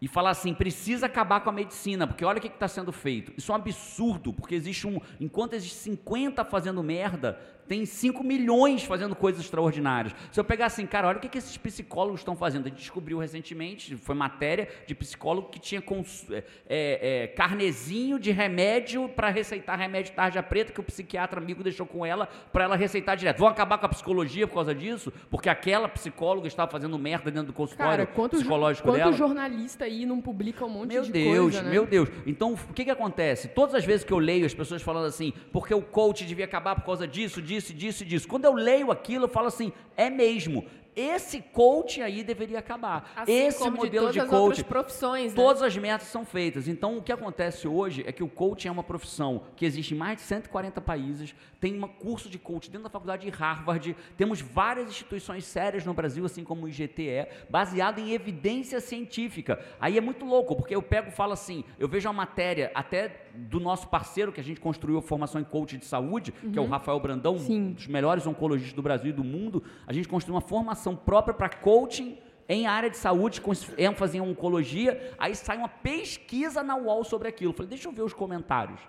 e 0.00 0.08
falar 0.08 0.30
assim, 0.30 0.54
precisa 0.54 1.06
acabar 1.06 1.40
com 1.40 1.50
a 1.50 1.52
medicina, 1.52 2.06
porque 2.06 2.24
olha 2.24 2.38
o 2.38 2.40
que 2.40 2.46
está 2.46 2.66
sendo 2.66 2.90
feito. 2.90 3.32
Isso 3.36 3.52
é 3.52 3.54
um 3.54 3.58
absurdo, 3.58 4.32
porque 4.32 4.54
existe 4.54 4.86
um. 4.86 4.98
Enquanto 5.20 5.52
existe 5.52 5.76
50 5.76 6.44
fazendo 6.44 6.82
merda, 6.82 7.38
tem 7.70 7.86
5 7.86 8.24
milhões 8.24 8.82
fazendo 8.82 9.14
coisas 9.14 9.44
extraordinárias. 9.44 10.12
Se 10.32 10.40
eu 10.40 10.42
pegar 10.42 10.66
assim, 10.66 10.84
cara, 10.84 11.06
olha 11.06 11.18
o 11.18 11.20
que, 11.20 11.28
que 11.28 11.38
esses 11.38 11.56
psicólogos 11.56 12.18
estão 12.18 12.34
fazendo. 12.34 12.66
A 12.66 12.68
gente 12.68 12.78
descobriu 12.78 13.16
recentemente, 13.16 13.94
foi 13.94 14.16
matéria 14.16 14.68
de 14.88 14.92
psicólogo 14.92 15.50
que 15.50 15.60
tinha 15.60 15.80
cons, 15.80 16.26
é, 16.32 16.42
é, 16.68 17.26
carnezinho 17.28 18.18
de 18.18 18.32
remédio 18.32 19.08
para 19.10 19.28
receitar 19.28 19.78
remédio 19.78 20.12
tarja 20.12 20.42
preta 20.42 20.72
que 20.72 20.80
o 20.80 20.82
psiquiatra 20.82 21.40
amigo 21.40 21.62
deixou 21.62 21.86
com 21.86 22.04
ela 22.04 22.28
para 22.52 22.64
ela 22.64 22.74
receitar 22.74 23.16
direto. 23.16 23.38
Vão 23.38 23.46
acabar 23.46 23.78
com 23.78 23.86
a 23.86 23.88
psicologia 23.88 24.48
por 24.48 24.54
causa 24.54 24.74
disso? 24.74 25.12
Porque 25.30 25.48
aquela 25.48 25.88
psicóloga 25.88 26.48
estava 26.48 26.68
fazendo 26.68 26.98
merda 26.98 27.30
dentro 27.30 27.46
do 27.46 27.52
consultório 27.52 28.04
cara, 28.04 28.06
quanto 28.08 28.36
psicológico 28.36 28.88
quanto 28.88 28.98
dela. 28.98 29.12
jornalista 29.12 29.84
aí 29.84 30.04
não 30.04 30.20
publica 30.20 30.64
um 30.64 30.70
monte 30.70 30.88
meu 30.88 31.02
de 31.02 31.12
Deus, 31.12 31.52
coisa, 31.52 31.62
né? 31.62 31.70
Meu 31.70 31.86
Deus, 31.86 32.08
Então, 32.26 32.54
o 32.54 32.74
que 32.74 32.84
que 32.84 32.90
acontece? 32.90 33.46
Todas 33.46 33.76
as 33.76 33.84
vezes 33.84 34.02
que 34.02 34.12
eu 34.12 34.18
leio 34.18 34.44
as 34.44 34.54
pessoas 34.54 34.82
falando 34.82 35.06
assim, 35.06 35.32
porque 35.52 35.72
o 35.72 35.82
coach 35.82 36.26
devia 36.26 36.46
acabar 36.46 36.74
por 36.74 36.84
causa 36.84 37.06
disso, 37.06 37.40
disso, 37.40 37.59
disso, 37.60 37.74
disso, 37.74 38.04
disso. 38.04 38.28
Quando 38.28 38.44
eu 38.46 38.54
leio 38.54 38.90
aquilo, 38.90 39.24
eu 39.24 39.28
falo 39.28 39.48
assim, 39.48 39.72
é 39.96 40.08
mesmo. 40.08 40.64
Esse 41.00 41.40
coach 41.40 42.02
aí 42.02 42.22
deveria 42.22 42.58
acabar. 42.58 43.10
Assim 43.16 43.32
Esse 43.32 43.70
modelo 43.70 43.88
de, 43.88 43.90
de, 43.90 43.98
todas 43.98 44.16
as 44.18 44.28
coach. 44.28 44.40
outras 44.42 44.62
profissões, 44.62 45.32
né? 45.32 45.36
Todas 45.36 45.62
as 45.62 45.76
metas 45.76 46.08
são 46.08 46.26
feitas. 46.26 46.68
Então, 46.68 46.98
o 46.98 47.02
que 47.02 47.10
acontece 47.10 47.66
hoje 47.66 48.04
é 48.06 48.12
que 48.12 48.22
o 48.22 48.28
coaching 48.28 48.68
é 48.68 48.70
uma 48.70 48.82
profissão 48.82 49.42
que 49.56 49.64
existe 49.64 49.94
em 49.94 49.96
mais 49.96 50.16
de 50.18 50.22
140 50.22 50.80
países, 50.80 51.34
tem 51.58 51.82
um 51.82 51.88
curso 51.88 52.28
de 52.28 52.38
coach 52.38 52.70
dentro 52.70 52.84
da 52.84 52.90
faculdade 52.90 53.22
de 53.22 53.30
Harvard, 53.30 53.96
temos 54.16 54.40
várias 54.40 54.88
instituições 54.88 55.44
sérias 55.44 55.84
no 55.84 55.94
Brasil, 55.94 56.24
assim 56.24 56.44
como 56.44 56.66
o 56.66 56.68
IGTE, 56.68 57.26
baseado 57.48 57.98
em 57.98 58.12
evidência 58.12 58.80
científica. 58.80 59.58
Aí 59.80 59.96
é 59.96 60.00
muito 60.00 60.24
louco, 60.24 60.56
porque 60.56 60.74
eu 60.74 60.82
pego 60.82 61.08
e 61.08 61.12
falo 61.12 61.32
assim, 61.32 61.64
eu 61.78 61.88
vejo 61.88 62.08
uma 62.08 62.14
matéria 62.14 62.70
até 62.74 63.28
do 63.34 63.60
nosso 63.60 63.88
parceiro 63.88 64.32
que 64.32 64.40
a 64.40 64.44
gente 64.44 64.60
construiu 64.60 64.98
a 64.98 65.02
formação 65.02 65.40
em 65.40 65.44
coach 65.44 65.76
de 65.76 65.84
saúde, 65.84 66.32
que 66.32 66.58
é 66.58 66.62
o 66.62 66.66
Rafael 66.66 66.98
Brandão, 66.98 67.38
Sim. 67.38 67.60
um 67.60 67.72
dos 67.72 67.86
melhores 67.86 68.26
oncologistas 68.26 68.74
do 68.74 68.82
Brasil 68.82 69.10
e 69.10 69.12
do 69.12 69.24
mundo, 69.24 69.62
a 69.86 69.92
gente 69.92 70.08
construiu 70.08 70.34
uma 70.34 70.40
formação 70.40 70.89
própria 70.94 71.34
para 71.34 71.48
coaching 71.48 72.18
em 72.48 72.66
área 72.66 72.90
de 72.90 72.96
saúde, 72.96 73.40
com 73.40 73.52
ênfase 73.78 74.18
em 74.18 74.20
oncologia, 74.20 75.14
aí 75.16 75.36
sai 75.36 75.56
uma 75.56 75.68
pesquisa 75.68 76.64
na 76.64 76.76
UOL 76.76 77.04
sobre 77.04 77.28
aquilo. 77.28 77.52
Falei, 77.52 77.68
deixa 77.68 77.88
eu 77.88 77.92
ver 77.92 78.02
os 78.02 78.12
comentários. 78.12 78.80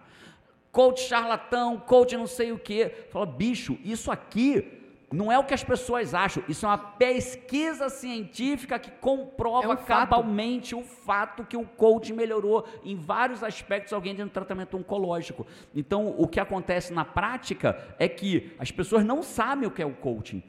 Coach 0.71 1.01
charlatão, 1.01 1.77
coach 1.77 2.17
não 2.17 2.25
sei 2.25 2.51
o 2.51 2.57
quê. 2.57 2.91
Fala, 3.11 3.27
bicho, 3.27 3.77
isso 3.83 4.09
aqui 4.09 4.79
não 5.11 5.31
é 5.31 5.37
o 5.37 5.43
que 5.43 5.53
as 5.53 5.63
pessoas 5.63 6.15
acham, 6.15 6.41
isso 6.47 6.65
é 6.65 6.69
uma 6.69 6.77
pesquisa 6.77 7.89
científica 7.89 8.79
que 8.79 8.89
comprova 8.89 9.73
É 9.73 9.75
cabalmente 9.75 10.73
o 10.73 10.83
fato 10.83 11.43
que 11.43 11.57
o 11.57 11.65
coach 11.65 12.13
melhorou 12.13 12.65
em 12.83 12.95
vários 12.95 13.43
aspectos 13.43 13.91
alguém 13.91 14.15
dentro 14.15 14.31
do 14.31 14.33
tratamento 14.33 14.77
oncológico. 14.77 15.45
Então, 15.75 16.15
o 16.17 16.27
que 16.27 16.39
acontece 16.39 16.93
na 16.93 17.03
prática 17.03 17.95
é 17.99 18.07
que 18.07 18.55
as 18.57 18.71
pessoas 18.71 19.03
não 19.03 19.21
sabem 19.21 19.67
o 19.67 19.71
que 19.71 19.81
é 19.81 19.85
o 19.85 19.93
coaching 19.93 20.41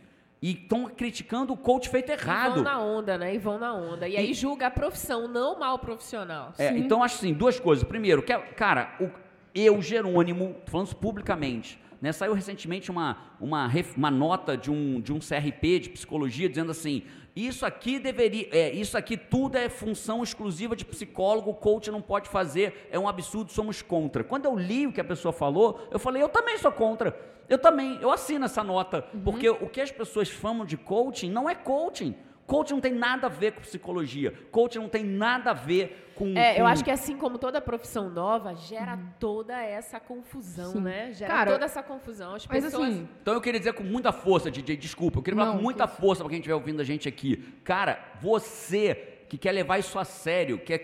e 0.43 0.51
estão 0.51 0.87
criticando 0.87 1.53
o 1.53 1.57
coach 1.57 1.89
feito 1.89 2.11
E 2.11 2.15
errado. 2.15 2.57
vão 2.57 2.65
na 2.65 2.81
onda, 2.81 3.17
né? 3.17 3.33
E 3.33 3.39
vão 3.39 3.61
na 3.61 3.73
onda. 3.73 4.09
E, 4.09 4.17
aí 4.17 4.35
julga 4.35 4.67
a 4.67 4.71
profissão, 4.71 5.29
não 5.29 5.55
o 5.55 5.61
mal 5.61 5.79
profissional. 5.79 6.53
É, 6.59 6.77
então, 6.77 7.03
acho 7.03 7.15
assim, 7.15 7.33
duas 7.33 7.61
coisas. 7.61 7.85
Primeiro, 7.85 8.21
que, 8.23 8.37
cara, 8.37 8.93
o, 9.01 9.09
eu, 9.55 9.81
Jerônimo, 9.81 10.57
falando 10.67 10.89
isso 10.89 10.97
publicamente, 10.97 11.79
né, 12.01 12.11
saiu 12.11 12.33
recentemente 12.35 12.91
uma, 12.91 13.17
uma, 13.41 13.71
uma 13.97 14.11
nota 14.11 14.57
de 14.57 14.69
um, 14.69 15.01
de 15.01 15.13
um 15.13 15.21
CRP 15.21 15.79
de 15.79 15.91
psicologia 15.91 16.49
dizendo 16.49 16.73
assim, 16.73 17.05
isso 17.35 17.65
aqui 17.65 17.99
deveria, 17.99 18.49
é, 18.53 18.71
isso 18.73 18.97
aqui 18.97 19.17
tudo 19.17 19.57
é 19.57 19.69
função 19.69 20.23
exclusiva 20.23 20.77
de 20.77 20.85
psicólogo, 20.85 21.51
o 21.51 21.55
coach 21.55 21.91
não 21.91 22.03
pode 22.03 22.29
fazer, 22.29 22.89
é 22.91 22.99
um 22.99 23.09
absurdo, 23.09 23.51
somos 23.51 23.81
contra. 23.81 24.23
Quando 24.23 24.45
eu 24.45 24.55
li 24.55 24.87
o 24.87 24.93
que 24.93 25.01
a 25.01 25.05
pessoa 25.05 25.33
falou, 25.33 25.89
eu 25.91 25.99
falei, 25.99 26.23
eu 26.23 26.29
também 26.29 26.59
sou 26.59 26.71
contra. 26.71 27.19
Eu 27.49 27.59
também, 27.59 27.99
eu 28.01 28.11
assino 28.11 28.45
essa 28.45 28.63
nota, 28.63 29.03
porque 29.25 29.49
o 29.49 29.69
que 29.69 29.81
as 29.81 29.91
pessoas 29.91 30.29
chamam 30.29 30.65
de 30.65 30.77
coaching 30.77 31.31
não 31.31 31.49
é 31.49 31.55
coaching. 31.55 32.15
Coaching 32.47 32.75
não 32.75 32.81
tem 32.81 32.93
nada 32.93 33.27
a 33.27 33.31
ver 33.31 33.53
com 33.53 33.61
psicologia. 33.61 34.33
Coaching 34.51 34.79
não 34.81 34.89
tem 34.89 35.05
nada 35.05 35.51
a 35.51 35.55
ver 35.55 36.13
com. 36.15 36.37
É, 36.37 36.55
eu 36.55 36.65
com- 36.65 36.67
acho 36.67 36.85
que 36.85 36.91
assim 36.91 37.17
como 37.17 37.39
toda 37.39 37.61
profissão 37.61 38.11
nova, 38.11 38.55
gera 38.55 38.99
toda 39.19 39.55
essa 39.63 39.99
confusão, 40.01 40.73
Sim. 40.73 40.81
né? 40.81 41.13
Gera 41.13 41.33
Cara, 41.33 41.53
toda 41.53 41.65
essa 41.65 41.83
confusão. 41.83 42.35
As 42.35 42.47
Mas 42.47 42.65
pessoas... 42.65 42.89
assim, 42.89 43.09
Então 43.23 43.35
eu 43.35 43.41
queria 43.41 43.59
dizer 43.61 43.73
com 43.75 43.85
muita 43.85 44.13
força, 44.13 44.51
DJ, 44.51 44.77
desculpa, 44.77 45.19
eu 45.19 45.23
queria 45.23 45.39
falar 45.39 45.51
Não, 45.53 45.57
com 45.59 45.63
muita 45.63 45.87
que 45.87 46.01
força 46.01 46.23
para 46.23 46.31
quem 46.31 46.39
estiver 46.41 46.55
ouvindo 46.55 46.81
a 46.81 46.85
gente 46.85 47.09
aqui. 47.09 47.37
Cara, 47.65 47.99
você 48.21 48.95
que 49.29 49.39
quer 49.39 49.53
levar 49.53 49.79
isso 49.79 49.99
a 49.99 50.05
sério, 50.05 50.59
quer 50.59 50.79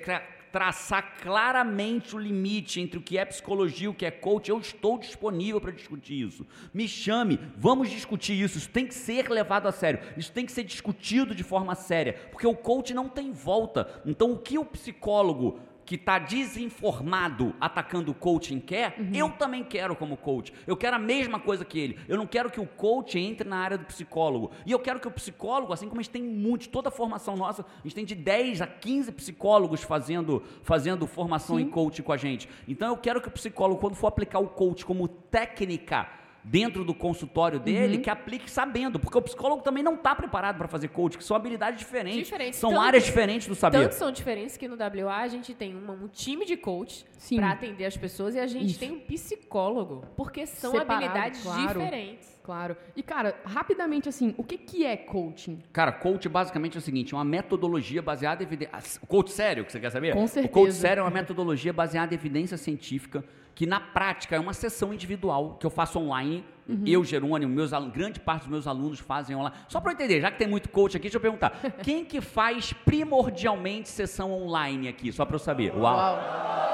traçar 0.53 1.17
claramente 1.23 2.15
o 2.15 2.19
limite 2.19 2.81
entre 2.81 2.99
o 2.99 3.03
que 3.03 3.19
é 3.19 3.25
psicologia 3.25 3.87
e 3.87 3.89
o 3.89 3.95
que 3.95 4.07
é 4.07 4.11
coach, 4.11 4.49
eu 4.49 4.59
estou 4.59 4.99
disponível 4.99 5.61
para 5.61 5.73
discutir 5.73 6.27
isso. 6.27 6.47
Me 6.73 6.89
chame, 6.89 7.39
vamos 7.57 7.91
discutir 7.91 8.41
isso. 8.41 8.59
Isso 8.59 8.69
tem 8.71 8.87
que 8.87 8.95
ser 8.95 9.29
levado 9.31 9.67
a 9.67 9.73
sério. 9.73 10.01
Isso 10.17 10.33
tem 10.33 10.47
que 10.47 10.53
ser 10.53 10.65
discutido 10.65 11.35
de 11.35 11.43
forma 11.43 11.75
séria, 11.75 12.15
porque 12.31 12.47
o 12.47 12.55
coach 12.55 12.95
não 12.95 13.09
tem 13.09 13.33
volta. 13.33 14.03
Então 14.05 14.33
o 14.33 14.39
que 14.39 14.59
o 14.59 14.65
psicólogo 14.65 15.61
que 15.89 15.95
está 15.95 16.19
desinformado 16.19 17.55
atacando 17.59 18.13
o 18.13 18.15
coaching 18.15 18.61
quer, 18.61 18.95
eu 19.15 19.31
também 19.31 19.65
quero 19.65 19.97
como 19.97 20.19
coach. 20.19 20.53
Eu 20.67 20.77
quero 20.77 20.97
a 20.97 20.99
mesma 20.99 21.41
coisa 21.41 21.65
que 21.65 21.79
ele. 21.79 21.99
Eu 22.07 22.19
não 22.19 22.27
quero 22.27 22.51
que 22.51 22.61
o 22.61 22.67
coach 22.67 23.19
entre 23.19 23.49
na 23.49 23.57
área 23.57 23.79
do 23.79 23.87
psicólogo. 23.87 24.51
E 24.67 24.71
eu 24.71 24.79
quero 24.79 25.01
que 25.01 25.09
o 25.09 25.11
psicólogo, 25.11 25.73
assim 25.73 25.89
como 25.89 25.99
a 25.99 26.03
gente 26.03 26.13
tem 26.13 26.23
muitos, 26.23 26.67
toda 26.67 26.91
a 26.91 26.93
formação 26.93 27.39
nossa, 27.39 27.63
a 27.63 27.83
gente 27.85 27.95
tem 27.95 28.05
de 28.05 28.15
10 28.15 28.61
a 28.61 28.67
15 28.67 29.13
psicólogos 29.13 29.83
fazendo, 29.83 30.43
fazendo 30.63 31.07
formação 31.07 31.59
em 31.59 31.71
coaching 31.71 32.03
com 32.03 32.13
a 32.13 32.19
gente. 32.19 32.51
Então 32.69 32.89
eu 32.89 32.97
quero 32.99 33.19
que 33.23 33.29
o 33.29 33.31
psicólogo, 33.33 33.81
quando 33.81 33.95
for 33.95 34.09
aplicar 34.09 34.41
o 34.41 34.49
coach 34.49 34.85
como 34.85 35.09
técnica 35.09 36.07
dentro 36.45 36.85
do 36.85 36.95
consultório 36.95 37.59
dele, 37.61 37.99
que 37.99 38.09
aplique 38.09 38.51
sabendo, 38.51 38.99
porque 38.99 39.19
o 39.19 39.23
psicólogo 39.23 39.63
também 39.63 39.83
não 39.83 39.95
está 39.95 40.15
preparado 40.15 40.57
para 40.57 40.69
fazer 40.69 40.89
coaching, 40.89 41.19
que 41.19 41.25
são 41.25 41.37
habilidades 41.37 41.79
diferentes, 41.79 42.25
Diferentes, 42.25 42.59
são 42.59 42.71
tanto- 42.71 42.81
áreas 42.83 43.05
diferentes 43.05 43.47
do 43.49 43.55
saber. 43.55 43.79
Tanto 43.81 43.93
são 43.93 44.11
diferentes 44.11 44.57
que 44.57 44.67
no 44.69 44.77
WA 44.77 45.19
a 45.19 45.29
gente 45.29 45.53
tem 45.55 45.75
uma- 45.75 45.93
um 45.93 46.09
time 46.09 46.47
de 46.47 46.57
coach 46.57 47.05
para 47.37 47.51
atender 47.51 47.85
as 47.85 47.97
pessoas 47.97 48.35
e 48.35 48.39
a 48.41 48.47
gente 48.47 48.71
Isso. 48.71 48.79
tem 48.81 48.93
um 48.93 49.01
psicólogo, 49.01 50.05
porque 50.17 50.47
são 50.47 50.73
Separado, 50.73 51.05
habilidades 51.05 51.43
claro. 51.43 51.81
diferentes. 51.81 52.38
Claro. 52.49 52.75
E, 52.97 53.03
cara, 53.03 53.39
rapidamente 53.45 54.09
assim, 54.09 54.35
o 54.39 54.43
que, 54.43 54.57
que 54.57 54.87
é 54.87 54.97
coaching? 54.97 55.59
Cara, 55.71 55.93
coach 55.93 56.27
basicamente 56.31 56.77
é 56.77 56.79
o 56.79 56.81
seguinte, 56.81 57.13
é 57.13 57.17
uma 57.19 57.25
metodologia 57.25 58.01
baseada 58.01 58.43
em 58.43 58.47
evidência. 58.47 59.01
Coach 59.07 59.31
sério, 59.33 59.67
que 59.67 59.71
você 59.73 59.79
quer 59.79 59.91
saber? 59.91 60.15
Com 60.15 60.25
O 60.25 60.29
coach 60.29 60.33
certeza. 60.33 60.81
sério 60.81 61.01
é 61.03 61.05
uma 61.05 61.11
metodologia 61.11 61.75
baseada 61.75 62.15
em 62.15 62.17
evidência 62.17 62.57
científica, 62.57 63.23
que 63.55 63.67
na 63.67 63.79
prática 63.79 64.35
é 64.35 64.41
uma 64.41 64.55
sessão 64.55 64.95
individual 64.95 65.59
que 65.61 65.67
eu 65.67 65.71
faço 65.71 65.99
online. 65.99 66.43
Uhum. 66.67 66.85
Eu, 66.87 67.05
Jerônimo, 67.05 67.55
meus, 67.55 67.71
grande 67.93 68.19
parte 68.19 68.43
dos 68.45 68.51
meus 68.51 68.67
alunos 68.67 68.99
fazem 68.99 69.37
online. 69.37 69.55
Só 69.69 69.79
para 69.79 69.93
eu 69.93 69.97
entender, 69.97 70.23
já 70.23 70.31
que 70.31 70.39
tem 70.39 70.49
muito 70.49 70.71
coach 70.71 70.97
aqui, 70.97 71.03
deixa 71.03 71.19
eu 71.19 71.21
perguntar. 71.21 71.51
Quem 71.85 72.03
que 72.03 72.23
faz 72.23 72.73
primordialmente 72.73 73.91
sessão 73.91 74.33
online 74.33 74.89
aqui? 74.89 75.13
Só 75.13 75.27
para 75.27 75.35
eu 75.35 75.41
saber. 75.41 75.75
Uau. 75.77 76.68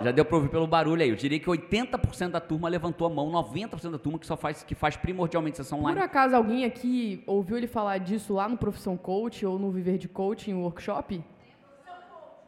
Já 0.00 0.10
deu 0.10 0.24
para 0.24 0.36
ouvir 0.36 0.48
pelo 0.48 0.66
barulho 0.66 1.02
aí. 1.02 1.08
Eu 1.08 1.16
diria 1.16 1.38
que 1.38 1.46
80% 1.46 2.30
da 2.30 2.40
turma 2.40 2.68
levantou 2.68 3.06
a 3.06 3.10
mão, 3.10 3.30
90% 3.30 3.90
da 3.90 3.98
turma 3.98 4.18
que 4.18 4.26
só 4.26 4.36
faz, 4.36 4.62
que 4.62 4.74
faz 4.74 4.96
primordialmente 4.96 5.56
sessão 5.56 5.80
online. 5.80 5.98
Por 5.98 6.04
acaso 6.04 6.34
alguém 6.34 6.64
aqui 6.64 7.22
ouviu 7.26 7.56
ele 7.56 7.66
falar 7.66 7.98
disso 7.98 8.34
lá 8.34 8.48
no 8.48 8.56
Profissão 8.56 8.96
Coach 8.96 9.44
ou 9.46 9.58
no 9.58 9.70
Viver 9.70 9.98
de 9.98 10.08
Coaching 10.08 10.54
Workshop? 10.54 11.22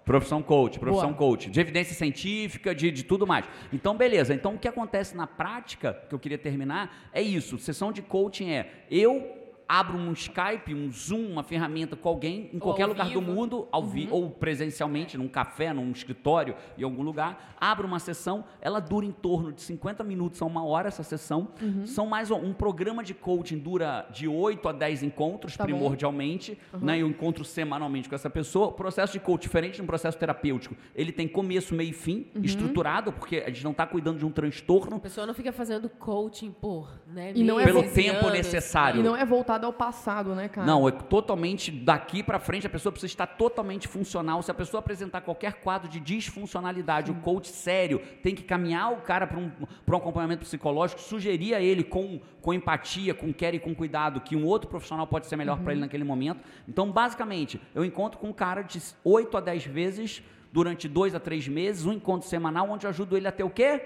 Profissão 0.04 0.40
coach, 0.40 0.78
profissão 0.78 1.08
Boa. 1.08 1.18
coach, 1.18 1.50
de 1.50 1.58
evidência 1.58 1.92
científica, 1.92 2.72
de, 2.72 2.92
de 2.92 3.02
tudo 3.02 3.26
mais. 3.26 3.44
Então, 3.72 3.96
beleza. 3.96 4.32
Então, 4.32 4.54
o 4.54 4.58
que 4.58 4.68
acontece 4.68 5.16
na 5.16 5.26
prática, 5.26 6.00
que 6.08 6.14
eu 6.14 6.18
queria 6.20 6.38
terminar, 6.38 7.08
é 7.12 7.20
isso. 7.20 7.58
Sessão 7.58 7.90
de 7.90 8.02
coaching 8.02 8.50
é 8.50 8.70
eu 8.88 9.45
abro 9.68 9.96
um 9.96 10.12
Skype, 10.12 10.74
um 10.74 10.90
Zoom, 10.90 11.26
uma 11.32 11.42
ferramenta 11.42 11.96
com 11.96 12.08
alguém 12.08 12.50
em 12.52 12.58
qualquer 12.58 12.86
lugar 12.86 13.08
do 13.08 13.20
vivo. 13.20 13.32
mundo, 13.32 13.68
ao 13.72 13.84
vi 13.84 14.08
ou 14.10 14.30
presencialmente, 14.30 15.16
num 15.18 15.28
café, 15.28 15.72
num 15.72 15.90
escritório, 15.90 16.54
em 16.78 16.82
algum 16.84 17.02
lugar, 17.02 17.54
abro 17.60 17.86
uma 17.86 17.98
sessão, 17.98 18.44
ela 18.60 18.80
dura 18.80 19.04
em 19.06 19.12
torno 19.12 19.52
de 19.52 19.62
50 19.62 20.02
minutos 20.04 20.40
a 20.42 20.44
uma 20.46 20.64
hora 20.64 20.88
essa 20.88 21.02
sessão. 21.02 21.48
São 21.84 22.06
mais 22.06 22.30
um, 22.30 22.36
um 22.36 22.52
programa 22.52 23.02
de 23.02 23.14
coaching 23.14 23.58
dura 23.58 24.06
de 24.12 24.28
8 24.28 24.68
a 24.68 24.72
10 24.72 25.02
encontros, 25.02 25.56
Tá 25.56 25.64
primordialmente, 25.64 26.58
né? 26.80 26.98
Eu 27.00 27.06
encontro 27.08 27.44
semanalmente 27.44 28.08
com 28.08 28.14
essa 28.14 28.30
pessoa. 28.30 28.68
O 28.68 28.72
processo 28.72 29.12
de 29.12 29.20
coach, 29.20 29.42
diferente 29.42 29.76
de 29.76 29.82
um 29.82 29.86
processo 29.86 30.18
terapêutico, 30.18 30.76
ele 30.94 31.12
tem 31.12 31.26
começo, 31.26 31.74
meio 31.74 31.90
e 31.90 31.92
fim, 31.92 32.26
Uhum. 32.34 32.42
estruturado, 32.42 33.12
porque 33.12 33.36
a 33.38 33.48
gente 33.48 33.64
não 33.64 33.70
está 33.70 33.86
cuidando 33.86 34.18
de 34.18 34.26
um 34.26 34.30
transtorno 34.30 34.96
A 34.96 35.00
pessoa 35.00 35.26
não 35.26 35.34
fica 35.34 35.52
fazendo 35.52 35.88
coaching 35.88 36.50
por, 36.50 36.90
né? 37.06 37.32
E 37.34 37.42
não 37.44 37.58
é 37.60 37.64
pelo 37.64 37.82
tempo 37.82 38.26
anos. 38.26 38.32
necessário. 38.32 39.00
E 39.00 39.02
não 39.02 39.16
é 39.16 39.24
voltado 39.24 39.55
atrelado 39.56 39.66
ao 39.66 39.72
passado, 39.72 40.34
né, 40.34 40.48
cara? 40.48 40.66
Não, 40.66 40.88
é 40.88 40.92
totalmente 40.92 41.70
daqui 41.70 42.22
para 42.22 42.38
frente 42.38 42.66
a 42.66 42.70
pessoa 42.70 42.92
precisa 42.92 43.10
estar 43.10 43.26
totalmente 43.26 43.88
funcional. 43.88 44.42
Se 44.42 44.50
a 44.50 44.54
pessoa 44.54 44.78
apresentar 44.80 45.22
qualquer 45.22 45.54
quadro 45.54 45.88
de 45.88 45.98
disfuncionalidade, 45.98 47.10
o 47.10 47.14
coach 47.16 47.48
sério 47.48 48.00
tem 48.22 48.34
que 48.34 48.42
caminhar 48.42 48.92
o 48.92 48.98
cara 48.98 49.26
para 49.26 49.38
um, 49.38 49.50
pra 49.84 49.96
um 49.96 49.98
acompanhamento 49.98 50.42
psicológico, 50.42 51.00
sugerir 51.00 51.54
a 51.54 51.60
ele 51.60 51.82
com, 51.82 52.20
com 52.40 52.54
empatia, 52.54 53.14
com 53.14 53.32
care 53.32 53.56
e 53.56 53.60
com 53.60 53.74
cuidado 53.74 54.20
que 54.20 54.36
um 54.36 54.44
outro 54.44 54.68
profissional 54.68 55.06
pode 55.06 55.26
ser 55.26 55.36
melhor 55.36 55.58
para 55.60 55.72
ele 55.72 55.80
naquele 55.80 56.04
momento. 56.04 56.40
Então, 56.68 56.90
basicamente, 56.90 57.60
eu 57.74 57.84
encontro 57.84 58.18
com 58.18 58.28
um 58.28 58.32
cara 58.32 58.62
de 58.62 58.80
8 59.02 59.36
a 59.36 59.40
10 59.40 59.64
vezes 59.66 60.22
durante 60.52 60.88
dois 60.88 61.14
a 61.14 61.20
três 61.20 61.46
meses, 61.48 61.84
um 61.84 61.92
encontro 61.92 62.28
semanal 62.28 62.70
onde 62.70 62.86
eu 62.86 62.90
ajudo 62.90 63.16
ele 63.16 63.28
a 63.28 63.32
ter 63.32 63.44
o 63.44 63.50
quê? 63.50 63.82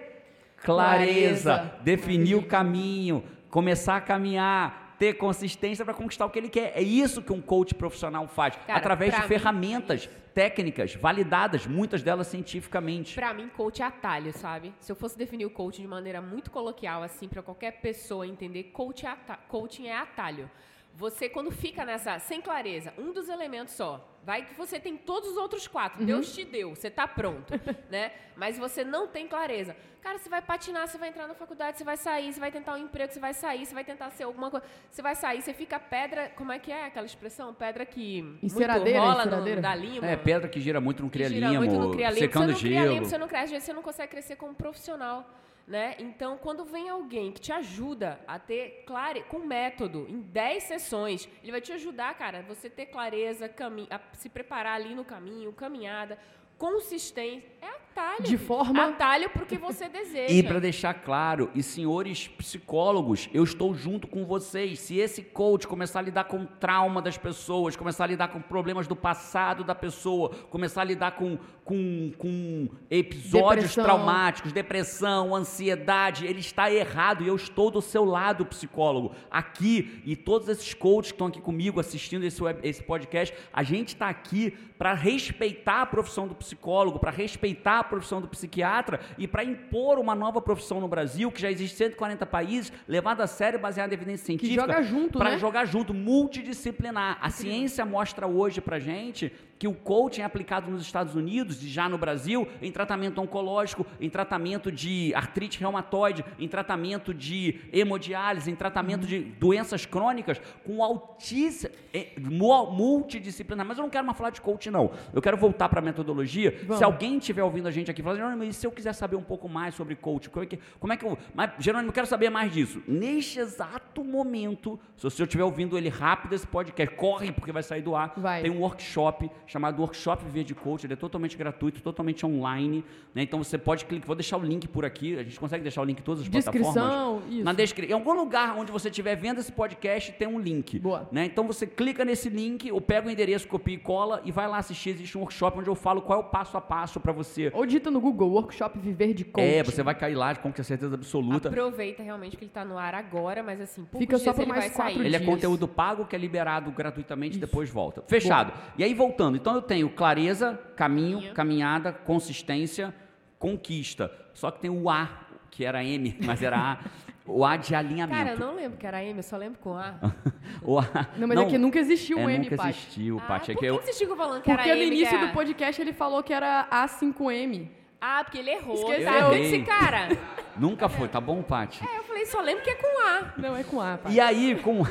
Clareza, 0.62 1.54
Clareza. 1.54 1.74
definir 1.82 2.34
o 2.36 2.42
caminho, 2.44 3.24
começar 3.48 3.96
a 3.96 4.00
caminhar, 4.00 4.89
ter 5.00 5.14
consistência 5.14 5.82
para 5.82 5.94
conquistar 5.94 6.26
o 6.26 6.30
que 6.30 6.38
ele 6.38 6.50
quer. 6.50 6.72
É 6.76 6.82
isso 6.82 7.22
que 7.22 7.32
um 7.32 7.40
coach 7.40 7.74
profissional 7.74 8.28
faz, 8.28 8.54
Cara, 8.54 8.78
através 8.78 9.10
de 9.10 9.16
pra 9.16 9.26
mim, 9.26 9.28
ferramentas 9.28 10.06
técnicas 10.34 10.94
validadas, 10.94 11.66
muitas 11.66 12.02
delas 12.02 12.26
cientificamente. 12.26 13.14
Pra 13.14 13.32
mim, 13.32 13.48
coach 13.48 13.80
é 13.80 13.86
atalho, 13.86 14.30
sabe? 14.34 14.74
Se 14.78 14.92
eu 14.92 14.96
fosse 14.96 15.16
definir 15.16 15.46
o 15.46 15.50
coach 15.50 15.80
de 15.80 15.88
maneira 15.88 16.20
muito 16.20 16.50
coloquial, 16.50 17.02
assim, 17.02 17.28
pra 17.28 17.42
qualquer 17.42 17.80
pessoa 17.80 18.26
entender, 18.26 18.64
coach 18.64 19.06
é 19.06 19.16
coaching 19.48 19.86
é 19.86 19.96
atalho. 19.96 20.50
Você, 20.94 21.28
quando 21.28 21.50
fica 21.50 21.84
nessa, 21.84 22.18
sem 22.18 22.40
clareza, 22.40 22.92
um 22.98 23.12
dos 23.12 23.28
elementos 23.28 23.74
só, 23.74 24.06
vai 24.22 24.44
que 24.44 24.54
você 24.54 24.78
tem 24.78 24.96
todos 24.96 25.30
os 25.30 25.36
outros 25.36 25.66
quatro, 25.66 26.04
Deus 26.04 26.34
te 26.34 26.44
deu, 26.44 26.74
você 26.74 26.90
tá 26.90 27.08
pronto, 27.08 27.54
né? 27.88 28.12
Mas 28.36 28.58
você 28.58 28.84
não 28.84 29.06
tem 29.06 29.26
clareza. 29.26 29.74
Cara, 30.02 30.18
você 30.18 30.28
vai 30.28 30.40
patinar, 30.40 30.88
você 30.88 30.96
vai 30.96 31.10
entrar 31.10 31.26
na 31.26 31.34
faculdade, 31.34 31.76
você 31.78 31.84
vai 31.84 31.96
sair, 31.96 32.32
você 32.32 32.40
vai 32.40 32.50
tentar 32.50 32.74
um 32.74 32.78
emprego, 32.78 33.12
você 33.12 33.20
vai 33.20 33.34
sair, 33.34 33.66
você 33.66 33.74
vai 33.74 33.84
tentar 33.84 34.10
ser 34.10 34.24
alguma 34.24 34.50
coisa, 34.50 34.64
você 34.90 35.02
vai 35.02 35.14
sair, 35.14 35.42
você 35.42 35.52
fica 35.52 35.78
pedra, 35.78 36.30
como 36.36 36.50
é 36.52 36.58
que 36.58 36.72
é 36.72 36.86
aquela 36.86 37.04
expressão? 37.06 37.52
Pedra 37.52 37.84
que 37.84 38.22
muito 38.22 38.44
Enceradeira, 38.46 38.98
rola 39.00 39.14
no, 39.14 39.20
enceradeira? 39.26 39.60
da 39.60 39.74
lima. 39.74 40.06
É, 40.06 40.16
pedra 40.16 40.48
que 40.48 40.58
gira 40.60 40.80
muito 40.80 41.02
não 41.02 41.10
cria 41.10 41.28
gira 41.28 41.48
limo, 41.48 41.64
muito 41.64 41.78
no 41.78 41.90
cria 41.90 42.08
limo. 42.08 42.18
secando 42.20 42.46
você 42.46 42.52
não 42.52 42.58
cria 42.60 42.80
gelo. 42.80 42.94
limo, 42.94 43.06
você 43.06 43.18
não 43.18 43.28
cresce, 43.28 43.60
você 43.60 43.72
não 43.72 43.82
consegue 43.82 44.10
crescer 44.10 44.36
como 44.36 44.54
profissional. 44.54 45.28
Né? 45.70 45.94
Então, 46.00 46.36
quando 46.36 46.64
vem 46.64 46.88
alguém 46.88 47.30
que 47.30 47.40
te 47.40 47.52
ajuda 47.52 48.20
a 48.26 48.40
ter 48.40 48.82
clare... 48.84 49.22
com 49.22 49.38
método, 49.38 50.04
em 50.08 50.20
10 50.20 50.64
sessões, 50.64 51.28
ele 51.40 51.52
vai 51.52 51.60
te 51.60 51.72
ajudar, 51.72 52.12
cara, 52.18 52.42
você 52.42 52.68
ter 52.68 52.86
clareza, 52.86 53.48
a 53.88 54.00
se 54.16 54.28
preparar 54.28 54.74
ali 54.74 54.96
no 54.96 55.04
caminho, 55.04 55.52
caminhada, 55.52 56.18
consistência. 56.58 57.48
É 57.62 57.79
atalho. 58.00 58.24
De 58.24 58.36
forma- 58.38 58.84
Atalho 58.84 59.30
porque 59.30 59.56
você 59.58 59.88
deseja. 59.88 60.32
E 60.32 60.42
para 60.42 60.58
deixar 60.58 60.94
claro, 60.94 61.50
e 61.54 61.62
senhores 61.62 62.28
psicólogos, 62.28 63.28
eu 63.32 63.44
estou 63.44 63.74
junto 63.74 64.06
com 64.06 64.24
vocês. 64.24 64.78
Se 64.80 64.98
esse 64.98 65.22
coach 65.22 65.66
começar 65.66 66.00
a 66.00 66.02
lidar 66.02 66.24
com 66.24 66.42
o 66.42 66.46
trauma 66.46 67.00
das 67.02 67.16
pessoas, 67.16 67.76
começar 67.76 68.04
a 68.04 68.06
lidar 68.08 68.28
com 68.28 68.40
problemas 68.40 68.86
do 68.86 68.96
passado 68.96 69.64
da 69.64 69.74
pessoa, 69.74 70.30
começar 70.50 70.82
a 70.82 70.84
lidar 70.84 71.12
com, 71.12 71.38
com, 71.64 72.12
com 72.18 72.68
episódios 72.90 73.64
Depressão. 73.70 73.84
traumáticos, 73.84 74.52
depressão, 74.52 75.34
ansiedade, 75.34 76.26
ele 76.26 76.40
está 76.40 76.70
errado 76.72 77.22
e 77.22 77.28
eu 77.28 77.36
estou 77.36 77.70
do 77.70 77.80
seu 77.80 78.04
lado, 78.04 78.44
psicólogo. 78.46 79.14
Aqui, 79.30 80.02
e 80.04 80.16
todos 80.16 80.48
esses 80.48 80.74
coaches 80.74 81.12
que 81.12 81.16
estão 81.16 81.26
aqui 81.28 81.40
comigo 81.40 81.78
assistindo 81.80 82.24
esse, 82.24 82.42
web- 82.42 82.60
esse 82.62 82.82
podcast, 82.82 83.34
a 83.52 83.62
gente 83.62 83.88
está 83.88 84.08
aqui 84.08 84.50
para 84.78 84.94
respeitar 84.94 85.82
a 85.82 85.86
profissão 85.86 86.26
do 86.26 86.34
psicólogo, 86.34 86.98
para 86.98 87.10
respeitar 87.10 87.80
a 87.80 87.84
profissão 87.90 88.20
do 88.22 88.28
psiquiatra 88.28 89.00
e 89.18 89.28
para 89.28 89.44
impor 89.44 89.98
uma 89.98 90.14
nova 90.14 90.40
profissão 90.40 90.80
no 90.80 90.88
Brasil, 90.88 91.30
que 91.30 91.40
já 91.42 91.50
existe 91.50 91.74
em 91.74 91.78
140 91.88 92.24
países, 92.24 92.72
levada 92.88 93.24
a 93.24 93.26
sério, 93.26 93.58
baseada 93.58 93.92
em 93.92 93.96
evidência 93.96 94.24
científica. 94.24 94.60
joga 94.62 94.82
junto, 94.82 95.18
Para 95.18 95.30
né? 95.32 95.38
jogar 95.38 95.64
junto, 95.66 95.92
multidisciplinar. 95.92 97.18
A 97.20 97.28
ciência 97.30 97.84
mostra 97.84 98.26
hoje 98.26 98.60
para 98.60 98.78
gente 98.78 99.32
que 99.60 99.68
o 99.68 99.74
coaching 99.74 100.22
é 100.22 100.24
aplicado 100.24 100.70
nos 100.70 100.80
Estados 100.80 101.14
Unidos 101.14 101.62
e 101.62 101.68
já 101.68 101.86
no 101.86 101.98
Brasil 101.98 102.48
em 102.62 102.72
tratamento 102.72 103.20
oncológico, 103.20 103.86
em 104.00 104.08
tratamento 104.08 104.72
de 104.72 105.12
artrite 105.14 105.60
reumatoide, 105.60 106.24
em 106.38 106.48
tratamento 106.48 107.12
de 107.12 107.60
hemodiálise, 107.70 108.50
em 108.50 108.54
tratamento 108.56 109.06
de 109.06 109.18
doenças 109.20 109.84
crônicas 109.84 110.40
com 110.64 110.82
altíssima 110.82 111.70
eh, 111.92 112.12
mu- 112.18 112.70
multidisciplinar. 112.72 113.66
Mas 113.66 113.76
eu 113.76 113.82
não 113.82 113.90
quero 113.90 114.06
mais 114.06 114.16
falar 114.16 114.30
de 114.30 114.40
coaching 114.40 114.70
não. 114.70 114.92
Eu 115.12 115.20
quero 115.20 115.36
voltar 115.36 115.68
para 115.68 115.80
a 115.80 115.82
metodologia. 115.82 116.58
Vamos. 116.62 116.78
Se 116.78 116.84
alguém 116.84 117.18
estiver 117.18 117.42
ouvindo 117.42 117.68
a 117.68 117.70
gente 117.70 117.90
aqui 117.90 118.02
falando, 118.02 118.16
Jerônimo, 118.18 118.44
e 118.44 118.54
se 118.54 118.66
eu 118.66 118.72
quiser 118.72 118.94
saber 118.94 119.16
um 119.16 119.22
pouco 119.22 119.46
mais 119.46 119.74
sobre 119.74 119.94
coaching, 119.94 120.30
como 120.30 120.42
é 120.42 120.46
que, 120.46 120.58
como 120.78 120.92
é 120.94 120.96
que 120.96 121.04
eu. 121.04 121.18
Mas, 121.34 121.50
Jerônimo, 121.58 121.90
eu 121.90 121.92
quero 121.92 122.06
saber 122.06 122.30
mais 122.30 122.50
disso. 122.50 122.82
Neste 122.88 123.38
exato 123.38 124.02
momento, 124.02 124.80
se 124.96 125.04
você 125.04 125.22
estiver 125.24 125.44
ouvindo 125.44 125.76
ele 125.76 125.90
rápido, 125.90 126.34
esse 126.34 126.46
podcast, 126.46 126.94
corre 126.96 127.30
porque 127.30 127.52
vai 127.52 127.62
sair 127.62 127.82
do 127.82 127.94
ar. 127.94 128.14
Vai. 128.16 128.40
Tem 128.40 128.50
um 128.50 128.60
workshop 128.60 129.30
chamado 129.50 129.80
Workshop 129.80 130.24
Viver 130.24 130.44
de 130.44 130.54
Coach, 130.54 130.86
ele 130.86 130.92
é 130.92 130.96
totalmente 130.96 131.36
gratuito, 131.36 131.80
totalmente 131.82 132.24
online. 132.24 132.84
né? 133.14 133.22
Então 133.22 133.42
você 133.42 133.58
pode 133.58 133.84
clicar, 133.84 134.06
vou 134.06 134.16
deixar 134.16 134.36
o 134.36 134.42
link 134.42 134.68
por 134.68 134.84
aqui, 134.84 135.18
a 135.18 135.22
gente 135.22 135.38
consegue 135.38 135.62
deixar 135.62 135.82
o 135.82 135.84
link 135.84 135.98
em 135.98 136.02
todas 136.02 136.22
as 136.22 136.28
plataformas. 136.28 136.74
Descrição, 136.74 137.22
isso. 137.28 137.44
Na 137.44 137.52
descrição. 137.52 137.90
Em 137.90 137.94
algum 138.00 138.12
lugar 138.12 138.56
onde 138.56 138.70
você 138.70 138.88
estiver 138.88 139.16
vendo 139.16 139.40
esse 139.40 139.52
podcast, 139.52 140.12
tem 140.12 140.28
um 140.28 140.38
link. 140.38 140.78
Boa. 140.78 141.08
né? 141.10 141.24
Então 141.24 141.46
você 141.46 141.66
clica 141.66 142.04
nesse 142.04 142.28
link, 142.28 142.70
ou 142.70 142.80
pega 142.80 143.08
o 143.08 143.10
endereço, 143.10 143.48
copia 143.48 143.74
e 143.74 143.78
cola 143.78 144.20
e 144.24 144.30
vai 144.32 144.48
lá 144.48 144.58
assistir. 144.58 144.90
Existe 144.90 145.16
um 145.18 145.22
workshop 145.22 145.58
onde 145.58 145.68
eu 145.68 145.74
falo 145.74 146.02
qual 146.02 146.20
é 146.20 146.22
o 146.22 146.26
passo 146.26 146.56
a 146.56 146.60
passo 146.60 147.00
para 147.00 147.12
você. 147.12 147.50
Ou 147.54 147.66
dita 147.66 147.90
no 147.90 148.00
Google, 148.00 148.30
Workshop 148.30 148.78
Viver 148.78 149.14
de 149.14 149.24
Coach. 149.24 149.44
É, 149.46 149.62
você 149.62 149.82
vai 149.82 149.94
cair 149.94 150.14
lá 150.14 150.34
com 150.34 150.52
certeza 150.62 150.94
absoluta. 150.94 151.48
Aproveita 151.48 152.02
realmente 152.02 152.36
que 152.36 152.44
ele 152.44 152.50
tá 152.50 152.64
no 152.64 152.78
ar 152.78 152.94
agora, 152.94 153.42
mas 153.42 153.60
assim, 153.60 153.86
Fica 153.98 154.18
só 154.18 154.24
dias 154.32 154.36
por 154.36 154.46
mais 154.46 154.64
vai 154.64 154.70
quatro 154.70 154.94
sair. 154.94 155.06
Ele 155.06 155.16
é 155.16 155.18
dias. 155.18 155.30
conteúdo 155.30 155.66
pago 155.66 156.04
que 156.06 156.14
é 156.14 156.18
liberado 156.18 156.70
gratuitamente 156.70 157.36
e 157.36 157.40
depois 157.40 157.68
volta. 157.70 158.02
Fechado. 158.06 158.52
E 158.78 158.84
aí 158.84 158.94
voltando, 158.94 159.36
então 159.40 159.54
eu 159.54 159.62
tenho 159.62 159.88
clareza, 159.90 160.58
caminho, 160.76 161.16
Caminho. 161.18 161.34
caminhada, 161.34 161.92
consistência, 161.92 162.94
conquista. 163.38 164.10
Só 164.34 164.50
que 164.50 164.60
tem 164.60 164.70
o 164.70 164.88
A, 164.90 165.08
que 165.50 165.64
era 165.64 165.82
M, 165.84 166.16
mas 166.24 166.42
era 166.42 166.56
A. 166.58 166.78
O 167.26 167.44
A 167.44 167.56
de 167.56 167.74
alinhamento. 167.74 168.18
Cara, 168.18 168.32
eu 168.32 168.38
não 168.38 168.56
lembro 168.56 168.76
que 168.78 168.84
era 168.86 169.04
M, 169.04 169.18
eu 169.18 169.22
só 169.22 169.36
lembro 169.36 169.58
com 169.60 169.74
A. 169.74 169.94
O 170.62 170.78
A, 170.78 170.84
Não, 171.16 171.28
mas 171.28 171.38
é 171.38 171.44
que 171.46 171.56
nunca 171.58 171.78
existiu 171.78 172.18
é, 172.18 172.24
um 172.24 172.28
M, 172.30 172.44
nunca 172.44 172.56
Paty. 172.56 172.70
existiu, 172.70 173.18
Ah, 173.22 173.26
Paty. 173.28 173.52
É 173.52 173.54
por 173.54 173.60
que 173.60 173.66
que, 173.66 173.70
eu, 173.70 173.74
vocês 173.80 174.08
falando 174.16 174.42
que 174.42 174.50
Porque 174.50 174.68
era 174.68 174.76
no 174.78 174.82
M? 174.82 174.86
início 174.96 175.18
que 175.18 175.24
é- 175.24 175.26
do 175.28 175.32
podcast 175.32 175.80
ele 175.80 175.92
falou 175.92 176.22
que 176.22 176.32
era 176.32 176.66
A5M. 176.70 177.68
Ah, 178.00 178.24
porque 178.24 178.38
ele 178.38 178.50
errou. 178.50 178.74
Esqueceu. 178.74 179.04
Tá 179.04 179.34
esse 179.38 179.54
Errei. 179.54 179.64
cara. 179.64 180.08
nunca 180.58 180.88
foi, 180.88 181.06
tá 181.06 181.20
bom, 181.20 181.40
Paty? 181.42 181.82
É, 181.86 181.98
eu 181.98 182.04
falei, 182.04 182.26
só 182.26 182.40
lembro 182.40 182.64
que 182.64 182.70
é 182.70 182.74
com 182.74 183.06
A. 183.06 183.32
Não, 183.36 183.56
é 183.56 183.62
com 183.62 183.80
A, 183.80 183.96
Paty. 183.98 184.14
E 184.16 184.20
aí, 184.20 184.56
com, 184.56 184.82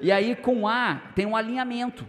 e 0.00 0.12
aí, 0.12 0.36
com 0.36 0.68
A, 0.68 1.00
tem 1.14 1.24
um 1.26 1.34
alinhamento. 1.36 2.04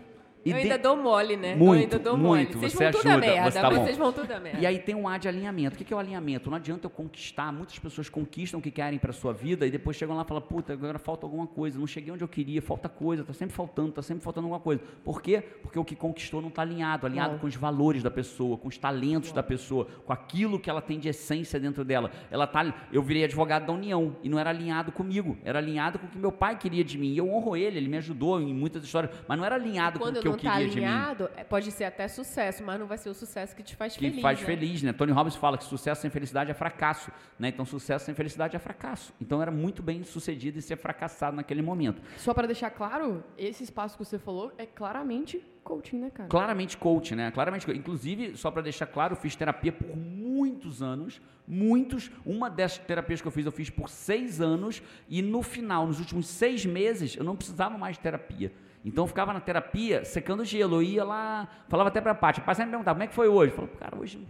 E 0.49 0.51
eu 0.51 0.57
de- 0.57 0.63
ainda 0.63 0.77
dou 0.77 0.97
mole, 0.97 1.37
né? 1.37 1.55
Muito, 1.55 1.63
eu 1.77 1.81
ainda 1.83 1.99
dou 1.99 2.17
mole. 2.17 2.43
muito. 2.43 2.59
Vocês 2.59 2.73
Você 2.73 2.83
vão 2.83 2.91
tudo 2.91 3.07
a 3.07 3.11
ajuda, 3.13 3.27
merda. 3.27 3.51
você 3.51 3.61
tá 3.61 3.69
vocês 3.69 3.97
vão 3.97 4.13
tudo 4.13 4.31
a 4.31 4.39
merda. 4.39 4.59
E 4.59 4.65
aí 4.65 4.79
tem 4.79 4.95
um 4.95 5.07
A 5.07 5.17
de 5.17 5.27
alinhamento. 5.27 5.75
O 5.75 5.77
que 5.85 5.93
é 5.93 5.95
o 5.95 5.99
alinhamento? 5.99 6.49
Não 6.49 6.57
adianta 6.57 6.85
eu 6.85 6.89
conquistar. 6.89 7.51
Muitas 7.51 7.77
pessoas 7.79 8.09
conquistam 8.09 8.59
o 8.59 8.63
que 8.63 8.71
querem 8.71 8.99
para 8.99 9.13
sua 9.13 9.33
vida 9.33 9.65
e 9.65 9.71
depois 9.71 9.95
chegam 9.97 10.15
lá 10.15 10.23
e 10.23 10.25
falam, 10.25 10.41
puta, 10.43 10.73
agora 10.73 10.99
falta 10.99 11.25
alguma 11.25 11.47
coisa, 11.47 11.79
não 11.79 11.87
cheguei 11.87 12.11
onde 12.13 12.23
eu 12.23 12.27
queria, 12.27 12.61
falta 12.61 12.87
coisa, 12.89 13.23
tá 13.23 13.33
sempre 13.33 13.55
faltando, 13.55 13.91
tá 13.91 14.01
sempre 14.01 14.23
faltando 14.23 14.45
alguma 14.45 14.59
coisa. 14.59 14.81
Por 15.03 15.21
quê? 15.21 15.41
Porque 15.61 15.77
o 15.79 15.85
que 15.85 15.95
conquistou 15.95 16.41
não 16.41 16.49
está 16.49 16.61
alinhado, 16.61 17.05
alinhado 17.05 17.31
Uau. 17.31 17.39
com 17.39 17.47
os 17.47 17.55
valores 17.55 18.03
da 18.03 18.11
pessoa, 18.11 18.57
com 18.57 18.67
os 18.67 18.77
talentos 18.77 19.31
da 19.31 19.43
pessoa, 19.43 19.87
com 20.05 20.11
aquilo 20.13 20.59
que 20.59 20.69
ela 20.69 20.81
tem 20.81 20.99
de 20.99 21.09
essência 21.09 21.59
dentro 21.59 21.83
dela. 21.85 22.11
Ela 22.31 22.45
tá, 22.47 22.73
eu 22.91 23.01
virei 23.01 23.23
advogado 23.23 23.65
da 23.65 23.73
União 23.73 24.15
e 24.23 24.29
não 24.29 24.39
era 24.39 24.49
alinhado 24.49 24.91
comigo, 24.91 25.37
era 25.43 25.59
alinhado 25.59 25.99
com 25.99 26.07
o 26.07 26.09
que 26.09 26.17
meu 26.17 26.31
pai 26.31 26.57
queria 26.57 26.83
de 26.83 26.97
mim. 26.97 27.13
E 27.13 27.17
eu 27.17 27.29
honro 27.29 27.55
ele, 27.55 27.77
ele 27.77 27.87
me 27.87 27.97
ajudou 27.97 28.39
em 28.41 28.53
muitas 28.53 28.83
histórias, 28.83 29.11
mas 29.27 29.37
não 29.37 29.45
era 29.45 29.55
alinhado 29.55 29.99
com 29.99 30.05
o 30.09 30.13
que 30.13 30.27
eu 30.27 30.35
tá 30.43 30.55
mim. 30.55 30.63
alinhado, 30.63 31.29
é, 31.35 31.43
pode 31.43 31.71
ser 31.71 31.85
até 31.85 32.07
sucesso, 32.07 32.63
mas 32.63 32.79
não 32.79 32.87
vai 32.87 32.97
ser 32.97 33.09
o 33.09 33.13
sucesso 33.13 33.55
que 33.55 33.63
te 33.63 33.75
faz 33.75 33.95
que 33.95 33.99
feliz. 33.99 34.21
faz 34.21 34.39
né? 34.39 34.45
feliz, 34.45 34.83
né? 34.83 34.93
Tony 34.93 35.11
Robbins 35.11 35.35
fala 35.35 35.57
que 35.57 35.63
sucesso 35.63 36.01
sem 36.01 36.09
felicidade 36.09 36.51
é 36.51 36.53
fracasso, 36.53 37.11
né? 37.37 37.49
Então 37.49 37.65
sucesso 37.65 38.05
sem 38.05 38.15
felicidade 38.15 38.55
é 38.55 38.59
fracasso. 38.59 39.13
Então 39.19 39.41
era 39.41 39.51
muito 39.51 39.81
bem 39.81 40.03
sucedido 40.03 40.57
em 40.57 40.61
ser 40.61 40.77
fracassado 40.77 41.35
naquele 41.35 41.61
momento. 41.61 42.01
Só 42.17 42.33
pra 42.33 42.45
deixar 42.47 42.69
claro, 42.69 43.23
esse 43.37 43.63
espaço 43.63 43.97
que 43.97 44.05
você 44.05 44.17
falou 44.17 44.51
é 44.57 44.65
claramente 44.65 45.43
coaching, 45.69 45.97
né, 45.97 46.09
cara? 46.09 46.27
Claramente 46.27 46.77
coach, 46.77 47.15
né? 47.15 47.31
Claramente, 47.31 47.69
inclusive, 47.71 48.35
só 48.35 48.49
para 48.49 48.63
deixar 48.63 48.87
claro, 48.87 49.13
eu 49.13 49.17
fiz 49.17 49.35
terapia 49.35 49.71
por 49.71 49.95
muitos 49.95 50.81
anos, 50.81 51.21
muitos. 51.47 52.09
Uma 52.25 52.49
dessas 52.49 52.79
terapias 52.79 53.21
que 53.21 53.27
eu 53.27 53.31
fiz, 53.31 53.45
eu 53.45 53.51
fiz 53.51 53.69
por 53.69 53.89
seis 53.89 54.41
anos 54.41 54.81
e 55.07 55.21
no 55.21 55.43
final, 55.43 55.85
nos 55.85 55.99
últimos 55.99 56.27
seis 56.27 56.65
meses, 56.65 57.15
eu 57.15 57.23
não 57.23 57.35
precisava 57.35 57.77
mais 57.77 57.97
de 57.97 58.01
terapia. 58.01 58.51
Então 58.83 59.03
eu 59.03 59.07
ficava 59.07 59.33
na 59.33 59.39
terapia 59.41 60.05
secando 60.05 60.45
gelo. 60.45 60.77
Eu 60.77 60.81
ia 60.83 61.03
lá, 61.03 61.47
falava 61.67 61.89
até 61.89 61.99
pra 61.99 62.15
Paty. 62.15 62.39
A 62.39 62.43
Paty 62.43 62.57
sempre 62.57 62.67
me 62.67 62.71
perguntava, 62.71 62.95
como 62.95 63.03
é 63.03 63.07
que 63.07 63.13
foi 63.13 63.27
hoje? 63.27 63.51
Eu 63.51 63.55
falava, 63.57 63.77
cara, 63.77 63.97
hoje 63.99 64.25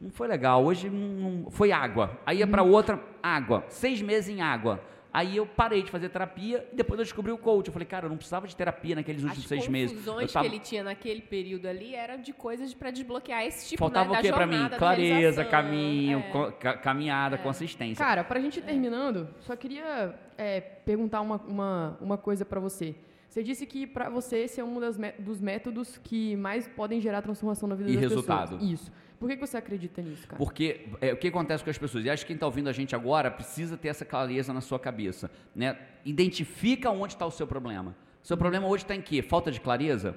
não 0.00 0.10
foi 0.10 0.28
legal, 0.28 0.64
hoje 0.64 0.90
não, 0.90 1.50
foi 1.50 1.72
água. 1.72 2.18
Aí 2.26 2.38
ia 2.38 2.46
pra 2.46 2.62
outra, 2.62 3.00
água. 3.22 3.64
Seis 3.68 4.02
meses 4.02 4.28
em 4.28 4.42
água. 4.42 4.80
Aí 5.10 5.34
eu 5.38 5.46
parei 5.46 5.82
de 5.82 5.90
fazer 5.90 6.10
terapia 6.10 6.68
e 6.70 6.76
depois 6.76 6.98
eu 6.98 7.04
descobri 7.04 7.32
o 7.32 7.38
coach. 7.38 7.68
Eu 7.68 7.72
falei, 7.72 7.86
cara, 7.88 8.04
eu 8.04 8.10
não 8.10 8.18
precisava 8.18 8.46
de 8.46 8.54
terapia 8.54 8.94
naqueles 8.96 9.22
últimos 9.22 9.44
As 9.44 9.48
seis 9.48 9.66
meses. 9.66 9.92
confusões 9.96 10.28
Eu 10.28 10.32
tava- 10.34 10.46
que 10.46 10.54
ele 10.54 10.60
tinha 10.62 10.84
naquele 10.84 11.22
período 11.22 11.64
ali 11.66 11.94
eram 11.94 12.20
de 12.20 12.34
coisas 12.34 12.74
pra 12.74 12.90
desbloquear 12.90 13.42
esse 13.46 13.66
tipo 13.66 13.78
Faltava 13.78 14.12
né, 14.12 14.18
o 14.18 14.20
que 14.20 14.30
da 14.30 14.36
pra 14.36 14.46
mim? 14.46 14.68
Clareza, 14.76 15.42
caminho, 15.42 16.22
É. 16.62 16.72
caminhada, 16.74 17.38
consistência. 17.38 18.04
Cara, 18.04 18.22
pra 18.24 18.38
gente 18.40 18.58
ir 18.58 18.62
terminando, 18.62 19.26
só 19.40 19.56
queria 19.56 20.14
é, 20.36 20.60
perguntar 20.60 21.22
uma, 21.22 21.36
uma, 21.48 21.98
uma 21.98 22.18
coisa 22.18 22.44
pra 22.44 22.60
você. 22.60 22.94
Você 23.36 23.42
disse 23.42 23.66
que 23.66 23.86
pra 23.86 24.08
você 24.08 24.38
esse 24.38 24.58
é 24.58 24.64
um 24.64 24.80
dos 25.18 25.42
métodos 25.42 25.98
que 26.02 26.34
mais 26.36 26.66
podem 26.66 27.02
gerar 27.02 27.20
transformação 27.20 27.68
na 27.68 27.74
vida 27.74 27.90
E 27.90 27.92
das 27.92 28.04
resultado. 28.04 28.52
pessoas. 28.56 28.72
Isso. 28.72 28.92
Por 29.20 29.28
que 29.28 29.36
que 29.36 29.46
você 29.46 29.58
acredita 29.58 30.00
nisso, 30.00 30.26
cara? 30.26 30.38
Porque 30.42 30.86
é, 31.02 31.12
o 31.12 31.18
que 31.18 31.28
acontece 31.28 31.62
com 31.62 31.68
as 31.68 31.76
pessoas? 31.76 32.06
E 32.06 32.08
acho 32.08 32.22
que 32.22 32.28
quem 32.28 32.36
está 32.36 32.46
ouvindo 32.46 32.70
a 32.70 32.72
gente 32.72 32.96
agora 32.96 33.30
precisa 33.30 33.76
ter 33.76 33.88
essa 33.88 34.06
clareza 34.06 34.54
na 34.54 34.62
sua 34.62 34.78
cabeça. 34.78 35.30
Né? 35.54 35.78
Identifica 36.02 36.90
onde 36.90 37.12
está 37.12 37.26
o 37.26 37.30
seu 37.30 37.46
problema. 37.46 37.94
Seu 38.22 38.38
problema 38.38 38.66
hoje 38.68 38.84
está 38.84 38.96
em 38.96 39.02
quê? 39.02 39.20
Falta 39.20 39.52
de 39.52 39.60
clareza? 39.60 40.16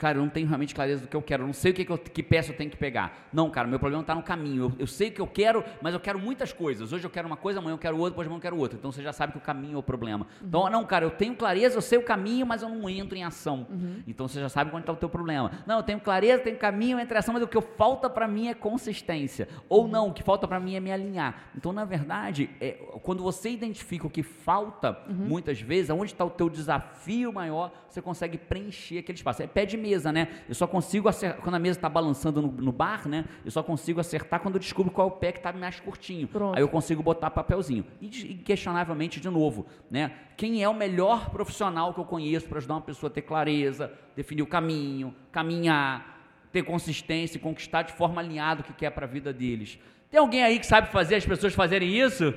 Cara, 0.00 0.16
eu 0.16 0.22
não 0.22 0.30
tenho 0.30 0.48
realmente 0.48 0.74
clareza 0.74 1.02
do 1.02 1.08
que 1.08 1.14
eu 1.14 1.20
quero. 1.20 1.42
Eu 1.42 1.46
não 1.46 1.52
sei 1.52 1.72
o 1.72 1.74
que, 1.74 1.84
que, 1.84 1.92
eu- 1.92 1.98
que 1.98 2.22
peça 2.22 2.50
eu 2.52 2.56
tenho 2.56 2.70
que 2.70 2.76
pegar. 2.78 3.28
Não, 3.30 3.50
cara, 3.50 3.68
meu 3.68 3.78
problema 3.78 4.00
está 4.02 4.14
no 4.14 4.22
caminho. 4.22 4.64
Eu, 4.64 4.72
eu 4.80 4.86
sei 4.86 5.08
o 5.10 5.12
que 5.12 5.20
eu 5.20 5.26
quero, 5.26 5.62
mas 5.82 5.92
eu 5.92 6.00
quero 6.00 6.18
muitas 6.18 6.54
coisas. 6.54 6.90
Hoje 6.90 7.04
eu 7.04 7.10
quero 7.10 7.26
uma 7.26 7.36
coisa, 7.36 7.58
amanhã 7.58 7.74
eu 7.74 7.78
quero 7.78 7.96
outra, 7.98 8.10
depois 8.12 8.26
amanhã 8.26 8.38
eu 8.38 8.42
quero 8.42 8.56
outra. 8.56 8.78
Então 8.78 8.90
você 8.90 9.02
já 9.02 9.12
sabe 9.12 9.32
que 9.32 9.38
o 9.38 9.42
caminho 9.42 9.76
é 9.76 9.78
o 9.78 9.82
problema. 9.82 10.26
Então, 10.42 10.70
não, 10.70 10.84
cara, 10.86 11.04
eu 11.04 11.10
tenho 11.10 11.36
clareza, 11.36 11.76
eu 11.76 11.82
sei 11.82 11.98
o 11.98 12.02
caminho, 12.02 12.46
mas 12.46 12.62
eu 12.62 12.68
não 12.70 12.88
entro 12.88 13.14
em 13.16 13.24
ação. 13.24 13.66
Então 14.08 14.26
você 14.26 14.40
já 14.40 14.48
sabe 14.48 14.70
onde 14.70 14.80
está 14.80 14.92
o 14.92 14.96
teu 14.96 15.08
problema. 15.10 15.52
Não, 15.66 15.76
eu 15.76 15.82
tenho 15.82 16.00
clareza, 16.00 16.42
tenho 16.42 16.56
caminho, 16.56 16.96
eu 16.96 17.00
entro 17.02 17.14
em 17.14 17.18
ação, 17.18 17.34
mas 17.34 17.42
o 17.42 17.46
que 17.46 17.60
falta 17.60 18.08
para 18.08 18.26
mim 18.26 18.48
é 18.48 18.54
consistência. 18.54 19.48
Ou 19.68 19.86
não, 19.86 20.08
o 20.08 20.12
que 20.14 20.22
falta 20.22 20.48
para 20.48 20.58
mim 20.58 20.74
é 20.76 20.80
me 20.80 20.90
alinhar. 20.90 21.50
Então, 21.54 21.72
na 21.74 21.84
verdade, 21.84 22.48
é, 22.58 22.70
quando 23.02 23.22
você 23.22 23.50
identifica 23.50 24.06
o 24.06 24.10
que 24.10 24.22
falta, 24.22 24.98
muitas 25.08 25.60
vezes, 25.60 25.90
aonde 25.90 26.12
está 26.12 26.24
o 26.24 26.30
teu 26.30 26.48
desafio 26.48 27.30
maior, 27.32 27.70
você 27.88 28.00
consegue 28.00 28.38
preencher 28.38 28.98
aquele 28.98 29.16
espaço. 29.18 29.42
É 29.42 29.46
pé 29.46 29.66
de 29.66 29.76
mesa, 29.90 30.12
né? 30.12 30.28
Eu 30.48 30.54
só 30.54 30.66
consigo 30.66 31.08
acertar, 31.08 31.42
quando 31.42 31.54
a 31.54 31.58
mesa 31.58 31.78
está 31.78 31.88
balançando 31.88 32.40
no, 32.40 32.48
no 32.52 32.72
bar, 32.72 33.08
né? 33.08 33.24
Eu 33.44 33.50
só 33.50 33.62
consigo 33.62 34.00
acertar 34.00 34.40
quando 34.40 34.54
eu 34.54 34.60
descubro 34.60 34.92
qual 34.92 35.08
é 35.08 35.10
o 35.10 35.14
pé 35.14 35.32
que 35.32 35.38
está 35.38 35.52
mais 35.52 35.80
curtinho. 35.80 36.28
Pronto. 36.28 36.56
Aí 36.56 36.62
eu 36.62 36.68
consigo 36.68 37.02
botar 37.02 37.30
papelzinho. 37.30 37.84
E 38.00 38.06
inquestionavelmente, 38.32 39.20
de 39.20 39.28
novo, 39.28 39.66
né? 39.90 40.12
Quem 40.36 40.62
é 40.62 40.68
o 40.68 40.74
melhor 40.74 41.30
profissional 41.30 41.92
que 41.92 42.00
eu 42.00 42.04
conheço 42.04 42.48
para 42.48 42.58
ajudar 42.58 42.74
uma 42.74 42.80
pessoa 42.80 43.10
a 43.10 43.12
ter 43.12 43.22
clareza, 43.22 43.92
definir 44.16 44.42
o 44.42 44.46
caminho, 44.46 45.14
caminhar, 45.32 46.18
ter 46.52 46.62
consistência 46.62 47.36
e 47.36 47.40
conquistar 47.40 47.82
de 47.82 47.92
forma 47.92 48.20
alinhada 48.20 48.62
o 48.62 48.64
que 48.64 48.72
quer 48.72 48.90
para 48.90 49.06
a 49.06 49.08
vida 49.08 49.32
deles? 49.32 49.78
Tem 50.10 50.18
alguém 50.18 50.42
aí 50.42 50.58
que 50.58 50.66
sabe 50.66 50.88
fazer 50.88 51.16
as 51.16 51.26
pessoas 51.26 51.54
fazerem 51.54 51.96
isso? 51.96 52.34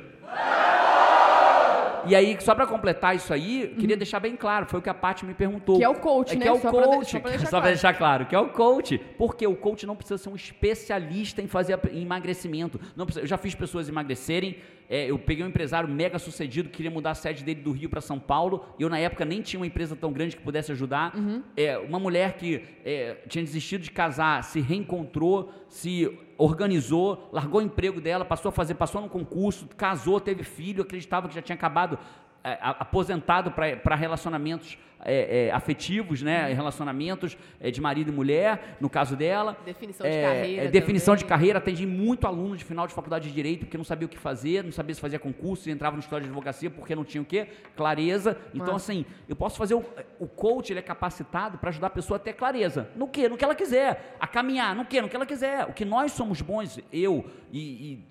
E 2.07 2.15
aí, 2.15 2.37
só 2.41 2.53
para 2.55 2.65
completar 2.67 3.15
isso 3.15 3.33
aí, 3.33 3.63
eu 3.71 3.75
queria 3.75 3.95
deixar 3.97 4.19
bem 4.19 4.35
claro, 4.35 4.65
foi 4.67 4.79
o 4.79 4.81
que 4.83 4.89
a 4.89 4.93
Paty 4.93 5.25
me 5.25 5.33
perguntou. 5.33 5.77
Que 5.77 5.83
é 5.83 5.89
o 5.89 5.95
coach, 5.95 6.33
é 6.33 6.35
né? 6.35 6.41
Que 6.41 6.47
é 6.47 6.51
o 6.51 6.59
Só 6.59 6.71
pra 6.71 6.81
de- 6.81 6.87
coach, 6.87 7.11
só 7.11 7.19
pra 7.19 7.29
deixar 7.31 7.49
claro. 7.49 7.65
deixar 7.65 7.93
claro, 7.93 8.25
que 8.25 8.35
é 8.35 8.39
o 8.39 8.49
coach. 8.49 8.97
Porque 9.17 9.45
o 9.47 9.55
coach 9.55 9.85
não 9.85 9.95
precisa 9.95 10.17
ser 10.17 10.29
um 10.29 10.35
especialista 10.35 11.41
em 11.41 11.47
fazer 11.47 11.79
em 11.91 12.01
emagrecimento. 12.03 12.79
Não 12.95 13.05
precisa- 13.05 13.23
eu 13.23 13.27
já 13.27 13.37
fiz 13.37 13.55
pessoas 13.55 13.87
emagrecerem. 13.89 14.57
é, 14.89 15.09
eu 15.09 15.17
peguei 15.17 15.43
um 15.43 15.47
empresário 15.47 15.89
mega 15.89 16.19
sucedido 16.19 16.69
que 16.69 16.75
queria 16.75 16.91
mudar 16.91 17.11
a 17.11 17.15
sede 17.15 17.43
dele 17.43 17.61
do 17.61 17.71
Rio 17.71 17.89
para 17.89 18.01
São 18.01 18.19
Paulo. 18.19 18.63
E 18.77 18.83
eu, 18.83 18.89
na 18.89 18.99
época, 18.99 19.25
nem 19.25 19.41
tinha 19.41 19.59
uma 19.59 19.65
empresa 19.65 19.95
tão 19.95 20.11
grande 20.11 20.35
que 20.35 20.43
pudesse 20.43 20.71
ajudar. 20.73 21.13
É, 21.57 21.77
uma 21.79 21.97
mulher 21.99 22.33
que 22.33 22.61
é, 22.85 23.15
tinha 23.27 23.43
desistido 23.43 23.81
de 23.81 23.89
casar, 23.89 24.43
se 24.43 24.59
reencontrou, 24.59 25.51
se 25.67 26.11
organizou, 26.43 27.29
largou 27.31 27.61
o 27.61 27.63
emprego 27.63 28.01
dela, 28.01 28.25
passou 28.25 28.49
a 28.49 28.51
fazer, 28.51 28.75
passou 28.75 29.01
no 29.01 29.09
concurso, 29.09 29.67
casou, 29.77 30.19
teve 30.19 30.43
filho, 30.43 30.83
acreditava 30.83 31.27
que 31.27 31.35
já 31.35 31.41
tinha 31.41 31.55
acabado 31.55 31.97
é, 32.43 32.57
aposentado 32.61 33.51
para 33.51 33.95
relacionamentos 33.95 34.77
é, 35.05 35.47
é, 35.47 35.51
afetivos, 35.51 36.21
né? 36.21 36.53
Relacionamentos 36.53 37.37
é, 37.59 37.69
de 37.71 37.79
marido 37.81 38.11
e 38.11 38.13
mulher, 38.13 38.77
no 38.79 38.89
caso 38.89 39.15
dela. 39.15 39.57
Definição 39.65 40.05
de 40.07 40.13
É, 40.13 40.21
carreira 40.23 40.63
é, 40.63 40.67
definição 40.67 41.15
de 41.15 41.21
também. 41.23 41.29
carreira. 41.37 41.59
Atendi 41.59 41.85
muito 41.85 42.25
aluno 42.27 42.55
de 42.57 42.63
final 42.63 42.87
de 42.87 42.93
faculdade 42.93 43.27
de 43.27 43.33
Direito 43.33 43.61
porque 43.61 43.77
não 43.77 43.83
sabia 43.83 44.05
o 44.05 44.09
que 44.09 44.17
fazer, 44.17 44.63
não 44.63 44.71
sabia 44.71 44.93
se 44.95 45.01
fazia 45.01 45.19
concurso, 45.19 45.69
e 45.69 45.71
entrava 45.71 45.95
no 45.95 46.01
história 46.01 46.23
de 46.23 46.29
advocacia 46.29 46.69
porque 46.69 46.95
não 46.95 47.03
tinha 47.03 47.21
o 47.21 47.25
quê? 47.25 47.47
Clareza. 47.75 48.37
Então, 48.53 48.75
assim, 48.75 49.05
eu 49.27 49.35
posso 49.35 49.57
fazer... 49.57 49.73
O, 49.75 49.83
o 50.19 50.27
coach, 50.27 50.71
ele 50.71 50.79
é 50.79 50.83
capacitado 50.83 51.57
para 51.57 51.69
ajudar 51.69 51.87
a 51.87 51.89
pessoa 51.89 52.17
a 52.17 52.19
ter 52.19 52.33
clareza. 52.33 52.89
No 52.95 53.07
quê? 53.07 53.27
No 53.27 53.37
que 53.37 53.43
ela 53.43 53.55
quiser. 53.55 54.15
A 54.19 54.27
caminhar. 54.27 54.75
No 54.75 54.85
quê? 54.85 55.01
No 55.01 55.09
que 55.09 55.15
ela 55.15 55.25
quiser. 55.25 55.65
O 55.65 55.73
que 55.73 55.83
nós 55.85 56.11
somos 56.11 56.41
bons, 56.41 56.79
eu 56.91 57.25
e, 57.51 57.59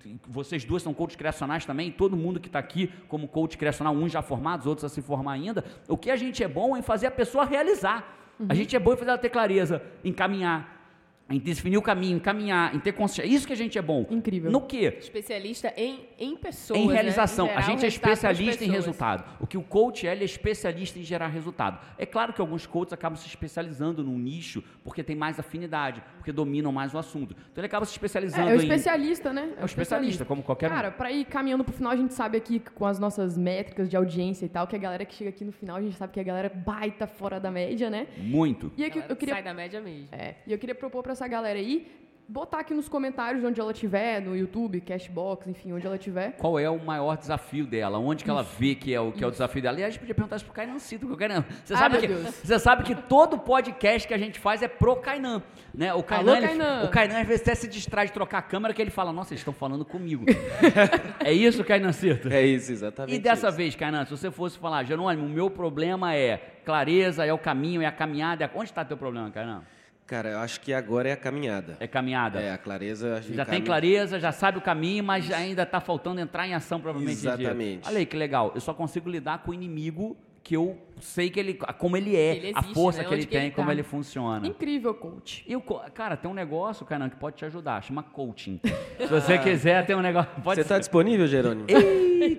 e- 0.05 0.17
vocês 0.27 0.63
duas 0.63 0.81
são 0.83 0.93
coaches 0.93 1.15
criacionais 1.17 1.65
também, 1.65 1.91
todo 1.91 2.15
mundo 2.15 2.39
que 2.39 2.47
está 2.47 2.59
aqui 2.59 2.91
como 3.07 3.27
coach 3.27 3.57
criacional, 3.57 3.93
uns 3.93 4.11
já 4.11 4.21
formados, 4.21 4.65
outros 4.65 4.85
a 4.85 4.89
se 4.89 5.01
formar 5.01 5.33
ainda. 5.33 5.63
O 5.87 5.97
que 5.97 6.09
a 6.09 6.15
gente 6.15 6.43
é 6.43 6.47
bom 6.47 6.75
é 6.77 6.81
fazer 6.83 7.07
a 7.07 7.11
pessoa 7.11 7.45
realizar. 7.45 8.03
A 8.47 8.53
gente 8.53 8.75
é 8.75 8.79
bom 8.79 8.93
em 8.93 8.97
fazer 8.97 9.09
ela 9.11 9.17
ter 9.17 9.29
clareza, 9.29 9.81
em 10.03 10.11
caminhar, 10.11 10.82
em 11.29 11.39
definir 11.39 11.77
o 11.77 11.81
caminho, 11.81 12.17
em 12.17 12.19
caminhar, 12.19 12.75
em 12.75 12.79
ter 12.79 12.91
consciência. 12.91 13.33
Isso 13.33 13.47
que 13.47 13.53
a 13.53 13.55
gente 13.55 13.77
é 13.77 13.81
bom. 13.81 14.05
Incrível. 14.09 14.51
No 14.51 14.61
quê? 14.61 14.97
Especialista 14.99 15.73
em, 15.77 16.07
em 16.19 16.35
pessoas. 16.35 16.79
em 16.79 16.87
né? 16.87 16.93
realização. 16.93 17.47
Em 17.47 17.49
a 17.49 17.53
gerar 17.53 17.65
gente 17.67 17.81
um 17.81 17.85
é 17.85 17.87
especialista 17.87 18.63
em 18.63 18.69
resultado. 18.69 19.23
O 19.39 19.47
que 19.47 19.57
o 19.57 19.63
coach 19.63 20.05
é, 20.05 20.11
ele 20.11 20.23
é 20.23 20.25
especialista 20.25 20.99
em 20.99 21.03
gerar 21.03 21.27
resultado. 21.27 21.79
É 21.97 22.05
claro 22.05 22.33
que 22.33 22.41
alguns 22.41 22.65
coaches 22.65 22.93
acabam 22.93 23.17
se 23.17 23.27
especializando 23.27 24.03
num 24.03 24.17
nicho 24.19 24.63
porque 24.83 25.01
tem 25.01 25.15
mais 25.15 25.39
afinidade, 25.39 26.03
porque 26.17 26.31
dominam 26.31 26.71
mais 26.71 26.93
o 26.93 26.97
assunto. 26.97 27.35
Então 27.51 27.61
ele 27.61 27.67
acaba 27.67 27.85
se 27.85 27.93
especializando 27.93 28.49
É, 28.49 28.51
é 28.51 28.55
o 28.55 28.59
em. 28.59 28.63
especialista, 28.63 29.31
né? 29.31 29.53
É 29.57 29.63
o 29.63 29.65
especialista, 29.65 30.25
como 30.25 30.43
qualquer 30.43 30.69
um. 30.69 30.75
Cara, 30.75 30.91
pra 30.91 31.11
ir 31.11 31.25
caminhando 31.25 31.63
pro 31.63 31.73
final, 31.73 31.93
a 31.93 31.95
gente 31.95 32.13
sabe 32.13 32.37
aqui 32.37 32.59
com 32.59 32.85
as 32.85 32.99
nossas 32.99 33.37
métricas 33.37 33.89
de 33.89 33.95
audiência 33.95 34.45
e 34.45 34.49
tal, 34.49 34.67
que 34.67 34.75
a 34.75 34.79
galera 34.79 35.05
que 35.05 35.15
chega 35.15 35.29
aqui 35.29 35.45
no 35.45 35.51
final, 35.51 35.77
a 35.77 35.81
gente 35.81 35.95
sabe 35.95 36.11
que 36.11 36.19
a 36.19 36.23
galera 36.23 36.49
baita 36.49 37.07
fora 37.07 37.39
da 37.39 37.49
média, 37.49 37.89
né? 37.89 38.07
Muito. 38.17 38.71
E 38.77 38.83
eu 38.83 39.15
queria 39.15 39.35
Sai 39.35 39.43
da 39.43 39.53
média 39.53 39.79
mesmo. 39.79 40.09
É, 40.11 40.35
e 40.45 40.51
eu 40.51 40.57
queria 40.59 40.75
propor 40.75 41.01
pra 41.01 41.12
essa 41.13 41.27
galera 41.27 41.57
aí, 41.57 41.87
botar 42.27 42.59
aqui 42.59 42.73
nos 42.73 42.87
comentários 42.87 43.43
onde 43.43 43.59
ela 43.59 43.71
estiver, 43.73 44.21
no 44.21 44.35
YouTube, 44.35 44.79
Cashbox, 44.81 45.45
enfim, 45.47 45.73
onde 45.73 45.85
ela 45.85 45.97
estiver. 45.97 46.31
Qual 46.37 46.57
é 46.57 46.69
o 46.69 46.79
maior 46.83 47.17
desafio 47.17 47.65
dela? 47.65 47.99
Onde 47.99 48.23
que 48.23 48.29
ela 48.29 48.43
vê 48.43 48.75
que 48.75 48.93
é 48.93 48.99
o, 48.99 49.11
que 49.11 49.23
é 49.23 49.27
o 49.27 49.31
desafio 49.31 49.61
dela? 49.61 49.75
Aliás, 49.75 49.89
a 49.89 49.91
gente 49.91 49.99
podia 49.99 50.15
perguntar 50.15 50.37
isso 50.37 50.45
pro 50.45 50.53
Kainan 50.53 50.79
Cito, 50.79 51.01
porque 51.05 51.13
o 51.13 51.17
Kainan. 51.27 51.43
Você 51.63 51.73
Ai, 51.73 51.79
sabe, 51.79 52.07
meu 52.07 52.17
que, 52.17 52.31
você 52.31 52.59
sabe 52.59 52.83
que 52.83 52.95
todo 52.95 53.37
podcast 53.37 54.07
que 54.07 54.13
a 54.13 54.17
gente 54.17 54.39
faz 54.39 54.61
é 54.61 54.67
pro 54.67 54.95
Kainan. 54.95 55.43
Né? 55.73 55.93
O 55.93 56.01
Kainan, 56.01 56.37
ele- 56.37 56.47
Kainan. 56.47 56.83
o 56.85 56.89
Kainan 56.89 57.19
às 57.21 57.27
vezes 57.27 57.41
até 57.41 57.55
se 57.55 57.67
distrai 57.67 58.05
de 58.07 58.13
trocar 58.13 58.37
a 58.39 58.41
câmera, 58.41 58.73
que 58.73 58.81
ele 58.81 58.91
fala, 58.91 59.11
nossa, 59.11 59.33
eles 59.33 59.41
estão 59.41 59.53
falando 59.53 59.83
comigo. 59.83 60.25
é 61.23 61.31
isso, 61.33 61.63
Kainan 61.63 61.91
Cito? 61.91 62.29
É 62.29 62.41
isso, 62.41 62.71
exatamente. 62.71 63.15
E 63.15 63.19
dessa 63.19 63.49
isso. 63.49 63.57
vez, 63.57 63.75
Kainan, 63.75 64.05
se 64.05 64.11
você 64.11 64.31
fosse 64.31 64.57
falar, 64.57 64.83
Jerônimo, 64.85 65.25
o 65.25 65.29
meu 65.29 65.49
problema 65.49 66.15
é 66.15 66.37
clareza, 66.65 67.25
é 67.25 67.33
o 67.33 67.37
caminho, 67.37 67.81
é 67.81 67.85
a 67.85 67.91
caminhada. 67.91 68.45
é- 68.45 68.51
Onde 68.55 68.69
está 68.69 68.83
teu 68.85 68.95
problema, 68.97 69.29
Kainan? 69.29 69.63
Cara, 70.05 70.29
eu 70.31 70.39
acho 70.39 70.59
que 70.59 70.73
agora 70.73 71.07
é 71.09 71.13
a 71.13 71.17
caminhada. 71.17 71.77
É 71.79 71.87
caminhada. 71.87 72.39
É, 72.39 72.51
a 72.51 72.57
clareza. 72.57 73.15
a 73.15 73.21
gente 73.21 73.35
Já 73.35 73.45
tem 73.45 73.61
clareza, 73.61 74.19
já 74.19 74.31
sabe 74.31 74.57
o 74.57 74.61
caminho, 74.61 75.03
mas 75.03 75.31
ainda 75.31 75.63
está 75.63 75.79
faltando 75.79 76.19
entrar 76.19 76.45
em 76.47 76.53
ação, 76.53 76.79
provavelmente. 76.79 77.19
Exatamente. 77.19 77.87
Olha 77.87 77.97
aí 77.99 78.05
que 78.05 78.17
legal. 78.17 78.51
Eu 78.53 78.61
só 78.61 78.73
consigo 78.73 79.09
lidar 79.09 79.39
com 79.43 79.51
o 79.51 79.53
inimigo 79.53 80.17
que 80.43 80.57
eu 80.57 80.77
sei 80.99 81.29
que 81.29 81.39
ele, 81.39 81.53
como 81.77 81.95
ele 81.95 82.17
é, 82.17 82.35
Ele 82.35 82.47
a 82.53 82.59
existe, 82.59 82.73
força 82.73 83.01
né? 83.01 83.07
que 83.07 83.13
ele 83.13 83.21
que 83.25 83.31
tem, 83.31 83.41
ele 83.43 83.51
como 83.51 83.67
tá. 83.67 83.73
ele 83.73 83.81
funciona. 83.81 84.45
Incrível, 84.45 84.93
coach. 84.93 85.41
E 85.47 85.55
o 85.55 85.61
co- 85.61 85.79
cara, 85.93 86.17
tem 86.17 86.29
um 86.29 86.33
negócio, 86.33 86.85
Canan, 86.85 87.09
que 87.09 87.15
pode 87.15 87.37
te 87.37 87.45
ajudar, 87.45 87.81
chama 87.81 88.03
coaching. 88.03 88.59
Se 88.97 89.07
você 89.07 89.37
quiser, 89.37 89.85
tem 89.85 89.95
um 89.95 90.01
negócio. 90.01 90.29
Pode 90.43 90.55
Você 90.55 90.61
está 90.61 90.77
disponível, 90.77 91.27
Jerônimo? 91.27 91.65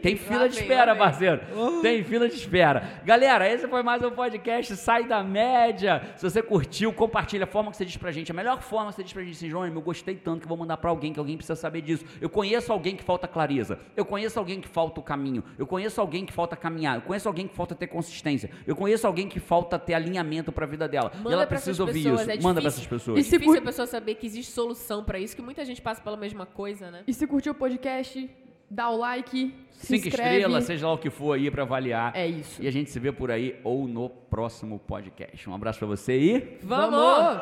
Tem 0.03 0.17
fila 0.17 0.49
de 0.49 0.57
espera, 0.61 0.93
vem. 0.95 1.03
parceiro. 1.03 1.41
Tem 1.83 2.03
fila 2.05 2.29
de 2.29 2.35
espera. 2.35 3.01
Galera, 3.05 3.49
esse 3.53 3.67
foi 3.69 3.83
mais 3.83 4.03
um 4.03 4.11
podcast 4.11 4.75
Sai 4.77 5.05
da 5.05 5.23
Média. 5.23 6.03
Se 6.17 6.29
você 6.29 6.43
curtiu, 6.43 6.93
compartilha 6.93 7.45
a 7.45 7.47
forma 7.47 7.71
que 7.71 7.77
você 7.77 7.85
diz 7.85 7.97
pra 7.97 8.11
gente. 8.11 8.31
A 8.31 8.35
melhor 8.35 8.61
forma 8.63 8.91
que 8.91 8.97
você 8.97 9.05
diz 9.05 9.13
pra 9.13 9.23
gente 9.23 9.35
assim, 9.37 9.47
Jerônimo, 9.49 9.79
eu 9.79 9.83
gostei 9.83 10.15
tanto 10.15 10.41
que 10.41 10.45
eu 10.45 10.49
vou 10.49 10.57
mandar 10.57 10.77
pra 10.79 10.91
alguém, 10.91 11.13
que 11.13 11.19
alguém 11.19 11.37
precisa 11.37 11.57
saber 11.57 11.83
disso. 11.83 12.05
Eu 12.21 12.29
conheço 12.31 12.73
alguém 12.73 12.97
que 12.97 13.03
falta 13.05 13.29
clareza. 13.29 13.79
Eu 13.97 14.05
conheço 14.05 14.39
alguém 14.39 14.61
que 14.61 14.69
falta 14.69 15.01
o 15.01 15.03
caminho. 15.03 15.45
Eu 15.59 15.67
conheço 15.67 16.01
alguém 16.01 16.25
que 16.25 16.33
falta 16.33 16.57
caminhar. 16.57 16.97
Eu 16.97 17.03
conheço 17.03 17.29
alguém 17.29 17.47
que 17.47 17.55
falta 17.55 17.75
ter 17.75 17.87
consistência. 17.87 18.51
Eu 18.67 18.75
conheço 18.75 19.07
alguém 19.07 19.29
que 19.29 19.39
falta 19.41 19.79
ter 19.79 19.95
alinhamento 19.95 20.51
pra 20.53 20.67
vida 20.67 20.89
dela. 20.89 21.13
e 21.15 21.19
Manda 21.19 21.31
ela 21.37 21.47
pra 21.47 21.57
precisa 21.57 21.71
essas 21.73 21.81
ouvir 21.81 22.03
pessoas, 22.05 22.21
isso. 22.23 22.31
é 22.31 22.43
Manda 22.43 22.61
pra 22.61 22.69
essas 22.69 22.87
pessoas. 22.87 23.17
E 23.17 23.21
É 23.21 23.23
se 23.23 23.31
difícil 23.31 23.53
cur- 23.55 23.59
a 23.63 23.65
pessoa 23.67 23.87
saber 23.87 24.15
que 24.15 24.27
existe 24.27 24.51
solução 24.53 25.05
pra 25.05 25.19
isso, 25.19 25.35
que 25.37 25.43
muita 25.43 25.65
gente 25.65 25.83
passa 25.83 26.01
pela 26.01 26.17
mesma 26.17 26.47
coisa, 26.47 26.91
né? 26.91 27.03
E 27.07 27.13
se 27.13 27.27
curtiu 27.27 27.53
o 27.53 27.55
podcast, 27.55 28.31
dá 28.75 28.91
o 28.91 28.97
like, 28.97 29.55
se 29.73 29.87
Cinco 29.87 30.09
inscreve. 30.09 30.37
estrelas, 30.39 30.65
seja 30.65 30.87
lá 30.87 30.93
o 30.95 30.99
que 30.99 31.11
for 31.11 31.33
aí 31.35 31.51
pra 31.51 31.63
avaliar. 31.63 32.13
É 32.15 32.27
isso. 32.27 32.63
E 32.63 32.67
a 32.67 32.71
gente 32.71 32.91
se 32.91 32.99
vê 32.99 33.13
por 33.13 33.31
aí 33.31 33.57
ou 33.63 33.87
no 33.87 34.09
próximo 34.11 34.79
podcast. 34.79 35.49
Um 35.49 35.55
abraço 35.55 35.79
pra 35.79 35.89
você 35.89 36.19
e. 36.19 36.59
Vamos! 36.63 37.41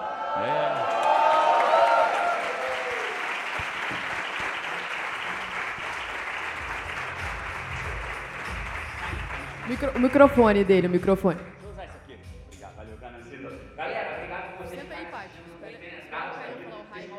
Micro- 9.69 9.93
o 9.95 10.01
microfone 10.01 10.65
dele, 10.65 10.87
o 10.87 10.91
microfone. 10.91 11.39